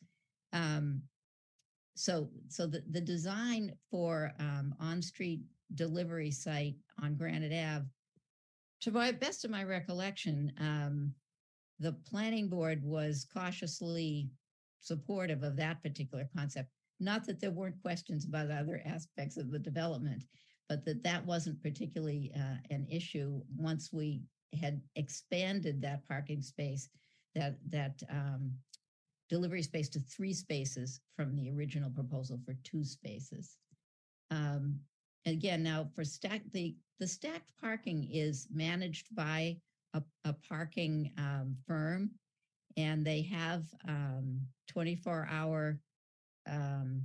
[0.53, 1.03] Um,
[1.95, 5.43] so, so the, the design for um, on-street
[5.75, 7.87] delivery site on Granite Ave,
[8.81, 11.13] to my best of my recollection, um,
[11.81, 14.31] the planning board was cautiously
[14.81, 16.69] supportive of that particular concept.
[17.01, 20.25] Not that there weren't questions about other aspects of the development,
[20.69, 24.23] but that that wasn't particularly uh, an issue once we
[24.61, 26.89] had expanded that parking space,
[27.35, 28.53] that that um,
[29.29, 33.57] delivery space to three spaces from the original proposal for two spaces.
[34.31, 34.81] Um,
[35.27, 39.59] again, now for stack the the stacked parking is managed by
[39.95, 42.11] a, a parking um, firm,
[42.77, 45.79] and they have um, 24 hour
[46.49, 47.03] um,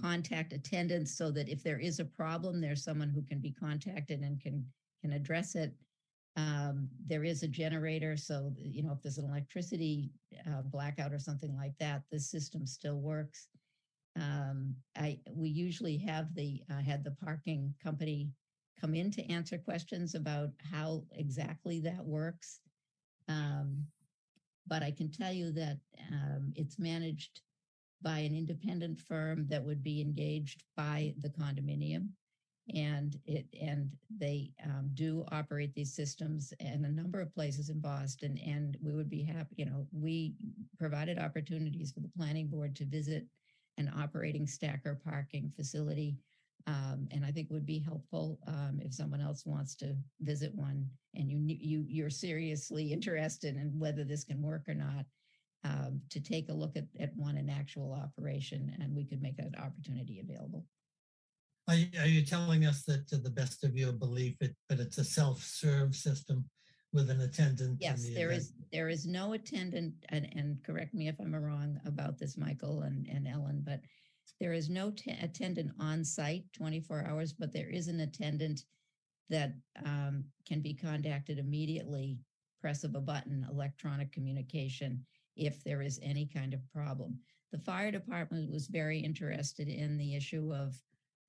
[0.00, 4.20] contact attendance so that if there is a problem, there's someone who can be contacted
[4.20, 4.64] and can
[5.02, 5.72] can address it.
[6.36, 10.10] Um, there is a generator, so you know if there's an electricity
[10.46, 13.48] uh, blackout or something like that, the system still works.
[14.16, 18.30] Um, I we usually have the uh, had the parking company
[18.80, 22.60] come in to answer questions about how exactly that works.
[23.28, 23.84] Um,
[24.66, 25.78] but I can tell you that
[26.12, 27.40] um, it's managed
[28.02, 32.08] by an independent firm that would be engaged by the condominium
[32.74, 37.80] and it and they um, do operate these systems in a number of places in
[37.80, 40.34] boston and we would be happy you know we
[40.78, 43.24] provided opportunities for the planning board to visit
[43.78, 46.16] an operating stacker parking facility
[46.66, 50.88] um, and i think would be helpful um, if someone else wants to visit one
[51.14, 55.04] and you you you're seriously interested in whether this can work or not
[55.66, 59.36] um, to take a look at, at one in actual operation and we could make
[59.36, 60.64] that opportunity available.
[61.68, 64.78] Are you, are you telling us that to the best of your belief, it, but
[64.78, 66.44] it's a self-serve system
[66.92, 67.78] with an attendant?
[67.80, 71.80] Yes, the there is, there is no attendant, and, and correct me if I'm wrong
[71.84, 73.80] about this, Michael and, and Ellen, but
[74.40, 78.64] there is no t- attendant on site 24 hours, but there is an attendant
[79.28, 79.52] that
[79.84, 82.18] um, can be contacted immediately,
[82.60, 85.04] press of a button, electronic communication,
[85.36, 87.18] if there is any kind of problem.
[87.52, 90.74] The fire department was very interested in the issue of,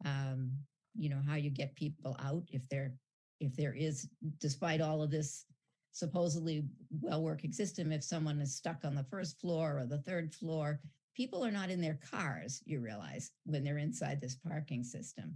[0.06, 0.52] um,
[0.96, 2.94] you know, how you get people out if there,
[3.40, 4.10] if there is,
[4.40, 5.46] despite all of this
[5.92, 6.64] supposedly
[7.02, 10.80] well-working system, if someone is stuck on the first floor or the third floor,
[11.18, 15.36] people are not in their cars, you realize, when they're inside this parking system.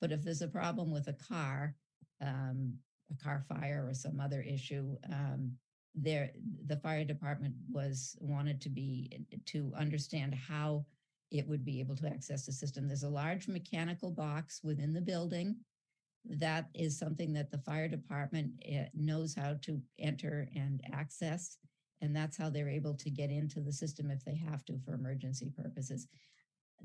[0.00, 1.74] But if there's a problem with a car,
[2.22, 2.74] um,
[3.10, 5.52] a car fire or some other issue, um,
[5.96, 6.30] there
[6.66, 10.84] the fire department was wanted to be to understand how
[11.32, 12.86] it would be able to access the system.
[12.86, 15.56] There's a large mechanical box within the building.
[16.24, 21.56] That is something that the fire department eh, knows how to enter and access.
[22.00, 24.94] And that's how they're able to get into the system if they have to for
[24.94, 26.08] emergency purposes.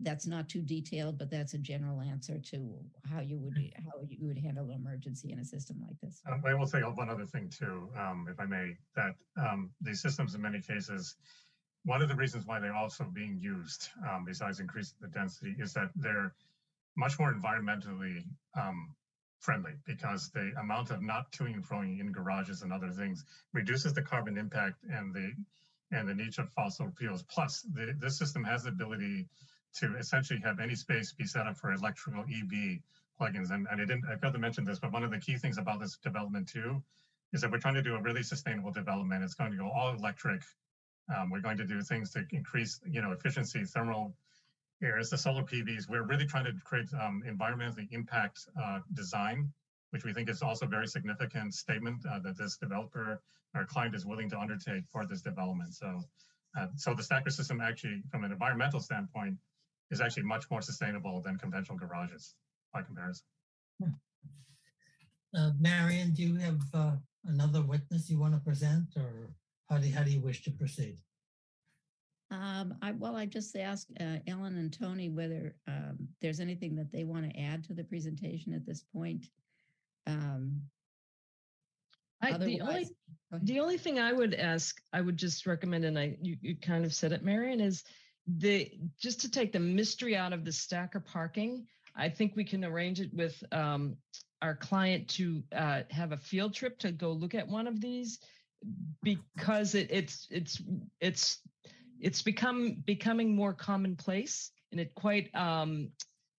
[0.02, 2.80] That's not too detailed, but that's a general answer to
[3.10, 6.22] how you would how you would handle an emergency in a system like this.
[6.32, 10.02] Um, I will say one other thing too, um, if I may, that um, these
[10.02, 11.18] systems in many cases,
[11.84, 15.74] one of the reasons why they're also being used, um, besides increasing the density, is
[15.74, 16.34] that they're
[16.96, 18.24] much more environmentally
[18.60, 18.96] um,
[19.41, 23.93] friendly because the amount of not toing and froing in garages and other things reduces
[23.93, 25.34] the carbon impact and the
[25.91, 27.23] and the need of fossil fuels.
[27.23, 29.27] Plus, the, this system has the ability
[29.76, 32.80] to essentially have any space be set up for electrical EV
[33.19, 33.51] plugins.
[33.51, 35.57] And, and I didn't, I failed to mention this, but one of the key things
[35.59, 36.84] about this development too
[37.34, 39.23] is that we're trying to do a really sustainable development.
[39.23, 40.43] It's going to go all electric
[41.15, 44.15] Um, we're going to do things to increase, you know, efficiency, thermal
[44.84, 45.90] areas, the solar PVs.
[45.90, 49.52] We're really trying to create um, environmentally impact uh, design,
[49.91, 53.22] which we think is also a very significant statement uh, that this developer,
[53.56, 55.74] our client is willing to undertake for this development.
[55.74, 56.02] So,
[56.58, 59.38] uh, so the stacker system actually, from an environmental standpoint,
[59.90, 62.36] is actually much more sustainable than conventional garages
[62.74, 63.26] by comparison.
[65.34, 66.95] Uh, Marion, do you have uh,
[67.26, 69.32] another witness you want to present or
[69.70, 70.98] how do, how do you wish to proceed?
[72.32, 76.91] Um, I, well, I just asked uh, Ellen and Tony whether um, there's anything that
[76.91, 79.28] they want to add to the presentation at this point.
[80.08, 80.62] Um,
[82.22, 83.48] I, the only otherwise, go ahead.
[83.48, 86.86] the only thing I would ask, I would just recommend, and I you, you kind
[86.86, 87.84] of said it, Marion, is
[88.28, 91.68] the just to take the mystery out of the stacker parking.
[91.95, 93.98] I think we can arrange it with um,
[94.41, 98.20] our client to uh, have a field trip to go look at one of these
[99.03, 100.62] because it, it's it's
[100.99, 101.40] it's
[102.02, 105.90] it's become becoming more commonplace and it quite um,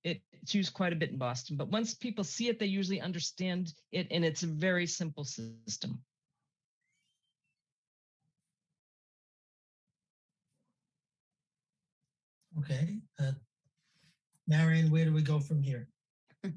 [0.04, 1.56] it's used quite a bit in Boston.
[1.56, 6.00] But once people see it, they usually understand it, and it's a very simple system.
[12.58, 12.98] Okay.
[13.20, 13.32] Uh,
[14.48, 15.88] Marion, where do we go from here?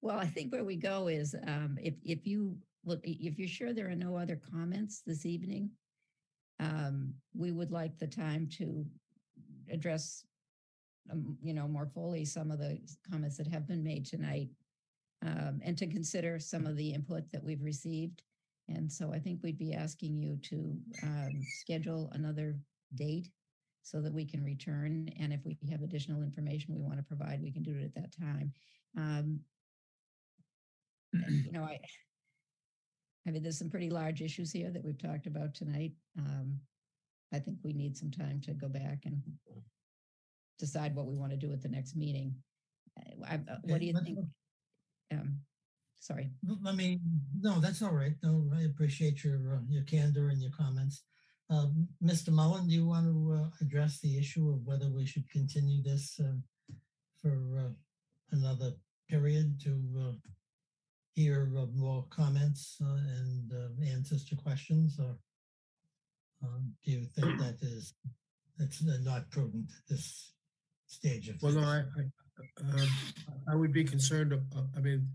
[0.00, 3.72] Well, I think where we go is um, if if you look, if you're sure
[3.72, 5.70] there are no other comments this evening,
[6.60, 8.84] um, we would like the time to
[9.70, 10.24] address,
[11.10, 12.78] um, you know, more fully some of the
[13.10, 14.48] comments that have been made tonight,
[15.24, 18.22] um, and to consider some of the input that we've received.
[18.68, 22.56] And so I think we'd be asking you to um, schedule another
[22.94, 23.30] date
[23.82, 25.08] so that we can return.
[25.18, 27.94] And if we have additional information we want to provide, we can do it at
[27.94, 28.52] that time.
[28.96, 29.40] Um,
[31.12, 31.78] you know, I,
[33.28, 35.92] I mean, there's some pretty large issues here that we've talked about tonight.
[36.18, 36.58] Um,
[37.30, 39.20] I think we need some time to go back and
[40.58, 42.34] decide what we want to do at the next meeting.
[42.98, 44.18] Uh, I, uh, what do you think?
[45.12, 45.40] Um,
[46.00, 46.30] sorry.
[46.48, 47.00] L- Let me,
[47.38, 48.14] no, that's all right.
[48.22, 51.02] No, I appreciate your, uh, your candor and your comments.
[51.50, 51.66] Uh,
[52.02, 52.30] Mr.
[52.30, 56.18] Mullen, do you want to uh, address the issue of whether we should continue this
[56.18, 56.72] uh,
[57.20, 57.72] for uh,
[58.32, 58.72] another
[59.06, 60.12] period to uh,
[61.18, 64.98] hear uh, more comments uh, and uh, answers to questions?
[65.00, 65.16] Or
[66.44, 67.94] um, do you think that is,
[68.58, 70.32] that's uh, not prudent at this
[70.86, 71.42] stage of?
[71.42, 72.88] Well, no, I, I, um,
[73.48, 75.08] I would be concerned, uh, I mean,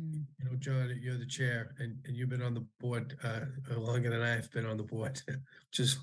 [0.00, 3.40] Mm, you know, John, you're the chair and, and you've been on the board, uh,
[3.76, 5.20] longer than I've been on the board,
[5.70, 5.98] just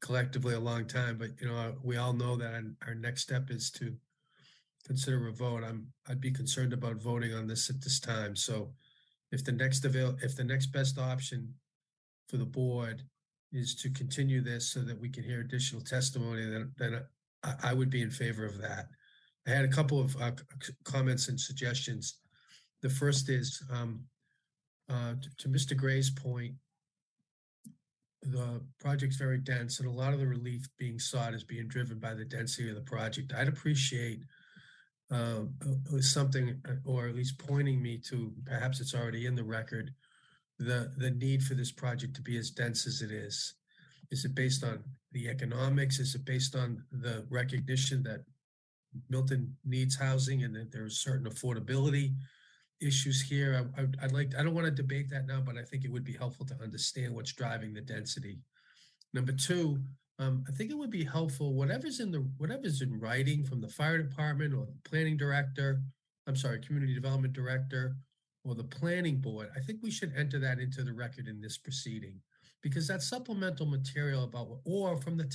[0.00, 3.22] collectively a long time, but you know, uh, we all know that our, our next
[3.22, 3.94] step is to
[4.86, 5.62] consider a vote.
[5.64, 8.36] I'm, I'd be concerned about voting on this at this time.
[8.36, 8.72] So
[9.30, 11.54] if the next avail, if the next best option
[12.28, 13.02] for the board
[13.52, 17.02] is to continue this so that we can hear additional testimony, then, then
[17.42, 18.86] I, I would be in favor of that.
[19.46, 20.32] I had a couple of uh,
[20.84, 22.18] comments and suggestions.
[22.80, 24.04] The first is um,
[24.88, 25.76] uh, t- to Mr.
[25.76, 26.54] Gray's point,
[28.22, 31.98] the project's very dense and a lot of the relief being sought is being driven
[31.98, 33.32] by the density of the project.
[33.36, 34.20] I'd appreciate
[35.10, 39.44] uh, uh, something, uh, or at least pointing me to, perhaps it's already in the
[39.44, 39.92] record,
[40.58, 43.54] the, the need for this project to be as dense as it is.
[44.10, 45.98] Is it based on the economics?
[45.98, 48.24] Is it based on the recognition that
[49.08, 52.14] Milton needs housing and that there's certain affordability
[52.80, 53.68] issues here?
[53.76, 55.92] I, I- I'd like, I don't want to debate that now, but I think it
[55.92, 58.38] would be helpful to understand what's driving the density.
[59.14, 59.78] Number two,
[60.18, 63.68] um, I think it would be helpful, whatever's in the, whatever's in writing from the
[63.68, 65.82] fire department or the planning director,
[66.26, 67.96] I'm sorry, community development director,
[68.44, 71.58] or the planning board, I think we should enter that into the record in this
[71.58, 72.20] proceeding.
[72.60, 75.32] Because that's supplemental material about, or from the,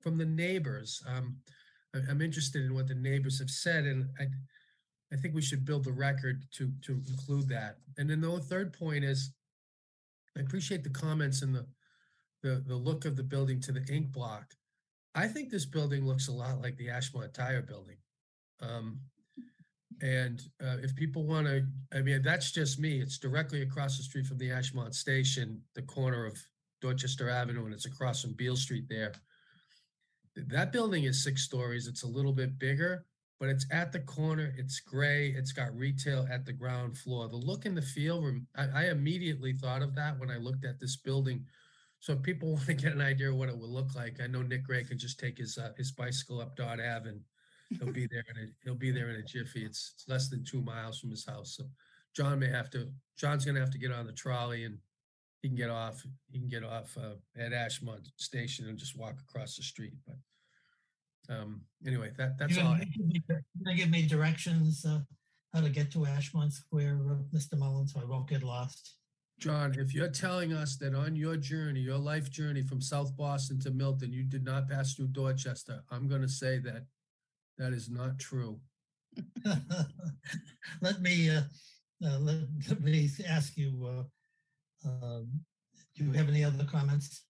[0.00, 1.00] from the neighbors.
[1.06, 1.36] Um,
[1.94, 4.24] I, I'm interested in what the neighbors have said, and I,
[5.12, 7.78] I think we should build the record to, to include that.
[7.98, 9.30] And then the third point is,
[10.36, 11.64] I appreciate the comments and the,
[12.44, 14.52] the, the look of the building to the ink block.
[15.14, 17.96] I think this building looks a lot like the Ashmont Tire Building.
[18.60, 19.00] Um,
[20.02, 21.64] and uh, if people want to,
[21.94, 23.00] I mean, that's just me.
[23.00, 26.36] It's directly across the street from the Ashmont Station, the corner of
[26.82, 29.12] Dorchester Avenue, and it's across from Beale Street there.
[30.36, 31.86] That building is six stories.
[31.86, 33.06] It's a little bit bigger,
[33.40, 34.52] but it's at the corner.
[34.58, 35.28] It's gray.
[35.28, 37.28] It's got retail at the ground floor.
[37.28, 40.78] The look and the feel, I, I immediately thought of that when I looked at
[40.78, 41.46] this building.
[42.04, 44.26] So if people want to get an idea of what it would look like, I
[44.26, 47.20] know Nick Gray can just take his uh, his bicycle up Dot Ave and
[47.78, 49.64] he'll be there in a he'll be there in a jiffy.
[49.64, 51.56] It's, it's less than two miles from his house.
[51.56, 51.64] So
[52.14, 54.76] John may have to John's gonna have to get on the trolley and
[55.40, 59.16] he can get off, he can get off uh, at Ashmont Station and just walk
[59.26, 62.76] across the street, but um, anyway, that, that's all.
[62.76, 65.00] give me- give me directions, uh,
[65.54, 67.58] how to get to Ashmont Square, uh, Mr.
[67.58, 68.96] Mullen, so I won't get lost.
[69.38, 73.58] John, if you're telling us that on your journey, your life journey from South Boston
[73.60, 76.86] to Milton, you did not pass through Dorchester, I'm gonna say that
[77.58, 78.60] that is not true.
[80.80, 81.42] Let me, uh,
[82.04, 82.36] uh, let,
[82.68, 84.06] let me ask you,
[84.84, 85.28] uh, um,
[85.96, 87.24] do you have any other comments?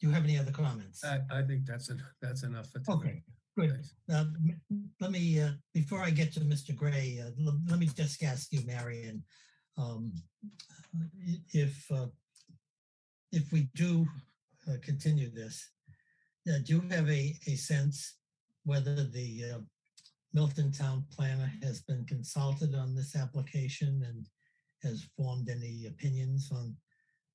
[0.00, 1.04] Do you have any other comments?
[1.04, 2.96] I, I think that's, en- that's enough for tonight.
[2.96, 3.22] Okay,
[3.58, 3.70] good.
[3.72, 3.94] Thanks.
[4.12, 4.24] Uh,
[5.00, 6.74] Let me, uh, before I get to Mr.
[6.74, 9.24] Gray, uh, l- let me just ask you, Marion,
[9.78, 10.12] um,
[11.52, 12.06] if, uh,
[13.32, 14.06] if we do
[14.68, 15.70] uh, continue this,
[16.48, 18.16] uh, do you have a, a sense
[18.64, 19.58] whether the uh,
[20.32, 24.26] Milton Town Planner has been consulted on this application and
[24.82, 26.74] has formed any opinions on,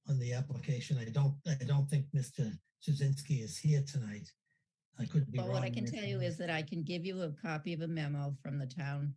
[0.09, 0.97] on the application?
[0.97, 2.51] I don't, I don't think Mr.
[2.87, 4.29] Jazinski is here tonight.
[4.99, 5.55] I could be But wrong.
[5.55, 7.87] what I can tell you is that I can give you a copy of a
[7.87, 9.13] memo from the town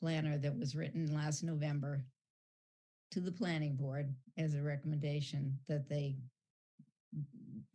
[0.00, 2.04] planner that was written last November
[3.10, 6.16] to the planning board as a recommendation that they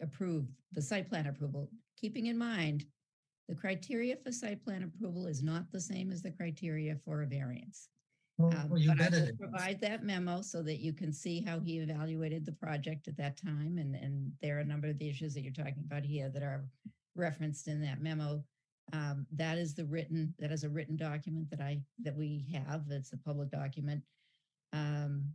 [0.01, 2.85] approve the site plan approval, keeping in mind
[3.49, 7.25] the criteria for site plan approval is not the same as the criteria for a
[7.27, 7.89] variance.
[8.37, 10.93] Well, Um, well, you But I bet will it provide that memo so that you
[10.93, 13.77] can see how he evaluated the project at that time.
[13.77, 16.41] And, and there are a number of the issues that you're talking about here that
[16.41, 16.65] are
[17.15, 18.43] referenced in that memo.
[18.91, 22.85] Um, That is the written, that is a written document that I, that we have.
[22.89, 24.01] It's a public document.
[24.73, 25.33] Um,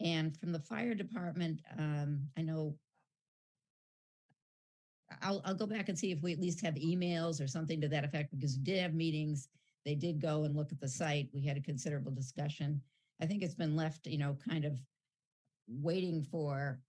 [0.00, 2.76] And from the fire department, um, I know
[5.20, 7.88] I'll, I'll go back and see if we at least have emails or something to
[7.88, 9.48] that effect, because we did have meetings.
[9.84, 11.28] They did go and look at the site.
[11.32, 12.82] We had a considerable discussion.
[13.20, 14.80] I think it's been left, you know, kind of
[15.68, 16.80] waiting for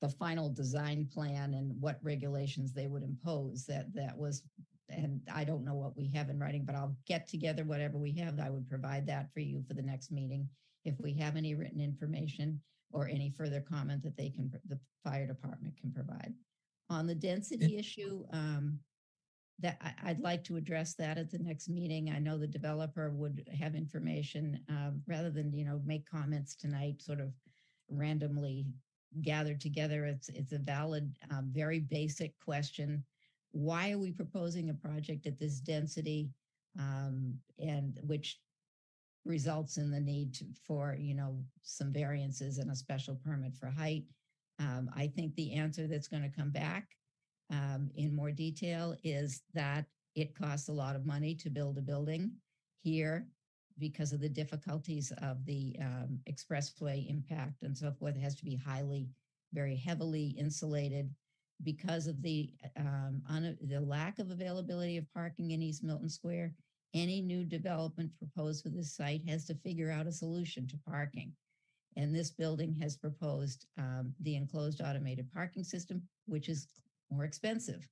[0.00, 3.66] the final design plan and what regulations they would impose.
[3.66, 4.42] That, that was,
[4.88, 8.12] and I don't know what we have in writing, but I'll get together whatever we
[8.12, 8.40] have.
[8.40, 10.48] I would provide that for you for the next meeting.
[10.84, 12.60] If we have any written information
[12.92, 16.34] or any further comment that they can, the fire department can provide.
[16.90, 18.78] On the density issue, um,
[19.60, 22.10] that I, I'd like to address that at the next meeting.
[22.10, 27.00] I know the developer would have information, um, rather than, you know, make comments tonight,
[27.00, 27.32] sort of
[27.88, 28.66] randomly
[29.22, 30.04] gathered together.
[30.06, 33.04] It's, it's a valid, um, very basic question.
[33.52, 36.30] Why are we proposing a project at this density?
[36.78, 38.40] Um, and which
[39.24, 43.68] results in the need to, for, you know, some variances and a special permit for
[43.68, 44.04] height.
[44.58, 46.88] Um, I think the answer that's going to come back
[47.50, 51.82] um, in more detail is that it costs a lot of money to build a
[51.82, 52.32] building
[52.82, 53.26] here
[53.78, 58.16] because of the difficulties of the um, expressway impact and so forth.
[58.16, 59.08] It has to be highly,
[59.52, 61.10] very heavily insulated
[61.62, 63.22] because of the um,
[63.62, 66.54] the lack of availability of parking in East Milton Square.
[66.94, 71.32] Any new development proposed for this site has to figure out a solution to parking.
[71.96, 76.66] And this building has proposed um, the enclosed automated parking system, which is
[77.10, 77.86] more expensive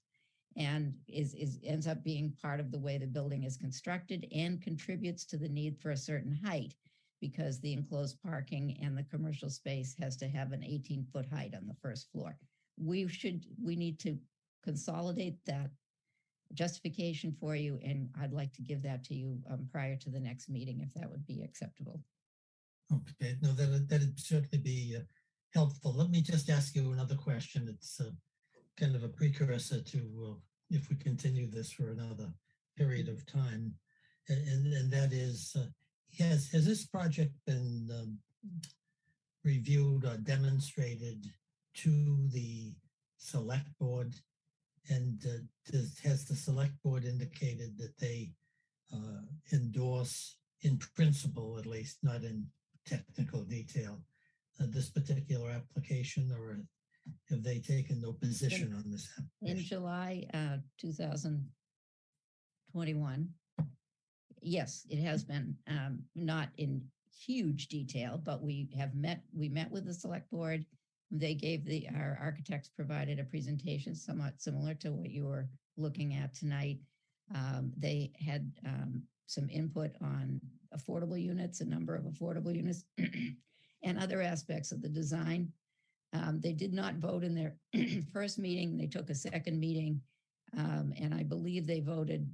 [0.57, 4.63] and is, is ends up being part of the way the building is constructed and
[4.63, 6.75] contributes to the need for a certain height
[7.21, 11.55] because the enclosed parking and the commercial space has to have an 18 foot height
[11.55, 12.37] on the first floor.
[12.79, 14.19] We should, we need to
[14.65, 15.71] consolidate that
[16.55, 20.21] justification for you, and I'd like to give that to you um, prior to the
[20.21, 22.01] next meeting, if that would be acceptable.
[22.93, 25.03] Okay, no, that, that'd certainly be uh,
[25.55, 25.95] helpful.
[25.95, 27.69] Let me just ask you another question.
[27.69, 28.11] It's uh,
[28.77, 29.99] kind of a precursor to
[30.31, 30.35] uh,
[30.71, 32.33] if we continue this for another
[32.77, 33.75] period of time.
[34.29, 35.67] And, and that is, uh,
[36.23, 38.19] has, has this project been um,
[39.45, 41.27] reviewed or demonstrated
[41.75, 42.73] to the
[43.19, 44.15] select board?
[44.91, 45.39] And uh,
[45.71, 48.33] does, has the select board indicated that they
[48.93, 49.23] uh,
[49.53, 52.47] endorse in principle, at least, not in
[52.87, 54.01] technical detail,
[54.61, 56.61] uh, this particular application, or
[57.31, 59.09] have they taken no position on this?
[59.43, 59.69] In application?
[59.69, 63.29] July uh, 2021,
[64.43, 66.83] yes, it has been um, not in
[67.27, 70.67] huge detail, but we have met, we met with the select board.
[71.11, 76.15] They gave the, our architects provided a presentation somewhat similar to what you were looking
[76.15, 76.78] at tonight.
[77.35, 80.41] Um, They had um, some input on
[80.77, 82.85] affordable units, a number of affordable units,
[83.82, 85.53] and other aspects of the design.
[86.12, 87.57] Um, they did not vote in their
[88.12, 88.77] first meeting.
[88.77, 90.01] They took a second meeting.
[90.57, 92.28] Um, and I believe they voted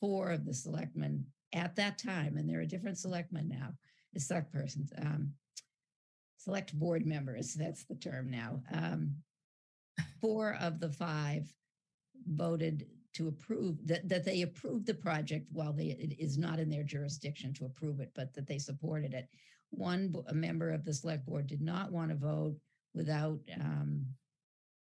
[0.00, 3.72] four of the selectmen at that time, and there are different selectmen now,
[4.12, 4.92] the select persons.
[6.40, 8.62] Select board members, that's the term now.
[8.72, 9.16] Um,
[10.22, 11.52] four of the five
[12.26, 16.70] voted to approve that, that they approved the project while they, it is not in
[16.70, 19.28] their jurisdiction to approve it, but that they supported it.
[19.68, 22.56] One, a member of the select board did not want to vote
[22.94, 24.06] without, um,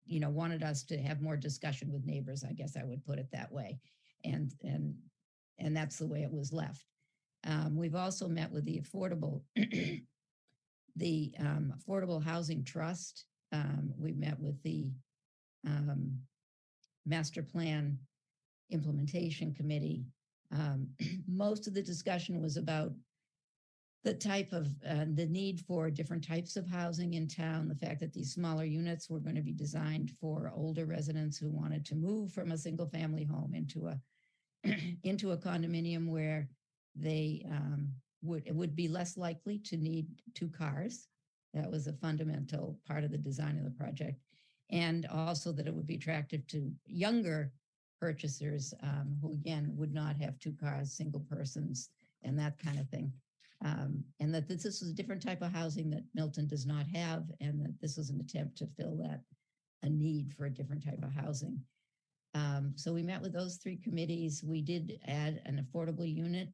[0.05, 3.17] you know, wanted us to have more discussion with neighbors, I guess I would put
[3.17, 3.79] it that way.
[4.25, 4.95] And, and,
[5.57, 6.83] and that's the way it was left.
[7.45, 9.43] Um, we've also met with the affordable,
[10.95, 13.25] the um, Affordable Housing Trust.
[13.51, 14.91] Um, we met with the
[15.65, 16.19] um,
[17.05, 17.97] Master Plan
[18.71, 20.05] Implementation Committee.
[20.51, 20.87] Um,
[21.27, 22.93] most of the discussion was about
[24.03, 27.99] the type of, uh, the need for different types of housing in town, the fact
[27.99, 31.95] that these smaller units were going to be designed for older residents who wanted to
[31.95, 33.99] move from a single family home into a
[35.03, 36.47] into a condominium where
[36.95, 37.89] they um,
[38.25, 41.07] would it would be less likely to need two cars.
[41.53, 44.19] That was a fundamental part of the design of the project,
[44.69, 47.51] and also that it would be attractive to younger
[47.99, 51.89] purchasers um, who again would not have two cars, single persons,
[52.23, 53.11] and that kind of thing.
[53.63, 57.23] Um, and that this, is a different type of housing that Milton does not have,
[57.39, 59.21] and that this was an attempt to fill that
[59.83, 61.59] a need for a different type of housing.
[62.35, 64.43] Um, so we met with those three committees.
[64.45, 66.49] We did add an affordable unit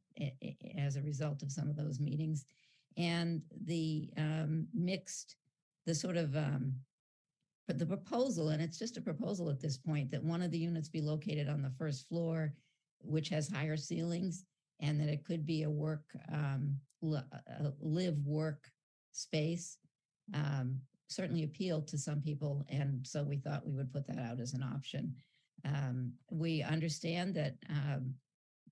[0.78, 2.44] as a result of some of those meetings.
[2.96, 5.34] And the um, mixed,
[5.84, 6.72] the sort of, um,
[7.66, 10.58] but the proposal, and it's just a proposal at this point, that one of the
[10.58, 12.54] units be located on the first floor,
[13.00, 14.44] which has higher ceilings,
[14.78, 16.76] and that it could be a work, um,
[17.80, 18.70] live work
[19.10, 19.78] space.
[20.32, 22.64] Um, certainly appealed to some people.
[22.68, 25.14] And so we thought we would put that out as an option.
[25.64, 28.14] Um, we understand that um,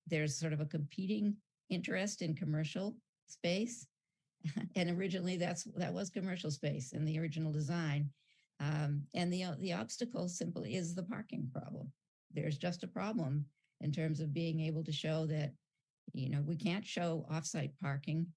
[0.07, 1.35] there's sort of a competing
[1.69, 2.95] interest in commercial
[3.27, 3.87] space,
[4.75, 8.09] and originally that's that was commercial space in the original design.
[8.59, 11.91] Um, and the the obstacle simply is the parking problem.
[12.33, 13.45] There's just a problem
[13.81, 15.53] in terms of being able to show that
[16.13, 18.27] you know we can't show offsite parking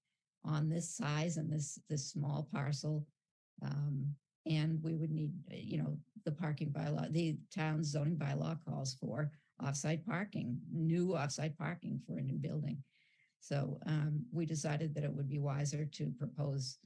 [0.43, 3.05] on this size and this this small parcel
[3.63, 4.15] um,
[4.45, 8.95] and we would need, uh, you know, the parking bylaw, the town's zoning bylaw calls
[8.95, 9.31] for
[9.63, 12.77] offsite parking, new offsite parking for a new building.
[13.39, 16.77] So um, we decided that it would be wiser to propose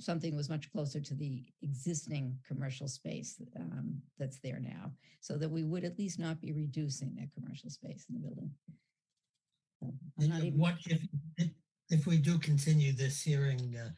[0.00, 5.36] something that was much closer to the existing commercial space um, that's there now, so
[5.36, 8.50] that we would at least not be reducing that commercial space in the building.
[9.80, 11.02] So I'm not even- What if,
[11.36, 11.50] if-
[11.90, 13.88] if we do continue this hearing, uh,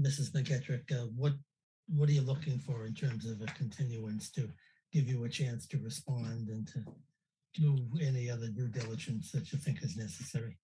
[0.00, 0.30] Mrs.
[0.32, 1.34] McKettrick, uh, what,
[1.88, 4.48] what are you looking for in terms of a continuance to
[4.92, 6.84] give you a chance to respond and to
[7.54, 10.58] do any other due diligence that you think is necessary?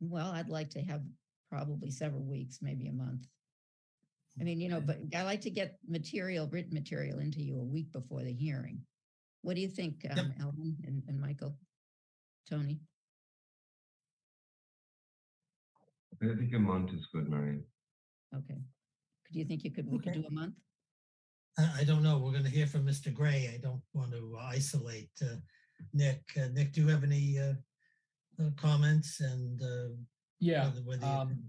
[0.00, 1.02] Well, I'd like to have
[1.50, 3.26] probably several weeks, maybe a month.
[4.40, 7.64] I mean, you know, but I like to get material, written material into you a
[7.64, 8.80] week before the hearing.
[9.42, 11.56] What do you think, um, Ellen and, and Michael?
[12.48, 12.80] Tony?
[16.22, 17.64] I think a month is good, Marion.
[18.34, 18.58] Okay.
[19.32, 20.54] Do you think you could, we could do a month?
[21.58, 22.18] I, I don't know.
[22.18, 23.12] We're going to hear from Mr.
[23.12, 23.50] Gray.
[23.54, 25.36] I don't want to isolate uh,
[25.92, 26.22] Nick.
[26.36, 27.52] Uh, Nick, do you have any uh,
[28.42, 29.94] uh, comments and uh,
[30.40, 31.42] Yeah, whether- whether you- um,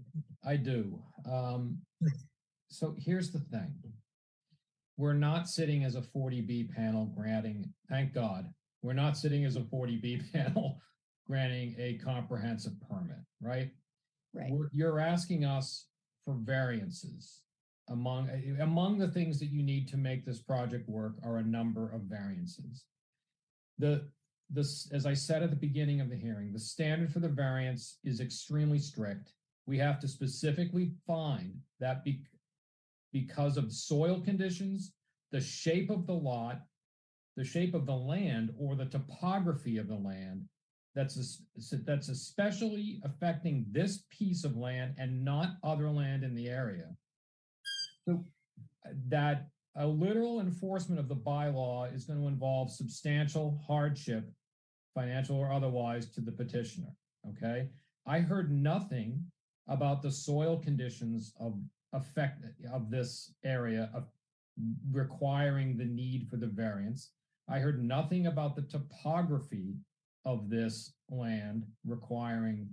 [0.44, 1.00] I do.
[1.30, 1.78] Um,
[2.68, 3.72] so here's the thing.
[4.96, 8.52] We're not sitting as a 40B panel granting, thank God,
[8.82, 10.80] we're not sitting as a 40B panel
[11.28, 13.70] granting a comprehensive permit, right?
[14.34, 14.50] Right.
[14.50, 15.86] We're- You're asking us
[16.24, 17.41] for variances.
[17.88, 18.30] Among,
[18.60, 22.02] among the things that you need to make this project work are a number of
[22.02, 22.84] variances.
[23.78, 24.08] The,
[24.48, 27.98] this, as I said at the beginning of the hearing, the standard for the variance
[28.04, 29.32] is extremely strict.
[29.66, 32.22] We have to specifically find that be,
[33.12, 34.92] because of soil conditions,
[35.32, 36.60] the shape of the lot,
[37.36, 40.44] the shape of the land, or the topography of the land,
[40.94, 41.42] that's es-
[41.86, 46.94] that's especially affecting this piece of land and not other land in the area.
[48.06, 48.24] So
[48.86, 54.30] uh, that a literal enforcement of the bylaw is going to involve substantial hardship,
[54.94, 56.94] financial or otherwise, to the petitioner.
[57.28, 57.68] Okay.
[58.06, 59.24] I heard nothing
[59.68, 61.58] about the soil conditions of
[61.92, 64.04] effect of this area of
[64.90, 67.10] requiring the need for the variance.
[67.48, 69.76] I heard nothing about the topography
[70.24, 72.68] of this land requiring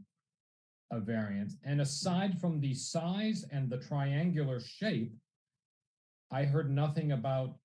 [0.92, 1.56] a variance.
[1.64, 5.14] And aside from the size and the triangular shape,
[6.32, 7.56] I heard nothing about,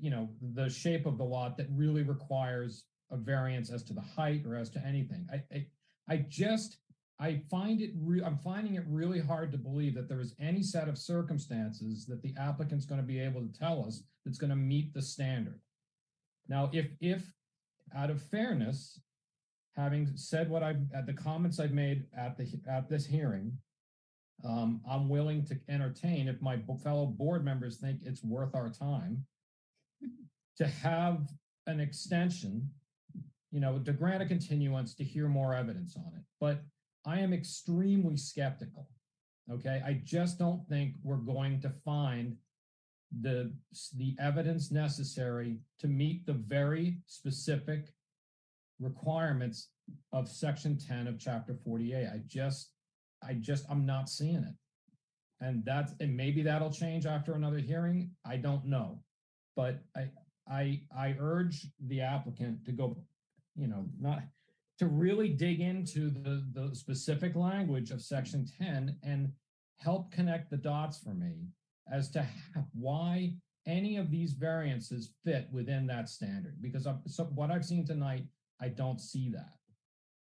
[0.00, 4.00] you know, the shape of the lot that really requires a variance as to the
[4.00, 5.26] height or as to anything.
[5.32, 5.66] I, I,
[6.08, 6.78] I just
[7.20, 10.62] I find it re- I'm finding it really hard to believe that there is any
[10.62, 14.50] set of circumstances that the applicant's going to be able to tell us that's going
[14.50, 15.60] to meet the standard.
[16.48, 17.24] Now, if if
[17.96, 19.00] out of fairness,
[19.78, 23.56] having said what I've at the comments I've made at the at this hearing,
[24.44, 29.24] um, I'm willing to entertain if my fellow board members think it's worth our time
[30.56, 31.28] to have
[31.68, 32.68] an extension,
[33.52, 36.22] you know, to grant a continuance to hear more evidence on it.
[36.40, 36.60] But
[37.06, 38.88] I am extremely skeptical.
[39.50, 39.80] Okay.
[39.86, 42.36] I just don't think we're going to find
[43.20, 43.52] the,
[43.96, 47.94] the evidence necessary to meet the very specific
[48.80, 49.68] requirements
[50.12, 52.06] of section 10 of chapter 48.
[52.06, 52.72] I just,
[53.22, 54.54] I just, I'm not seeing it.
[55.40, 58.10] And that's, and maybe that'll change after another hearing.
[58.26, 59.00] I don't know.
[59.56, 60.10] But I,
[60.50, 62.96] I, I urge the applicant to go,
[63.54, 64.22] you know, not,
[64.78, 69.32] to really dig into the, the specific language of section 10 and
[69.78, 71.46] help connect the dots for me
[71.92, 72.26] as to
[72.72, 73.32] why
[73.66, 76.56] any of these variances fit within that standard.
[76.60, 78.24] Because I'm, so what I've seen tonight,
[78.60, 79.54] I don't see that.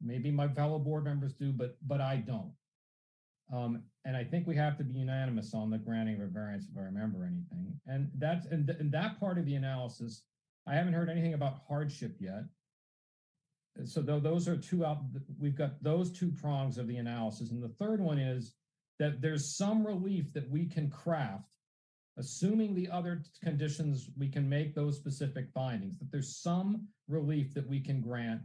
[0.00, 2.52] Maybe my fellow board members do, but, but I don't.
[3.52, 6.66] Um, and I think we have to be unanimous on the granting of a variance
[6.70, 7.80] if I remember anything.
[7.86, 10.22] And that's, and, th- and that part of the analysis,
[10.66, 12.44] I haven't heard anything about hardship yet.
[13.84, 14.98] So tho- those are two out,
[15.40, 17.50] we've got those two prongs of the analysis.
[17.50, 18.54] And the third one is
[18.98, 21.54] that there's some relief that we can craft,
[22.18, 27.66] assuming the other conditions, we can make those specific findings, that there's some relief that
[27.66, 28.40] we can grant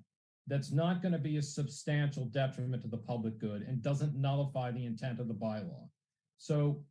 [0.47, 4.71] that's not going to be a substantial detriment to the public good and doesn't nullify
[4.71, 5.87] the intent of the bylaw.
[6.37, 6.83] So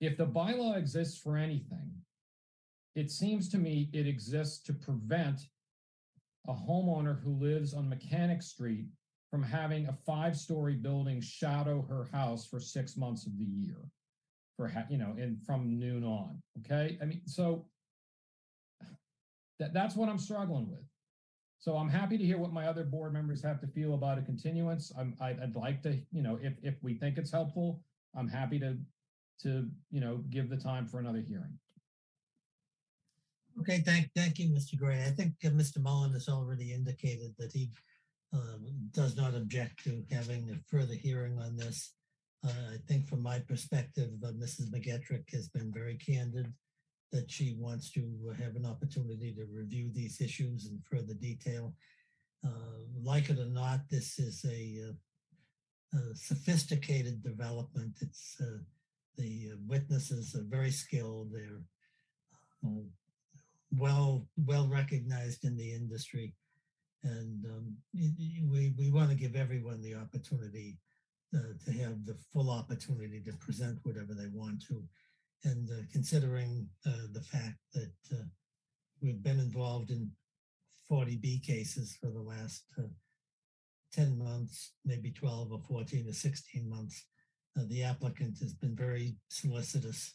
[0.00, 1.90] if the bylaw exists for anything,
[2.94, 5.42] it seems to me it exists to prevent
[6.48, 8.86] a homeowner who lives on Mechanic Street
[9.30, 13.90] from having a five-story building shadow her house for six months of the year
[14.56, 17.64] for you know and from noon on okay i mean so
[19.58, 20.84] that, that's what i'm struggling with
[21.58, 24.22] so i'm happy to hear what my other board members have to feel about a
[24.22, 27.82] continuance i'm I'd, I'd like to you know if if we think it's helpful
[28.14, 28.76] i'm happy to
[29.42, 31.58] to you know give the time for another hearing
[33.60, 34.76] Okay, thank, thank you, Mr.
[34.76, 35.04] Gray.
[35.04, 35.80] I think uh, Mr.
[35.80, 37.70] Mullen has already indicated that he
[38.32, 41.94] um, does not object to having a further hearing on this.
[42.46, 44.70] Uh, I think from my perspective, uh, Mrs.
[44.70, 46.52] McKettrick has been very candid
[47.10, 51.74] that she wants to have an opportunity to review these issues in further detail.
[52.44, 54.92] Uh, Like it or not, this is a uh,
[55.98, 57.94] a sophisticated development.
[58.00, 58.58] It's, uh,
[59.16, 61.32] the witnesses are very skilled.
[61.32, 61.62] They're
[62.64, 62.84] uh,
[63.72, 66.34] well well recognized in the industry
[67.02, 67.76] and um,
[68.50, 70.76] we we want to give everyone the opportunity
[71.36, 74.82] uh, to have the full opportunity to present whatever they want to
[75.44, 78.24] and uh, considering uh, the fact that uh,
[79.02, 80.10] we've been involved in
[80.90, 82.82] 40b cases for the last uh,
[83.92, 87.04] 10 months maybe 12 or 14 or 16 months
[87.68, 90.14] the applicant has been very solicitous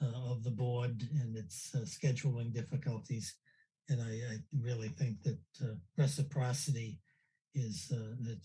[0.00, 3.34] of the board and its scheduling difficulties.
[3.88, 5.38] And I, I really think that
[5.98, 7.00] reciprocity
[7.56, 7.92] is,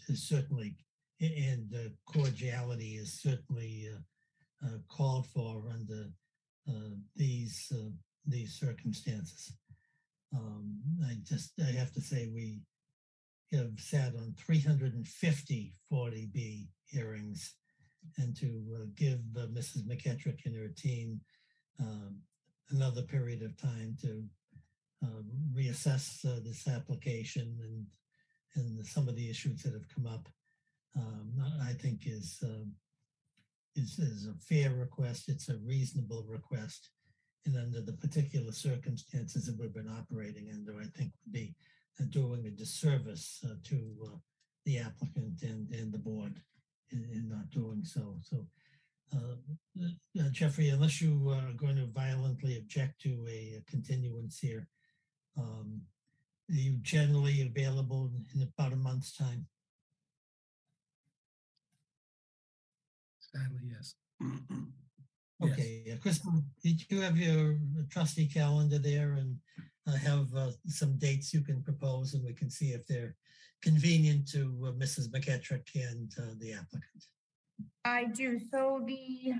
[0.10, 0.76] is certainly,
[1.22, 6.07] and uh, cordiality is certainly uh, uh, called for under
[6.68, 7.89] uh, these, uh,
[8.27, 9.53] these circumstances.
[10.34, 12.61] Um, I just, I have to say, we
[13.53, 17.53] have sat on 350 40B hearings
[18.18, 19.85] and to uh, give Mrs.
[19.88, 21.19] McKettrick and her team
[21.80, 22.19] um,
[22.72, 24.23] another period of time to
[25.03, 25.22] uh,
[25.56, 27.85] reassess this application and
[28.56, 30.27] and some of the issues that have come up.
[30.97, 32.73] Um, I think is um,
[33.76, 35.30] is is a fair request.
[35.30, 36.89] It's a reasonable request,
[37.45, 41.55] and under the particular circumstances that we've been operating under, I think would be
[41.99, 44.18] uh, doing a disservice uh, to uh,
[44.65, 46.41] the applicant and and the board
[46.91, 48.18] in, in not doing so.
[48.22, 48.47] So.
[49.13, 49.35] Uh,
[49.84, 54.69] uh, Jeffrey, unless you are going to violently object to a, a continuance here,
[55.38, 55.81] um,
[56.49, 59.47] are you generally available in about a month's time?
[63.34, 63.95] Sadly, yes.
[64.20, 65.52] Yes.
[65.53, 67.58] Okay, uh, Crystal, did you have your
[67.90, 69.38] trustee calendar there and
[69.88, 73.16] uh, have uh, some dates you can propose and we can see if they're
[73.64, 75.10] convenient to uh, Mrs.
[75.10, 77.03] McKettrick and uh, the applicant?
[77.86, 78.40] I do.
[78.52, 79.34] So the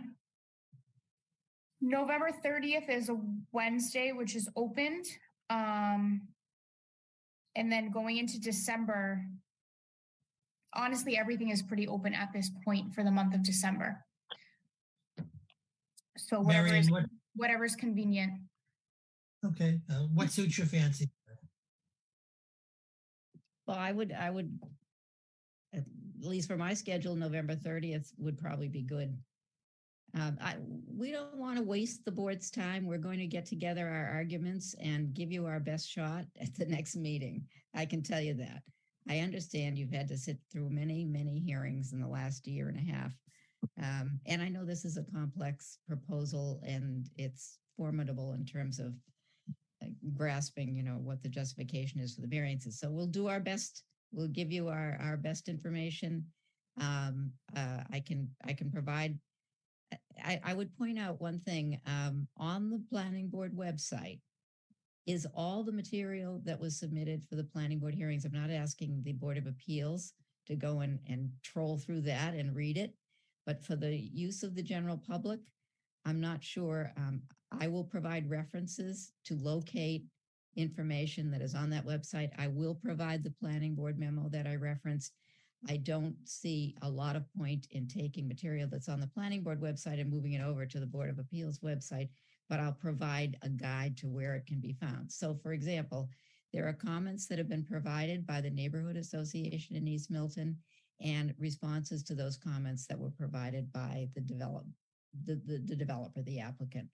[1.81, 3.18] November 30th is a
[3.51, 5.05] Wednesday, which is opened.
[5.49, 6.22] Um,
[7.55, 9.23] and then going into December,
[10.73, 14.03] honestly, everything is pretty open at this point for the month of December.
[16.18, 18.34] So whatever Marion, is, what, whatever's convenient.
[19.45, 21.10] okay, uh, what suits your fancy?
[23.68, 24.60] Well, I would, I would,
[25.73, 25.84] at
[26.22, 29.18] least for my schedule, November thirtieth would probably be good.
[30.14, 30.56] Um, I,
[30.93, 32.85] we don't want to waste the board's time.
[32.85, 36.65] We're going to get together our arguments and give you our best shot at the
[36.65, 37.45] next meeting.
[37.73, 38.61] I can tell you that.
[39.09, 42.77] I understand you've had to sit through many, many hearings in the last year and
[42.77, 43.13] a half.
[43.81, 48.93] Um, and I know this is a complex proposal and it's formidable in terms of
[49.83, 52.79] uh, grasping, you know, what the justification is for the variances.
[52.79, 53.83] So we'll do our best.
[54.11, 56.25] We'll give you our, our best information.
[56.79, 59.17] Um, uh, I can, I can provide,
[60.23, 64.19] I, I would point out one thing, um, on the planning board website
[65.07, 68.25] is all the material that was submitted for the planning board hearings.
[68.25, 70.13] I'm not asking the Board of Appeals
[70.47, 72.93] to go and, and troll through that and read it.
[73.45, 75.39] But for the use of the general public,
[76.05, 76.91] I'm not sure.
[76.97, 77.21] Um,
[77.59, 80.05] I will provide references to locate
[80.55, 82.29] information that is on that website.
[82.37, 85.13] I will provide the planning board memo that I referenced.
[85.69, 89.61] I don't see a lot of point in taking material that's on the planning board
[89.61, 92.09] website and moving it over to the Board of Appeals website,
[92.51, 95.09] but I'll provide a guide to where it can be found.
[95.09, 96.09] So for example,
[96.51, 100.57] there are comments that have been provided by the Neighborhood Association in East Milton
[100.99, 104.65] and responses to those comments that were provided by the develop,
[105.23, 106.89] the, the, the developer, the applicant.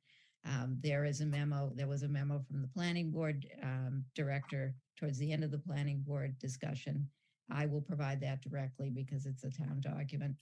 [0.45, 4.75] Um, there is a memo, there was a memo from the planning board um, director
[4.95, 7.09] towards the end of the planning board discussion.
[7.49, 10.35] I will provide that directly because it's a town document.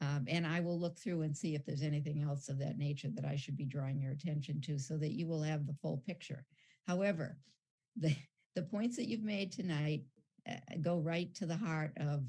[0.00, 3.08] Um, and I will look through and see if there's anything else of that nature
[3.14, 6.02] that I should be drawing your attention to so that you will have the full
[6.06, 6.44] picture.
[6.86, 7.38] However,
[7.96, 8.14] the,
[8.54, 10.02] the points that you've made tonight
[10.48, 12.24] uh, go right to the heart of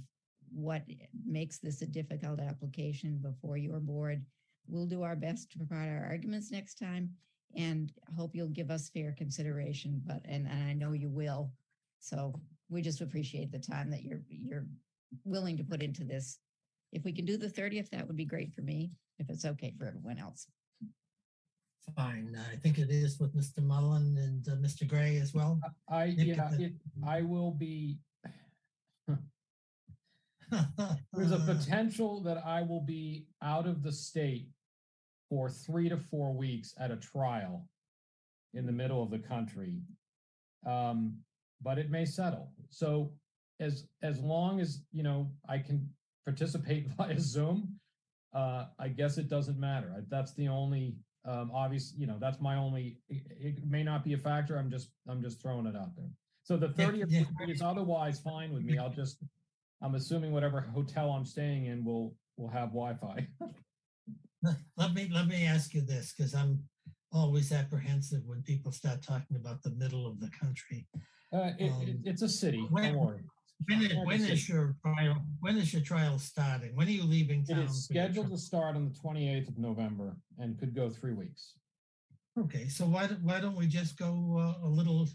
[0.54, 0.84] what
[1.26, 4.24] makes this a difficult application before your board.
[4.68, 7.10] We'll do our best to provide our arguments next time
[7.56, 11.52] and hope you'll give us fair consideration, but, and, and I know you will.
[12.00, 12.34] So
[12.70, 14.66] we just appreciate the time that you're, you're
[15.24, 16.40] willing to put into this.
[16.96, 18.90] If we can do the 30th, that would be great for me,
[19.20, 20.48] if it's okay for everyone else.
[21.94, 23.62] Fine, I think it is with Mr.
[23.62, 24.88] Mullen and uh, Mr.
[24.88, 25.60] Gray as well.
[25.90, 26.74] I, Nick, yeah, if it,
[27.06, 28.00] I will be,
[31.14, 34.48] there's a potential that I will be out of the state
[35.30, 37.68] for three to four weeks at a trial
[38.54, 39.82] in the middle of the country.
[40.66, 41.18] Um,
[41.62, 42.54] but it may settle.
[42.70, 43.12] So
[43.60, 45.88] as, as long as, you know, I can
[46.26, 47.80] participate via Zoom,
[48.34, 50.04] uh, I guess it doesn't matter.
[50.10, 54.14] That's the only, um, obvious, you know, that's my only, it, it may not be
[54.14, 54.58] a factor.
[54.58, 56.10] I'm just, I'm just throwing it out there.
[56.44, 57.24] So the thirtieth yeah.
[57.48, 58.78] is otherwise fine with me.
[58.78, 59.24] I'll just,
[59.82, 63.28] I'm assuming whatever hotel I'm staying in will, will have Wi-Fi.
[64.78, 66.62] Let me, let me ask you this, because I'm
[67.12, 70.86] always apprehensive when people start talking about the middle of the country.
[71.34, 73.24] Uh, it, Um, it's a city, worry.
[73.68, 76.76] When is, when is your trial, when is your trial starting?
[76.76, 77.64] When are you leaving It town?
[77.64, 81.14] is for your scheduled to start on the twenty-eighth of November and could go three
[81.14, 81.54] weeks.
[82.38, 85.08] Okay, so why, don't- why don't we just go uh, a little,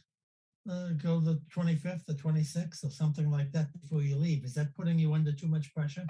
[0.69, 4.45] uh, go the twenty-fifth, the twenty-sixth, or something like that before you leave?
[4.45, 6.07] Is that putting you under too much pressure?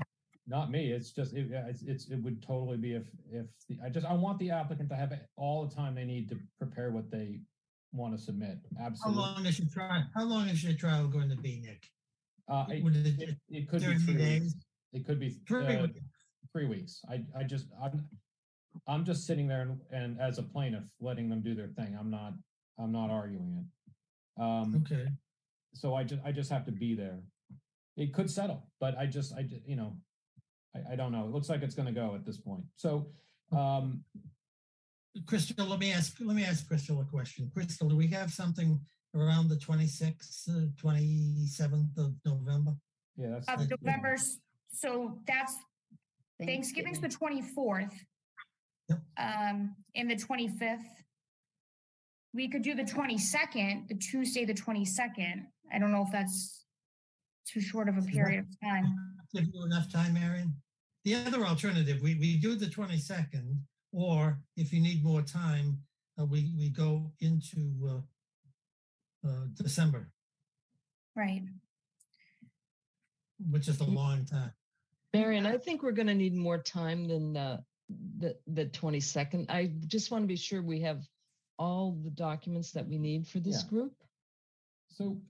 [0.47, 3.79] Not me, it's just, it, yeah, it's, it's, it would totally be if, if, the
[3.85, 6.91] I just, I want the applicant to have all the time they need to prepare
[6.91, 7.41] what they
[7.93, 9.21] want to submit, How absolutely.
[9.23, 11.87] long is your trial, how long is your trial going to be, Nick?
[12.51, 14.43] Uh, it, it- it, could be three days?
[14.43, 14.55] weeks.
[14.93, 16.01] It could be, Three uh, weeks.
[16.53, 17.01] three weeks.
[17.09, 18.05] I, I just, I'm,
[18.89, 21.97] I'm just sitting there and, and as a plaintiff, letting them do their thing.
[21.99, 22.33] I'm not,
[22.79, 23.65] I'm not arguing
[24.39, 24.43] it.
[24.43, 25.07] Um, Okay,
[25.75, 27.21] so I just, I just have to be there.
[27.97, 29.97] It could settle, but I just, I, you know,
[30.75, 31.25] I, I don't know.
[31.27, 32.65] It looks like it's gonna go at this point.
[32.77, 33.11] So,
[33.53, 34.03] um,
[35.27, 37.49] Crystal, let me ask, let me ask Crystal a question.
[37.55, 38.81] Crystal, do we have something
[39.15, 42.77] around the twenty-sixth, uh, twenty-seventh of November?
[43.17, 43.49] yeah, that's.
[43.49, 43.71] Of Thank.
[43.83, 44.39] November, s-
[44.73, 45.55] so that's
[46.45, 47.93] Thanksgiving's the twenty-fourth.
[48.89, 48.99] Yep.
[49.19, 51.05] Um, and the twenty-fifth.
[52.33, 55.47] We could do the twenty-second, the Tuesday, the twenty-second.
[55.73, 56.65] I don't know if that's
[57.47, 58.95] too short of a period of time.
[59.35, 60.55] Give you enough time, Marion?
[61.05, 63.61] The other alternative, we, we do the twenty-second,
[63.93, 65.79] or if you need more time,
[66.21, 68.01] uh, we, we go into, uh,
[69.27, 70.11] uh, December,
[71.17, 71.43] Right.
[73.51, 74.53] which is a long time.
[75.13, 77.61] Marion, I think we're going to need more time than uh,
[78.19, 79.51] the the 22nd.
[79.51, 81.05] I just want to be sure we have
[81.59, 83.69] all the documents that we need for this Yeah.
[83.69, 83.95] group.
[84.89, 85.21] So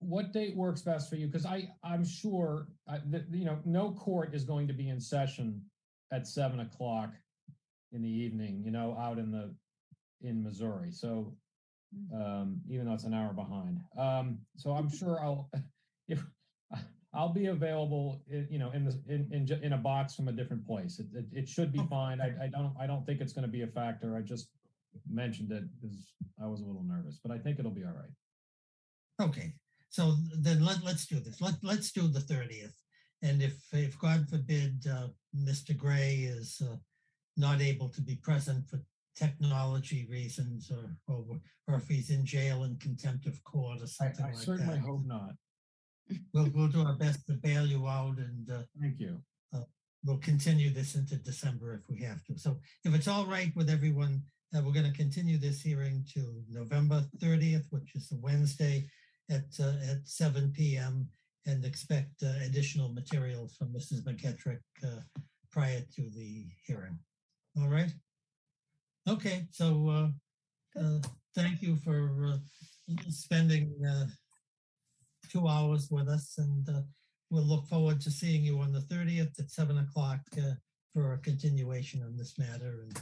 [0.00, 1.26] what date works best for you?
[1.26, 5.62] Because I, I'm sure, that, you know, no court is going to be in session
[6.12, 7.12] at seven o'clock
[7.92, 9.54] in the evening, you know, out in the,
[10.22, 10.90] in Missouri.
[10.90, 11.36] So,
[12.14, 13.80] um, even though it's an hour behind.
[13.98, 15.50] Um, so I'm sure I'll,
[16.08, 16.22] if,
[17.14, 20.32] I'll be available, i- you know, in the, in, in, in a box from a
[20.32, 20.98] different place.
[20.98, 22.20] It, it, it should be fine.
[22.20, 24.16] I, I don't, I don't think it's going to be a factor.
[24.16, 24.48] I just
[25.10, 25.96] mentioned it because
[26.42, 29.28] I was a little nervous, but I think it'll be all right.
[29.28, 29.54] Okay,
[29.88, 31.40] so then let, let's do this.
[31.40, 32.74] Let, let's do the thirtieth.
[33.22, 35.74] And if, if God forbid, uh, Mr.
[35.74, 36.76] Gray is, uh,
[37.38, 38.80] not able to be present for
[39.16, 41.24] technology reasons or, or,
[41.66, 44.74] or if he's in jail in contempt of court or I, something I like certainly
[44.76, 44.84] that.
[44.84, 45.30] hope not.
[46.32, 49.20] We'll, we'll do our best to bail you out and, uh, Thank you.
[50.04, 52.38] we'll continue this into December if we have to.
[52.38, 54.22] So if it's all right with everyone,
[54.54, 58.86] uh, we're going to continue this hearing to November 30th, which is a Wednesday
[59.30, 61.08] at, uh, at 7 PM
[61.46, 64.02] and expect uh, additional materials from Mrs.
[64.04, 65.00] McKettrick uh,
[65.50, 66.98] prior to the hearing.
[67.60, 67.90] All right?
[69.08, 70.98] Okay, so uh, uh,
[71.36, 72.36] thank you for uh,
[73.08, 74.06] spending uh,
[75.30, 76.80] two hours with us and uh,
[77.30, 80.54] we'll look forward to seeing you on the 30th at 7 o'clock uh,
[80.92, 83.00] for a continuation on this matter and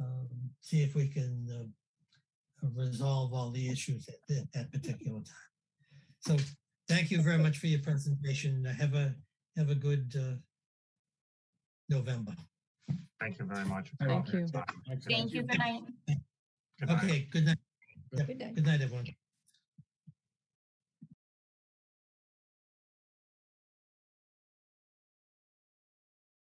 [0.00, 0.26] um,
[0.62, 1.72] see if we can
[2.74, 5.46] resolve all the issues at, at that particular time.
[6.18, 6.36] So
[6.88, 8.64] thank you very much for your presentation.
[8.64, 9.14] Have a
[9.56, 10.12] have a good
[11.88, 12.34] November.
[13.20, 13.90] Thank you very much.
[14.00, 14.46] Thank you.
[15.08, 15.42] Thank you.
[15.42, 15.82] Good night.
[16.78, 17.04] Good night.
[17.04, 17.58] Okay, good night.
[18.10, 18.54] Good night.
[18.54, 19.06] Good night, everyone.